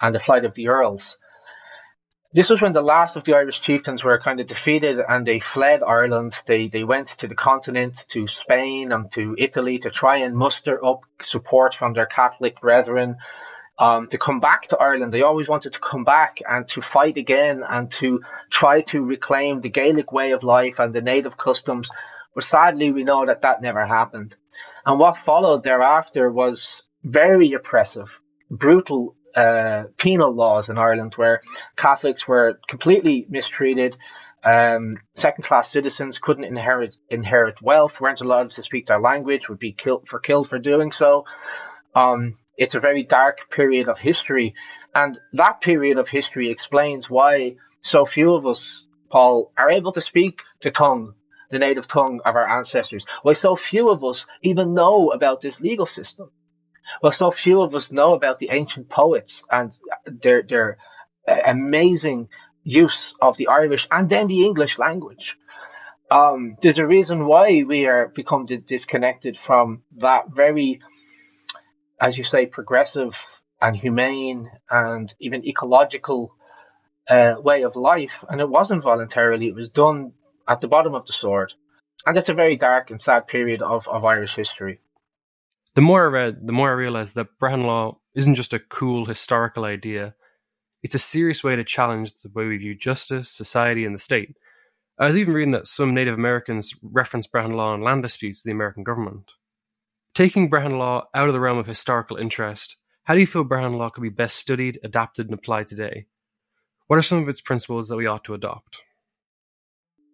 and 0.00 0.14
the 0.14 0.18
flight 0.18 0.44
of 0.44 0.54
the 0.54 0.68
Earls. 0.68 1.16
This 2.32 2.50
was 2.50 2.60
when 2.60 2.72
the 2.72 2.82
last 2.82 3.14
of 3.14 3.22
the 3.22 3.34
Irish 3.34 3.60
chieftains 3.60 4.02
were 4.02 4.18
kind 4.18 4.40
of 4.40 4.48
defeated 4.48 4.98
and 5.08 5.24
they 5.24 5.38
fled 5.38 5.84
Ireland. 5.84 6.32
They 6.48 6.66
they 6.66 6.82
went 6.82 7.08
to 7.18 7.28
the 7.28 7.36
continent, 7.36 8.04
to 8.08 8.26
Spain 8.26 8.90
and 8.90 9.12
to 9.12 9.36
Italy 9.38 9.78
to 9.78 9.90
try 9.90 10.16
and 10.16 10.34
muster 10.34 10.84
up 10.84 11.02
support 11.22 11.76
from 11.76 11.92
their 11.92 12.06
Catholic 12.06 12.60
brethren 12.60 13.16
um, 13.78 14.08
to 14.08 14.18
come 14.18 14.40
back 14.40 14.68
to 14.68 14.78
Ireland. 14.78 15.12
They 15.12 15.22
always 15.22 15.48
wanted 15.48 15.72
to 15.72 15.80
come 15.80 16.04
back 16.04 16.38
and 16.48 16.66
to 16.68 16.80
fight 16.80 17.16
again 17.16 17.62
and 17.68 17.90
to 17.92 18.20
try 18.50 18.82
to 18.82 19.02
reclaim 19.02 19.60
the 19.60 19.70
Gaelic 19.70 20.12
way 20.12 20.32
of 20.32 20.42
life 20.42 20.78
and 20.78 20.94
the 20.94 21.00
native 21.00 21.36
customs. 21.36 21.88
But 22.34 22.44
sadly, 22.44 22.92
we 22.92 23.04
know 23.04 23.26
that 23.26 23.42
that 23.42 23.62
never 23.62 23.86
happened. 23.86 24.34
And 24.86 24.98
what 24.98 25.16
followed 25.16 25.64
thereafter 25.64 26.30
was 26.30 26.82
very 27.02 27.52
oppressive, 27.52 28.18
brutal 28.50 29.16
uh, 29.34 29.84
penal 29.98 30.32
laws 30.32 30.68
in 30.68 30.78
Ireland 30.78 31.14
where 31.14 31.40
Catholics 31.76 32.28
were 32.28 32.60
completely 32.68 33.26
mistreated. 33.28 33.96
Um, 34.44 34.98
second-class 35.14 35.72
citizens 35.72 36.18
couldn't 36.18 36.44
inherit 36.44 36.94
inherit 37.08 37.62
wealth, 37.62 38.00
weren't 38.00 38.20
allowed 38.20 38.50
to 38.52 38.62
speak 38.62 38.86
their 38.86 39.00
language, 39.00 39.48
would 39.48 39.58
be 39.58 39.72
killed 39.72 40.06
for 40.06 40.20
killed 40.20 40.48
for 40.50 40.58
doing 40.58 40.92
so. 40.92 41.24
Um, 41.94 42.36
it's 42.56 42.74
a 42.74 42.80
very 42.80 43.02
dark 43.02 43.50
period 43.50 43.88
of 43.88 43.98
history. 43.98 44.54
And 44.94 45.18
that 45.32 45.60
period 45.60 45.98
of 45.98 46.08
history 46.08 46.50
explains 46.50 47.10
why 47.10 47.56
so 47.82 48.06
few 48.06 48.34
of 48.34 48.46
us, 48.46 48.86
Paul, 49.10 49.52
are 49.58 49.70
able 49.70 49.92
to 49.92 50.00
speak 50.00 50.40
the 50.62 50.70
tongue, 50.70 51.14
the 51.50 51.58
native 51.58 51.88
tongue 51.88 52.20
of 52.24 52.36
our 52.36 52.48
ancestors. 52.48 53.04
Why 53.22 53.32
so 53.32 53.56
few 53.56 53.90
of 53.90 54.04
us 54.04 54.24
even 54.42 54.74
know 54.74 55.10
about 55.10 55.40
this 55.40 55.60
legal 55.60 55.86
system. 55.86 56.30
Well, 57.02 57.12
so 57.12 57.30
few 57.30 57.62
of 57.62 57.74
us 57.74 57.90
know 57.90 58.14
about 58.14 58.38
the 58.38 58.50
ancient 58.52 58.88
poets 58.88 59.42
and 59.50 59.72
their, 60.06 60.42
their 60.42 60.78
amazing 61.46 62.28
use 62.62 63.14
of 63.20 63.36
the 63.36 63.48
Irish 63.48 63.86
and 63.90 64.08
then 64.08 64.26
the 64.26 64.44
English 64.44 64.78
language. 64.78 65.36
Um, 66.10 66.56
there's 66.60 66.78
a 66.78 66.86
reason 66.86 67.26
why 67.26 67.64
we 67.66 67.86
are 67.86 68.08
become 68.08 68.46
disconnected 68.46 69.36
from 69.36 69.82
that 69.98 70.24
very, 70.30 70.80
as 72.00 72.18
you 72.18 72.24
say, 72.24 72.46
progressive 72.46 73.16
and 73.60 73.76
humane 73.76 74.50
and 74.70 75.14
even 75.20 75.46
ecological 75.46 76.34
uh, 77.08 77.34
way 77.38 77.62
of 77.62 77.76
life. 77.76 78.24
And 78.28 78.40
it 78.40 78.48
wasn't 78.48 78.82
voluntarily; 78.82 79.48
it 79.48 79.54
was 79.54 79.70
done 79.70 80.12
at 80.48 80.60
the 80.60 80.68
bottom 80.68 80.94
of 80.94 81.06
the 81.06 81.12
sword. 81.12 81.52
And 82.06 82.18
it's 82.18 82.28
a 82.28 82.34
very 82.34 82.56
dark 82.56 82.90
and 82.90 83.00
sad 83.00 83.26
period 83.26 83.62
of, 83.62 83.88
of 83.88 84.04
Irish 84.04 84.34
history. 84.34 84.80
The 85.74 85.80
more 85.80 86.04
I 86.04 86.10
read, 86.10 86.46
the 86.46 86.52
more 86.52 86.68
I 86.68 86.74
realized 86.74 87.14
that 87.14 87.38
Brehon 87.40 87.62
Law 87.62 87.98
isn't 88.14 88.34
just 88.34 88.52
a 88.52 88.58
cool 88.58 89.06
historical 89.06 89.64
idea. 89.64 90.14
It's 90.82 90.94
a 90.94 91.00
serious 91.00 91.42
way 91.42 91.56
to 91.56 91.64
challenge 91.64 92.14
the 92.14 92.30
way 92.32 92.46
we 92.46 92.58
view 92.58 92.74
justice, 92.74 93.30
society, 93.30 93.84
and 93.84 93.94
the 93.94 93.98
state. 93.98 94.36
I 94.98 95.06
was 95.06 95.16
even 95.16 95.34
reading 95.34 95.52
that 95.52 95.66
some 95.66 95.94
Native 95.94 96.14
Americans 96.14 96.74
reference 96.82 97.26
Brehon 97.26 97.54
Law 97.54 97.74
in 97.74 97.80
land 97.80 98.02
disputes 98.02 98.42
to 98.42 98.48
the 98.48 98.52
American 98.52 98.84
government. 98.84 99.32
Taking 100.14 100.48
Brehon 100.48 100.78
Law 100.78 101.08
out 101.12 101.26
of 101.26 101.32
the 101.32 101.40
realm 101.40 101.58
of 101.58 101.66
historical 101.66 102.16
interest, 102.16 102.76
how 103.02 103.14
do 103.14 103.20
you 103.20 103.26
feel 103.26 103.42
Brehon 103.42 103.76
Law 103.76 103.90
could 103.90 104.02
be 104.02 104.10
best 104.10 104.36
studied, 104.36 104.78
adapted, 104.84 105.26
and 105.26 105.34
applied 105.34 105.66
today? 105.66 106.06
What 106.86 107.00
are 107.00 107.02
some 107.02 107.18
of 107.18 107.28
its 107.28 107.40
principles 107.40 107.88
that 107.88 107.96
we 107.96 108.06
ought 108.06 108.22
to 108.24 108.34
adopt? 108.34 108.84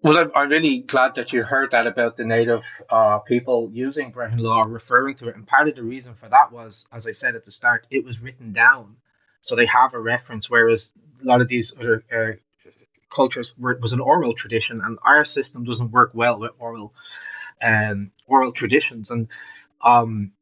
Well, 0.03 0.17
I'm, 0.17 0.31
I'm 0.35 0.49
really 0.49 0.79
glad 0.79 1.17
that 1.17 1.35
you 1.35 1.43
heard 1.43 1.73
that 1.73 1.87
about 1.87 2.17
the 2.17 2.25
native 2.25 2.63
uh, 2.89 3.19
people 3.19 3.69
using 3.75 4.11
Brehon 4.11 4.39
law, 4.39 4.63
referring 4.67 5.17
to 5.17 5.29
it. 5.29 5.37
And 5.37 5.47
part 5.47 5.69
of 5.69 5.77
the 5.77 5.83
reason 5.83 6.15
for 6.15 6.31
that 6.31 6.51
was, 6.51 6.87
as 6.91 7.07
I 7.07 7.13
said 7.13 7.35
at 7.35 7.45
the 7.45 7.53
start, 7.53 7.87
it 7.91 8.03
was 8.03 8.23
written 8.23 8.55
down. 8.55 8.97
So 9.43 9.55
they 9.55 9.67
have 9.67 9.93
a 9.93 10.01
reference, 10.01 10.49
whereas 10.49 10.91
a 11.23 11.27
lot 11.27 11.43
of 11.43 11.49
these 11.49 11.75
other 11.79 12.05
uh, 12.11 12.37
cultures 13.15 13.53
were, 13.59 13.79
was 13.83 13.93
an 13.93 14.01
oral 14.01 14.33
tradition, 14.33 14.81
and 14.83 14.99
our 15.05 15.27
system 15.27 15.65
doesn't 15.65 15.91
work 15.91 16.13
well 16.15 16.39
with 16.39 16.53
oral 16.59 16.95
um, 17.63 18.13
oral 18.27 18.53
traditions. 18.53 19.11
And 19.11 19.29
um, 19.83 20.33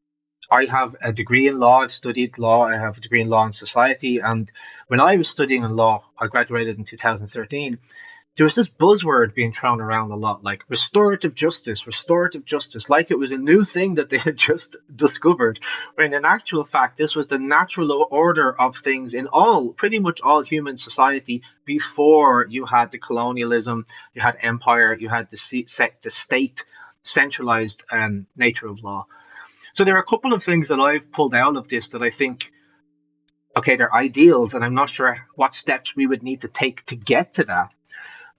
I 0.51 0.65
have 0.65 0.97
a 1.03 1.13
degree 1.13 1.49
in 1.49 1.59
law. 1.59 1.81
I've 1.81 1.93
studied 1.93 2.39
law. 2.39 2.63
I 2.63 2.77
have 2.77 2.97
a 2.97 3.01
degree 3.01 3.21
in 3.21 3.29
law 3.29 3.45
and 3.45 3.55
society. 3.55 4.19
And 4.19 4.51
when 4.87 5.01
I 5.01 5.17
was 5.17 5.29
studying 5.29 5.63
in 5.63 5.77
law, 5.77 6.05
I 6.19 6.27
graduated 6.27 6.79
in 6.79 6.85
2013 6.85 7.79
there 8.39 8.45
was 8.45 8.55
this 8.55 8.69
buzzword 8.69 9.35
being 9.35 9.53
thrown 9.53 9.81
around 9.81 10.13
a 10.13 10.17
lot, 10.17 10.45
like 10.45 10.63
restorative 10.69 11.35
justice, 11.35 11.89
restorative 11.89 12.45
justice, 12.45 12.89
like 12.89 13.11
it 13.11 13.19
was 13.19 13.33
a 13.33 13.37
new 13.37 13.65
thing 13.65 13.97
that 13.97 14.11
they 14.11 14.19
had 14.19 14.37
just 14.51 14.77
discovered. 14.95 15.59
When 15.97 16.15
in 16.15 16.25
actual 16.25 16.65
fact, 16.65 16.97
this 16.97 17.17
was 17.17 17.27
the 17.27 17.41
natural 17.41 18.07
order 18.13 18.59
of 18.59 18.77
things 18.77 19.13
in 19.13 19.27
all, 19.27 19.73
pretty 19.73 19.99
much 19.99 20.21
all 20.21 20.43
human 20.43 20.77
society 20.77 21.43
before 21.65 22.47
you 22.49 22.65
had 22.65 22.93
the 22.93 22.99
colonialism, 22.99 23.87
you 24.15 24.23
had 24.23 24.37
empire, 24.41 24.97
you 24.97 25.09
had 25.09 25.29
the, 25.31 25.91
the 26.05 26.11
state 26.11 26.65
centralized 27.03 27.83
um, 27.91 28.27
nature 28.37 28.69
of 28.69 28.85
law. 28.85 29.07
So 29.79 29.85
there 29.85 29.95
are 29.95 30.01
a 30.01 30.05
couple 30.05 30.33
of 30.33 30.43
things 30.43 30.67
that 30.71 30.81
I've 30.81 31.13
pulled 31.13 31.37
out 31.37 31.57
of 31.57 31.69
this 31.69 31.91
that 31.91 32.03
I 32.03 32.11
think 32.11 32.47
okay, 33.57 33.77
they're 33.77 33.95
ideals, 33.95 34.55
and 34.55 34.65
I'm 34.65 34.75
not 34.75 34.91
sure 34.91 35.19
what 35.37 35.55
steps 35.55 35.95
we 35.95 36.05
would 36.05 36.25
need 36.25 36.41
to 36.41 36.49
take 36.49 36.85
to 36.87 36.97
get 36.97 37.35
to 37.35 37.45
that. 37.45 37.69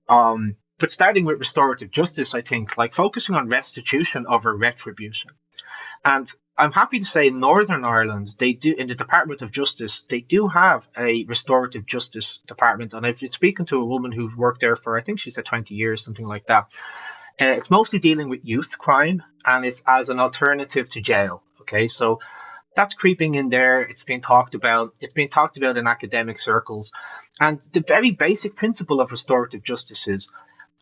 Um, 0.09 0.57
but 0.79 0.91
starting 0.91 1.23
with 1.23 1.39
restorative 1.39 1.91
justice, 1.91 2.33
I 2.33 2.41
think, 2.41 2.77
like 2.77 2.93
focusing 2.93 3.35
on 3.35 3.47
restitution 3.47 4.25
over 4.27 4.53
retribution. 4.53 5.29
And 6.03 6.29
I'm 6.57 6.73
happy 6.73 6.99
to 6.99 7.05
say 7.05 7.27
in 7.27 7.39
Northern 7.39 7.85
Ireland, 7.85 8.35
they 8.37 8.51
do 8.51 8.75
in 8.77 8.87
the 8.87 8.95
Department 8.95 9.41
of 9.41 9.49
Justice, 9.49 10.03
they 10.09 10.19
do 10.19 10.49
have 10.49 10.89
a 10.97 11.23
restorative 11.23 11.85
justice 11.85 12.39
department. 12.47 12.93
And 12.93 13.05
I've 13.05 13.21
been 13.21 13.29
speaking 13.29 13.65
to 13.67 13.77
a 13.77 13.85
woman 13.85 14.11
who's 14.11 14.35
worked 14.35 14.59
there 14.59 14.75
for, 14.75 14.97
I 14.97 15.03
think 15.03 15.21
she 15.21 15.31
said 15.31 15.45
20 15.45 15.73
years, 15.73 16.03
something 16.03 16.27
like 16.27 16.47
that. 16.47 16.67
Uh, 17.41 17.55
it's 17.57 17.69
mostly 17.69 17.99
dealing 17.99 18.27
with 18.29 18.41
youth 18.43 18.77
crime 18.77 19.23
and 19.45 19.63
it's 19.65 19.81
as 19.87 20.09
an 20.09 20.19
alternative 20.19 20.89
to 20.89 21.01
jail. 21.01 21.41
Okay, 21.61 21.87
so 21.87 22.19
that's 22.75 22.93
creeping 22.93 23.35
in 23.35 23.49
there. 23.49 23.81
It's 23.81 24.03
being 24.03 24.21
talked 24.21 24.55
about. 24.55 24.93
It's 24.99 25.13
being 25.13 25.29
talked 25.29 25.57
about 25.57 25.77
in 25.77 25.87
academic 25.87 26.39
circles. 26.39 26.91
And 27.39 27.59
the 27.71 27.83
very 27.87 28.11
basic 28.11 28.55
principle 28.55 28.99
of 28.99 29.11
restorative 29.11 29.63
justice 29.63 30.07
is 30.07 30.27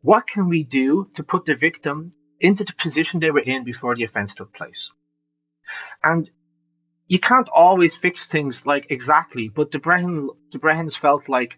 what 0.02 0.28
can 0.28 0.50
we 0.50 0.64
do 0.64 1.08
to 1.16 1.24
put 1.24 1.46
the 1.46 1.56
victim 1.56 2.14
into 2.40 2.64
the 2.64 2.74
position 2.74 3.20
they 3.20 3.32
were 3.32 3.40
in 3.40 3.64
before 3.64 3.96
the 3.96 4.04
offense 4.04 4.34
took 4.36 4.54
place? 4.54 4.92
And 6.04 6.30
you 7.08 7.20
can't 7.20 7.50
always 7.50 7.96
fix 7.96 8.26
things 8.28 8.66
like 8.66 8.88
exactly, 8.90 9.50
but 9.50 9.72
the 9.72 9.80
Brehons 9.80 10.98
felt 10.98 11.30
like 11.30 11.58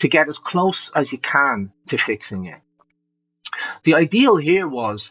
to 0.00 0.08
get 0.08 0.28
as 0.28 0.38
close 0.38 0.90
as 0.94 1.12
you 1.12 1.18
can 1.18 1.72
to 1.88 1.98
fixing 1.98 2.46
it. 2.46 2.63
The 3.84 3.94
ideal 3.94 4.36
here 4.36 4.66
was 4.66 5.10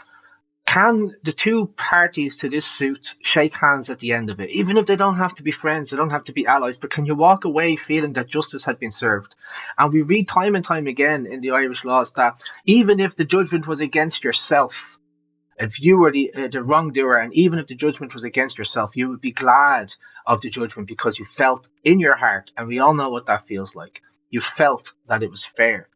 can 0.66 1.16
the 1.24 1.34
two 1.34 1.68
parties 1.78 2.38
to 2.38 2.50
this 2.50 2.66
suit 2.66 3.14
shake 3.22 3.56
hands 3.56 3.90
at 3.90 4.00
the 4.00 4.14
end 4.14 4.30
of 4.32 4.40
it? 4.40 4.50
Even 4.50 4.78
if 4.78 4.88
they 4.88 4.96
don't 4.96 5.18
have 5.18 5.36
to 5.36 5.44
be 5.44 5.52
friends, 5.52 5.90
they 5.90 5.98
don't 5.98 6.10
have 6.10 6.24
to 6.24 6.32
be 6.32 6.48
allies, 6.48 6.78
but 6.78 6.90
can 6.90 7.06
you 7.06 7.16
walk 7.16 7.46
away 7.46 7.76
feeling 7.76 8.14
that 8.14 8.30
justice 8.30 8.64
had 8.64 8.80
been 8.80 8.90
served? 8.90 9.36
And 9.78 9.94
we 9.94 10.02
read 10.02 10.28
time 10.28 10.56
and 10.56 10.66
time 10.66 10.88
again 10.88 11.28
in 11.28 11.42
the 11.42 11.52
Irish 11.52 11.84
laws 11.84 12.14
that 12.14 12.42
even 12.66 13.00
if 13.00 13.16
the 13.16 13.26
judgment 13.26 13.68
was 13.68 13.82
against 13.82 14.24
yourself, 14.24 14.98
if 15.58 15.80
you 15.80 15.98
were 15.98 16.12
the, 16.12 16.34
uh, 16.34 16.48
the 16.48 16.64
wrongdoer, 16.64 17.18
and 17.18 17.34
even 17.36 17.60
if 17.60 17.68
the 17.68 17.76
judgment 17.76 18.14
was 18.14 18.24
against 18.24 18.58
yourself, 18.58 18.96
you 18.96 19.10
would 19.10 19.22
be 19.22 19.32
glad 19.32 19.94
of 20.26 20.42
the 20.42 20.50
judgment 20.50 20.88
because 20.88 21.20
you 21.20 21.26
felt 21.26 21.68
in 21.84 22.00
your 22.00 22.16
heart, 22.16 22.52
and 22.58 22.68
we 22.68 22.80
all 22.80 22.96
know 22.96 23.10
what 23.10 23.28
that 23.28 23.48
feels 23.48 23.76
like. 23.76 24.02
You 24.32 24.42
felt 24.42 24.94
that 25.08 25.22
it 25.22 25.30
was 25.30 25.46
fair. 25.46 25.90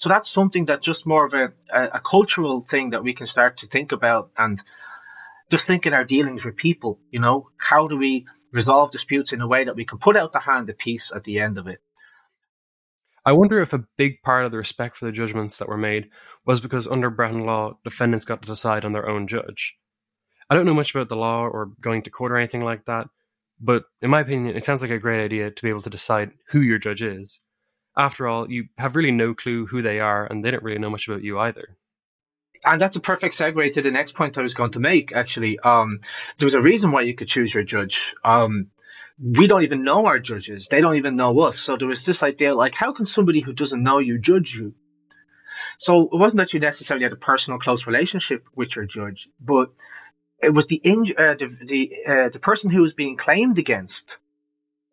So 0.00 0.08
that's 0.08 0.32
something 0.32 0.64
that 0.64 0.80
just 0.80 1.04
more 1.06 1.26
of 1.26 1.34
a, 1.34 1.52
a, 1.70 2.00
cultural 2.00 2.62
thing 2.62 2.90
that 2.90 3.04
we 3.04 3.12
can 3.12 3.26
start 3.26 3.58
to 3.58 3.66
think 3.66 3.92
about 3.92 4.30
and 4.34 4.58
just 5.50 5.66
think 5.66 5.84
in 5.84 5.92
our 5.92 6.04
dealings 6.04 6.42
with 6.42 6.56
people, 6.56 6.98
you 7.10 7.20
know, 7.20 7.50
how 7.58 7.86
do 7.86 7.98
we 7.98 8.24
resolve 8.50 8.92
disputes 8.92 9.34
in 9.34 9.42
a 9.42 9.46
way 9.46 9.64
that 9.64 9.76
we 9.76 9.84
can 9.84 9.98
put 9.98 10.16
out 10.16 10.32
the 10.32 10.38
hand 10.38 10.70
of 10.70 10.78
peace 10.78 11.12
at 11.14 11.24
the 11.24 11.38
end 11.38 11.58
of 11.58 11.66
it? 11.66 11.80
I 13.26 13.32
wonder 13.32 13.60
if 13.60 13.74
a 13.74 13.84
big 13.98 14.22
part 14.22 14.46
of 14.46 14.52
the 14.52 14.56
respect 14.56 14.96
for 14.96 15.04
the 15.04 15.12
judgments 15.12 15.58
that 15.58 15.68
were 15.68 15.76
made 15.76 16.08
was 16.46 16.62
because 16.62 16.86
under 16.86 17.10
Brehon 17.10 17.44
law, 17.44 17.76
defendants 17.84 18.24
got 18.24 18.40
to 18.40 18.48
decide 18.48 18.86
on 18.86 18.92
their 18.92 19.06
own 19.06 19.26
judge. 19.26 19.76
I 20.48 20.54
don't 20.54 20.64
know 20.64 20.72
much 20.72 20.94
about 20.94 21.10
the 21.10 21.16
law 21.16 21.42
or 21.42 21.72
going 21.78 22.04
to 22.04 22.10
court 22.10 22.32
or 22.32 22.38
anything 22.38 22.64
like 22.64 22.86
that, 22.86 23.08
but 23.60 23.84
in 24.00 24.08
my 24.08 24.20
opinion, 24.20 24.56
it 24.56 24.64
sounds 24.64 24.80
like 24.80 24.92
a 24.92 24.98
great 24.98 25.22
idea 25.22 25.50
to 25.50 25.62
be 25.62 25.68
able 25.68 25.82
to 25.82 25.90
decide 25.90 26.30
who 26.48 26.62
your 26.62 26.78
judge 26.78 27.02
is 27.02 27.42
after 28.00 28.26
all, 28.26 28.50
you 28.50 28.68
have 28.78 28.96
really 28.96 29.10
no 29.12 29.34
clue 29.34 29.66
who 29.66 29.82
they 29.82 30.00
are, 30.00 30.26
and 30.26 30.44
they 30.44 30.50
don't 30.50 30.62
really 30.62 30.78
know 30.78 30.90
much 30.90 31.06
about 31.06 31.22
you 31.22 31.38
either. 31.38 31.76
And 32.64 32.80
that's 32.80 32.96
a 32.96 33.00
perfect 33.00 33.36
segue 33.38 33.72
to 33.74 33.82
the 33.82 33.90
next 33.90 34.14
point 34.14 34.36
I 34.36 34.42
was 34.42 34.54
going 34.54 34.72
to 34.72 34.80
make. 34.80 35.12
Actually, 35.12 35.58
um, 35.58 36.00
there 36.38 36.46
was 36.46 36.54
a 36.54 36.60
reason 36.60 36.92
why 36.92 37.02
you 37.02 37.14
could 37.14 37.28
choose 37.28 37.52
your 37.54 37.62
judge. 37.62 38.00
Um, 38.24 38.68
we 39.18 39.46
don't 39.46 39.64
even 39.64 39.84
know 39.84 40.06
our 40.06 40.18
judges; 40.18 40.68
they 40.70 40.80
don't 40.80 40.96
even 40.96 41.16
know 41.16 41.38
us. 41.40 41.58
So 41.58 41.76
there 41.76 41.88
was 41.88 42.04
this 42.04 42.22
idea, 42.22 42.54
like, 42.54 42.74
how 42.74 42.92
can 42.92 43.06
somebody 43.06 43.40
who 43.40 43.52
doesn't 43.52 43.82
know 43.82 43.98
you 43.98 44.18
judge 44.18 44.54
you? 44.54 44.74
So 45.78 46.02
it 46.02 46.16
wasn't 46.16 46.38
that 46.38 46.52
you 46.52 46.60
necessarily 46.60 47.04
had 47.04 47.12
a 47.12 47.16
personal, 47.16 47.58
close 47.58 47.86
relationship 47.86 48.46
with 48.54 48.76
your 48.76 48.84
judge, 48.86 49.28
but 49.40 49.70
it 50.42 50.52
was 50.52 50.66
the 50.66 50.76
in, 50.76 51.06
uh, 51.18 51.34
the 51.34 51.56
the, 51.64 51.92
uh, 52.06 52.28
the 52.30 52.38
person 52.38 52.70
who 52.70 52.82
was 52.82 52.94
being 52.94 53.16
claimed 53.16 53.58
against 53.58 54.16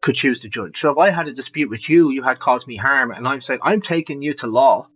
could 0.08 0.16
choose 0.16 0.40
to 0.40 0.48
judge. 0.48 0.80
So 0.80 0.90
if 0.90 0.98
I 0.98 1.12
had 1.12 1.28
a 1.28 1.34
dispute 1.34 1.70
with 1.70 1.90
you, 1.90 2.12
you 2.12 2.24
had 2.24 2.40
caused 2.40 2.66
me 2.66 2.78
harm, 2.78 3.12
and 3.12 3.28
I'm 3.28 3.42
saying 3.42 3.60
I'm 3.62 3.82
taking 3.82 4.22
you 4.22 4.34
to 4.36 4.48
law, 4.48 4.88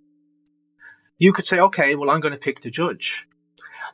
you 1.18 1.34
could 1.34 1.46
say, 1.46 1.60
okay, 1.60 1.96
well, 1.96 2.10
I'm 2.10 2.22
going 2.22 2.32
to 2.32 2.40
pick 2.40 2.62
the 2.62 2.70
judge. 2.70 3.26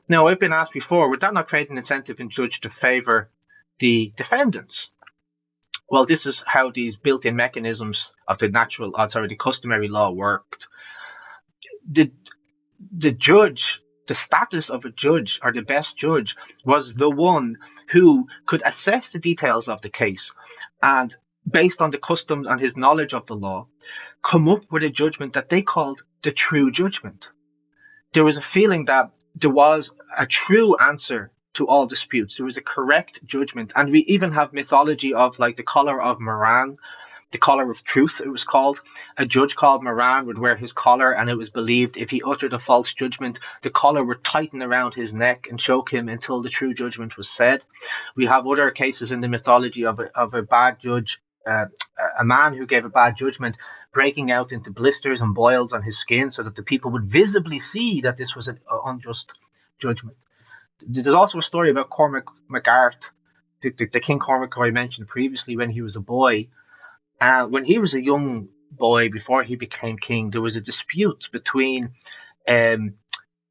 Now, 0.07 0.27
I've 0.27 0.39
been 0.39 0.53
asked 0.53 0.73
before, 0.73 1.09
would 1.09 1.21
that 1.21 1.33
not 1.33 1.47
create 1.47 1.71
an 1.71 1.77
incentive 1.77 2.19
in 2.19 2.29
judge 2.29 2.59
to 2.61 2.69
favour 2.69 3.31
the 3.79 4.13
defendants? 4.15 4.91
Well, 5.89 6.05
this 6.05 6.27
is 6.27 6.43
how 6.45 6.69
these 6.69 6.95
built-in 6.95 7.35
mechanisms 7.35 8.11
of 8.27 8.37
the 8.37 8.49
natural, 8.49 8.93
oh, 8.95 9.07
sorry, 9.07 9.27
the 9.27 9.35
customary 9.35 9.87
law 9.87 10.11
worked. 10.11 10.67
The 11.91 12.11
the 12.95 13.11
judge, 13.11 13.81
the 14.07 14.15
status 14.15 14.69
of 14.69 14.85
a 14.85 14.89
judge 14.89 15.39
or 15.43 15.51
the 15.51 15.61
best 15.61 15.97
judge 15.97 16.35
was 16.65 16.93
the 16.93 17.09
one 17.09 17.57
who 17.91 18.27
could 18.45 18.61
assess 18.65 19.09
the 19.09 19.19
details 19.19 19.67
of 19.67 19.81
the 19.81 19.89
case 19.89 20.31
and 20.81 21.15
based 21.49 21.81
on 21.81 21.91
the 21.91 21.97
customs 21.97 22.47
and 22.47 22.59
his 22.59 22.75
knowledge 22.75 23.13
of 23.13 23.25
the 23.27 23.35
law, 23.35 23.67
come 24.23 24.49
up 24.49 24.63
with 24.71 24.83
a 24.83 24.89
judgment 24.89 25.33
that 25.33 25.49
they 25.49 25.61
called 25.61 26.01
the 26.23 26.31
true 26.31 26.71
judgment. 26.71 27.29
There 28.13 28.23
was 28.23 28.37
a 28.37 28.41
feeling 28.41 28.85
that 28.85 29.15
there 29.35 29.49
was 29.49 29.91
a 30.17 30.25
true 30.25 30.75
answer 30.77 31.31
to 31.53 31.67
all 31.67 31.85
disputes. 31.85 32.35
There 32.35 32.45
was 32.45 32.57
a 32.57 32.61
correct 32.61 33.19
judgment. 33.25 33.71
And 33.75 33.91
we 33.91 33.99
even 34.01 34.31
have 34.33 34.53
mythology 34.53 35.13
of 35.13 35.39
like 35.39 35.57
the 35.57 35.63
collar 35.63 36.01
of 36.01 36.19
Moran, 36.19 36.75
the 37.31 37.37
collar 37.37 37.69
of 37.69 37.83
truth, 37.83 38.21
it 38.23 38.29
was 38.29 38.43
called. 38.43 38.79
A 39.17 39.25
judge 39.25 39.55
called 39.55 39.83
Moran 39.83 40.25
would 40.27 40.37
wear 40.37 40.55
his 40.55 40.71
collar, 40.71 41.11
and 41.11 41.29
it 41.29 41.35
was 41.35 41.49
believed 41.49 41.97
if 41.97 42.09
he 42.09 42.23
uttered 42.25 42.53
a 42.53 42.59
false 42.59 42.93
judgment, 42.93 43.39
the 43.63 43.69
collar 43.69 44.03
would 44.03 44.23
tighten 44.23 44.63
around 44.63 44.93
his 44.93 45.13
neck 45.13 45.47
and 45.49 45.59
choke 45.59 45.91
him 45.91 46.07
until 46.07 46.41
the 46.41 46.49
true 46.49 46.73
judgment 46.73 47.17
was 47.17 47.29
said. 47.29 47.63
We 48.15 48.25
have 48.25 48.47
other 48.47 48.71
cases 48.71 49.11
in 49.11 49.21
the 49.21 49.27
mythology 49.27 49.85
of 49.85 49.99
a, 49.99 50.17
of 50.17 50.33
a 50.33 50.41
bad 50.41 50.79
judge. 50.79 51.19
Uh, 51.45 51.65
a 52.19 52.25
man 52.25 52.53
who 52.53 52.65
gave 52.65 52.85
a 52.85 52.89
bad 52.89 53.15
judgment 53.15 53.57
breaking 53.93 54.31
out 54.31 54.51
into 54.51 54.69
blisters 54.69 55.21
and 55.21 55.33
boils 55.33 55.73
on 55.73 55.81
his 55.81 55.97
skin 55.97 56.29
so 56.29 56.43
that 56.43 56.55
the 56.55 56.63
people 56.63 56.91
would 56.91 57.05
visibly 57.05 57.59
see 57.59 58.01
that 58.01 58.17
this 58.17 58.35
was 58.35 58.47
an 58.47 58.59
unjust 58.85 59.31
judgment. 59.79 60.17
There's 60.81 61.07
also 61.07 61.39
a 61.39 61.43
story 61.43 61.71
about 61.71 61.89
Cormac 61.89 62.25
MacArt, 62.49 63.09
the, 63.61 63.71
the, 63.71 63.85
the 63.87 63.99
King 63.99 64.19
Cormac 64.19 64.53
who 64.53 64.63
I 64.63 64.71
mentioned 64.71 65.07
previously 65.07 65.57
when 65.57 65.71
he 65.71 65.81
was 65.81 65.95
a 65.95 65.99
boy. 65.99 66.47
Uh, 67.19 67.45
when 67.45 67.65
he 67.65 67.79
was 67.79 67.93
a 67.93 68.03
young 68.03 68.49
boy, 68.71 69.09
before 69.09 69.43
he 69.43 69.55
became 69.55 69.97
king, 69.97 70.29
there 70.29 70.41
was 70.41 70.55
a 70.55 70.61
dispute 70.61 71.29
between 71.31 71.91
um, 72.47 72.93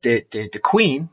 the, 0.02 0.24
the, 0.30 0.48
the 0.52 0.58
queen, 0.58 1.08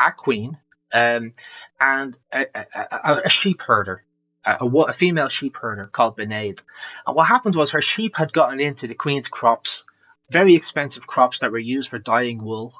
a 0.00 0.12
queen, 0.12 0.56
um, 0.92 1.32
and 1.80 2.16
a, 2.32 2.46
a, 2.54 3.22
a, 3.26 3.28
sheep 3.28 3.60
herder, 3.60 4.04
a, 4.44 4.64
a, 4.64 4.92
female 4.92 5.28
sheep 5.28 5.56
herder 5.56 5.84
called 5.84 6.16
Benaid. 6.16 6.60
And 7.06 7.14
what 7.14 7.26
happened 7.26 7.56
was 7.56 7.70
her 7.70 7.82
sheep 7.82 8.16
had 8.16 8.32
gotten 8.32 8.60
into 8.60 8.86
the 8.86 8.94
queen's 8.94 9.28
crops, 9.28 9.84
very 10.30 10.54
expensive 10.54 11.06
crops 11.06 11.40
that 11.40 11.52
were 11.52 11.58
used 11.58 11.90
for 11.90 11.98
dyeing 11.98 12.42
wool, 12.42 12.74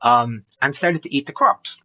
um, 0.00 0.44
and 0.62 0.74
started 0.74 1.02
to 1.02 1.14
eat 1.14 1.26
the 1.26 1.32
crops. 1.32 1.78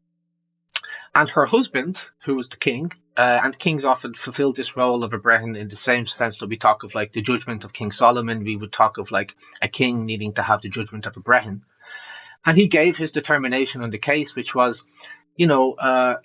And 1.14 1.30
her 1.30 1.46
husband, 1.46 2.02
who 2.26 2.36
was 2.36 2.50
the 2.50 2.58
king, 2.58 2.92
uh, 3.16 3.40
and 3.44 3.58
kings 3.58 3.86
often 3.86 4.14
fulfilled 4.14 4.56
this 4.56 4.76
role 4.76 5.04
of 5.04 5.14
a 5.14 5.20
Brehon 5.20 5.56
in 5.56 5.68
the 5.68 5.76
same 5.76 6.06
sense 6.06 6.40
that 6.40 6.50
we 6.50 6.58
talk 6.58 6.84
of 6.84 6.96
like 6.96 7.14
the 7.14 7.22
judgment 7.22 7.64
of 7.64 7.74
King 7.74 7.92
Solomon, 7.92 8.44
we 8.44 8.56
would 8.56 8.72
talk 8.72 8.98
of 8.98 9.12
like 9.12 9.36
a 9.62 9.68
king 9.68 10.06
needing 10.06 10.34
to 10.34 10.42
have 10.42 10.62
the 10.62 10.70
judgment 10.70 11.06
of 11.06 11.16
a 11.16 11.20
Brehon. 11.20 11.62
And 12.46 12.58
he 12.58 12.68
gave 12.68 12.98
his 12.98 13.12
determination 13.12 13.84
on 13.84 13.92
the 13.92 14.00
case, 14.00 14.36
which 14.36 14.56
was, 14.56 14.82
you 15.36 15.48
know, 15.48 15.74
uh, 15.74 16.16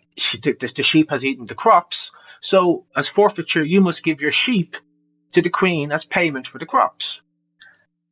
the, 0.43 0.73
the 0.75 0.83
sheep 0.83 1.11
has 1.11 1.25
eaten 1.25 1.47
the 1.47 1.55
crops, 1.55 2.11
so 2.41 2.87
as 2.97 3.09
forfeiture, 3.09 3.63
you 3.63 3.81
must 3.81 4.03
give 4.03 4.21
your 4.21 4.33
sheep 4.33 4.77
to 5.33 5.43
the 5.43 5.51
queen 5.51 5.93
as 5.93 6.05
payment 6.05 6.47
for 6.47 6.59
the 6.59 6.67
crops. 6.67 7.21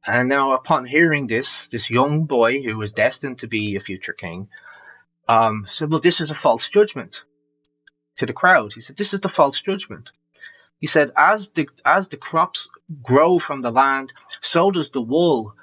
And 0.06 0.28
now, 0.28 0.52
upon 0.52 0.84
hearing 0.84 1.26
this, 1.26 1.66
this 1.68 1.90
young 1.90 2.26
boy 2.26 2.62
who 2.62 2.76
was 2.76 2.92
destined 2.92 3.40
to 3.40 3.48
be 3.48 3.74
a 3.74 3.80
future 3.80 4.12
king 4.12 4.48
um, 5.28 5.66
said, 5.70 5.90
Well, 5.90 6.00
this 6.00 6.20
is 6.20 6.30
a 6.30 6.34
false 6.34 6.68
judgment 6.68 7.22
to 8.16 8.26
the 8.26 8.32
crowd. 8.32 8.72
He 8.72 8.80
said, 8.80 8.96
This 8.96 9.14
is 9.14 9.20
the 9.20 9.28
false 9.28 9.60
judgment. 9.60 10.10
He 10.80 10.86
said, 10.86 11.10
As 11.16 11.50
the, 11.50 11.68
as 11.84 12.08
the 12.08 12.16
crops 12.16 12.68
grow 13.02 13.38
from 13.38 13.62
the 13.62 13.70
land, 13.70 14.12
so 14.42 14.70
does 14.70 14.90
the 14.90 15.00
wool 15.00 15.54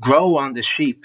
grow 0.00 0.36
on 0.36 0.52
the 0.52 0.62
sheep. 0.62 1.04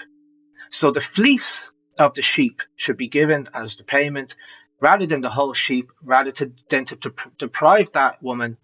So 0.70 0.90
the 0.90 1.00
fleece 1.00 1.68
of 1.98 2.14
the 2.14 2.22
sheep 2.22 2.60
should 2.76 2.96
be 2.96 3.08
given 3.08 3.48
as 3.54 3.76
the 3.76 3.84
payment 3.84 4.34
rather 4.80 5.06
than 5.06 5.20
the 5.20 5.30
whole 5.30 5.52
sheep, 5.52 5.90
rather 6.02 6.32
to, 6.32 6.52
than 6.70 6.84
to, 6.86 6.96
to 6.96 7.12
deprive 7.38 7.92
that 7.92 8.22
woman 8.22 8.56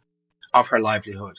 of 0.54 0.68
her 0.68 0.80
livelihood. 0.80 1.38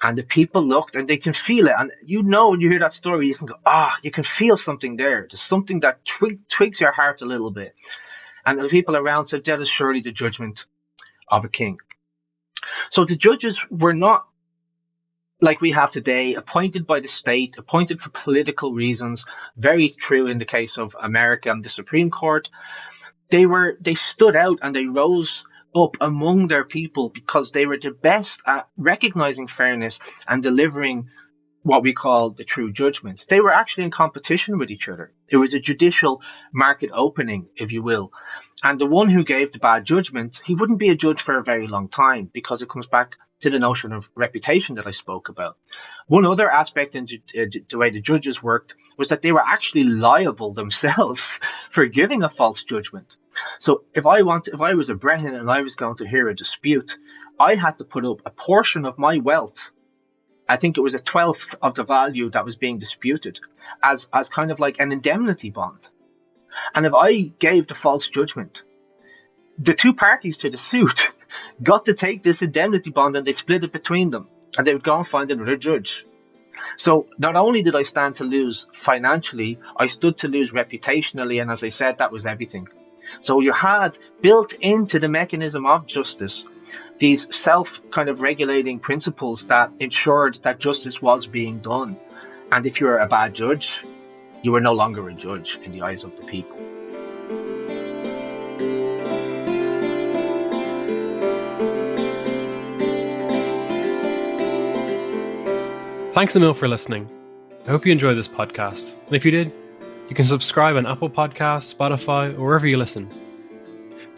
And 0.00 0.16
the 0.16 0.22
people 0.22 0.62
looked 0.62 0.96
and 0.96 1.08
they 1.08 1.16
can 1.16 1.32
feel 1.32 1.66
it. 1.66 1.74
And 1.76 1.90
you 2.04 2.22
know, 2.22 2.50
when 2.50 2.60
you 2.60 2.70
hear 2.70 2.78
that 2.80 2.92
story, 2.92 3.26
you 3.26 3.34
can 3.34 3.46
go, 3.46 3.56
ah, 3.66 3.96
you 4.02 4.10
can 4.10 4.24
feel 4.24 4.56
something 4.56 4.96
there. 4.96 5.26
There's 5.28 5.42
something 5.42 5.80
that 5.80 6.04
twig, 6.04 6.48
twigs 6.48 6.80
your 6.80 6.92
heart 6.92 7.20
a 7.22 7.26
little 7.26 7.50
bit. 7.50 7.74
And 8.46 8.58
the 8.58 8.68
people 8.68 8.96
around 8.96 9.26
said, 9.26 9.44
that 9.44 9.60
is 9.60 9.68
surely 9.68 10.00
the 10.00 10.12
judgment 10.12 10.64
of 11.28 11.44
a 11.44 11.48
king. 11.48 11.78
So 12.90 13.04
the 13.04 13.16
judges 13.16 13.60
were 13.70 13.94
not 13.94 14.26
like 15.40 15.60
we 15.60 15.70
have 15.70 15.92
today, 15.92 16.34
appointed 16.34 16.86
by 16.86 17.00
the 17.00 17.08
state, 17.08 17.54
appointed 17.58 18.00
for 18.00 18.10
political 18.10 18.72
reasons. 18.72 19.24
Very 19.56 19.88
true 19.90 20.26
in 20.26 20.38
the 20.38 20.44
case 20.44 20.78
of 20.78 20.96
America 21.00 21.50
and 21.50 21.62
the 21.62 21.70
Supreme 21.70 22.10
Court. 22.10 22.48
They 23.30 23.46
were, 23.46 23.76
they 23.80 23.94
stood 23.94 24.34
out 24.34 24.58
and 24.62 24.74
they 24.74 24.86
rose 24.86 25.44
up 25.76 25.96
among 26.00 26.48
their 26.48 26.64
people 26.64 27.10
because 27.10 27.52
they 27.52 27.66
were 27.66 27.78
the 27.78 27.90
best 27.90 28.40
at 28.46 28.68
recognizing 28.76 29.46
fairness 29.46 30.00
and 30.26 30.42
delivering 30.42 31.08
what 31.62 31.82
we 31.82 31.92
call 31.92 32.30
the 32.30 32.44
true 32.44 32.72
judgment. 32.72 33.24
They 33.28 33.40
were 33.40 33.54
actually 33.54 33.84
in 33.84 33.90
competition 33.90 34.58
with 34.58 34.70
each 34.70 34.88
other. 34.88 35.12
It 35.28 35.36
was 35.36 35.54
a 35.54 35.60
judicial 35.60 36.22
market 36.52 36.90
opening, 36.92 37.48
if 37.56 37.72
you 37.72 37.82
will. 37.82 38.12
And 38.62 38.80
the 38.80 38.86
one 38.86 39.08
who 39.08 39.24
gave 39.24 39.52
the 39.52 39.58
bad 39.58 39.84
judgment, 39.84 40.40
he 40.44 40.54
wouldn't 40.54 40.78
be 40.78 40.88
a 40.90 40.96
judge 40.96 41.22
for 41.22 41.38
a 41.38 41.44
very 41.44 41.66
long 41.66 41.88
time 41.88 42.30
because 42.32 42.62
it 42.62 42.68
comes 42.68 42.86
back 42.86 43.16
to 43.40 43.50
the 43.50 43.58
notion 43.58 43.92
of 43.92 44.08
reputation 44.14 44.74
that 44.76 44.86
I 44.86 44.90
spoke 44.90 45.28
about. 45.28 45.56
One 46.06 46.24
other 46.24 46.50
aspect 46.50 46.96
in 46.96 47.06
the 47.06 47.20
uh, 47.74 47.78
way 47.78 47.90
the 47.90 48.00
judges 48.00 48.42
worked 48.42 48.74
was 48.96 49.08
that 49.08 49.22
they 49.22 49.30
were 49.30 49.44
actually 49.46 49.84
liable 49.84 50.52
themselves 50.52 51.22
for 51.70 51.86
giving 51.86 52.22
a 52.22 52.28
false 52.28 52.62
judgment. 52.62 53.06
So 53.60 53.84
if 53.94 54.06
I 54.06 54.22
want, 54.22 54.48
if 54.48 54.60
I 54.60 54.74
was 54.74 54.88
a 54.88 54.94
Brehon 54.94 55.38
and 55.38 55.50
I 55.50 55.62
was 55.62 55.76
going 55.76 55.96
to 55.96 56.08
hear 56.08 56.28
a 56.28 56.34
dispute, 56.34 56.96
I 57.38 57.54
had 57.54 57.78
to 57.78 57.84
put 57.84 58.04
up 58.04 58.20
a 58.26 58.30
portion 58.30 58.84
of 58.84 58.98
my 58.98 59.18
wealth. 59.18 59.70
I 60.48 60.56
think 60.56 60.78
it 60.78 60.80
was 60.80 60.94
a 60.94 60.98
twelfth 60.98 61.54
of 61.60 61.74
the 61.74 61.84
value 61.84 62.30
that 62.30 62.44
was 62.44 62.56
being 62.56 62.78
disputed 62.78 63.38
as, 63.82 64.06
as 64.12 64.28
kind 64.28 64.50
of 64.50 64.60
like 64.60 64.80
an 64.80 64.92
indemnity 64.92 65.50
bond. 65.50 65.88
And 66.74 66.86
if 66.86 66.94
I 66.94 67.32
gave 67.38 67.66
the 67.66 67.74
false 67.74 68.08
judgment, 68.08 68.62
the 69.58 69.74
two 69.74 69.94
parties 69.94 70.38
to 70.38 70.50
the 70.50 70.58
suit 70.58 71.02
got 71.62 71.84
to 71.86 71.94
take 71.94 72.22
this 72.22 72.42
indemnity 72.42 72.90
bond 72.90 73.16
and 73.16 73.26
they 73.26 73.32
split 73.32 73.64
it 73.64 73.72
between 73.72 74.10
them. 74.10 74.28
And 74.56 74.66
they 74.66 74.72
would 74.72 74.82
go 74.82 74.96
and 74.96 75.06
find 75.06 75.30
another 75.30 75.56
judge. 75.56 76.04
So 76.76 77.06
not 77.18 77.36
only 77.36 77.62
did 77.62 77.76
I 77.76 77.82
stand 77.82 78.16
to 78.16 78.24
lose 78.24 78.66
financially, 78.72 79.58
I 79.76 79.86
stood 79.86 80.18
to 80.18 80.28
lose 80.28 80.52
reputationally, 80.52 81.40
and 81.40 81.50
as 81.50 81.62
I 81.62 81.68
said, 81.68 81.98
that 81.98 82.12
was 82.12 82.24
everything. 82.24 82.68
So 83.20 83.40
you 83.40 83.52
had 83.52 83.98
built 84.20 84.52
into 84.54 84.98
the 84.98 85.08
mechanism 85.08 85.66
of 85.66 85.86
justice 85.86 86.44
these 86.98 87.26
self 87.34 87.80
kind 87.90 88.08
of 88.08 88.20
regulating 88.20 88.78
principles 88.78 89.42
that 89.46 89.70
ensured 89.80 90.38
that 90.42 90.58
justice 90.58 91.00
was 91.00 91.26
being 91.26 91.58
done. 91.58 91.96
And 92.50 92.66
if 92.66 92.80
you 92.80 92.86
were 92.86 92.98
a 92.98 93.06
bad 93.06 93.34
judge, 93.34 93.82
you 94.42 94.52
were 94.52 94.60
no 94.60 94.72
longer 94.72 95.08
a 95.08 95.14
judge 95.14 95.58
in 95.64 95.72
the 95.72 95.82
eyes 95.82 96.04
of 96.04 96.16
the 96.16 96.26
people. 96.26 96.56
Thanks 106.12 106.34
a 106.34 106.40
mil 106.40 106.54
for 106.54 106.66
listening. 106.66 107.08
I 107.66 107.70
hope 107.70 107.86
you 107.86 107.92
enjoyed 107.92 108.16
this 108.16 108.28
podcast. 108.28 108.96
And 109.06 109.14
if 109.14 109.24
you 109.24 109.30
did, 109.30 109.52
you 110.08 110.16
can 110.16 110.24
subscribe 110.24 110.76
on 110.76 110.86
Apple 110.86 111.10
Podcasts, 111.10 111.72
Spotify, 111.72 112.36
or 112.36 112.46
wherever 112.46 112.66
you 112.66 112.76
listen. 112.76 113.08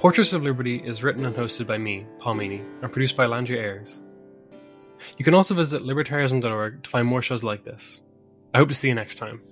Portraits 0.00 0.32
of 0.32 0.42
Liberty 0.42 0.76
is 0.76 1.02
written 1.02 1.26
and 1.26 1.36
hosted 1.36 1.66
by 1.66 1.76
me, 1.76 2.06
Paul 2.20 2.32
Meany, 2.32 2.62
and 2.80 2.90
produced 2.90 3.18
by 3.18 3.26
Landry 3.26 3.58
Ayres. 3.58 4.00
You 5.18 5.26
can 5.26 5.34
also 5.34 5.54
visit 5.54 5.82
libertarianism.org 5.82 6.84
to 6.84 6.88
find 6.88 7.06
more 7.06 7.20
shows 7.20 7.44
like 7.44 7.64
this. 7.64 8.00
I 8.54 8.58
hope 8.58 8.70
to 8.70 8.74
see 8.74 8.88
you 8.88 8.94
next 8.94 9.16
time. 9.16 9.42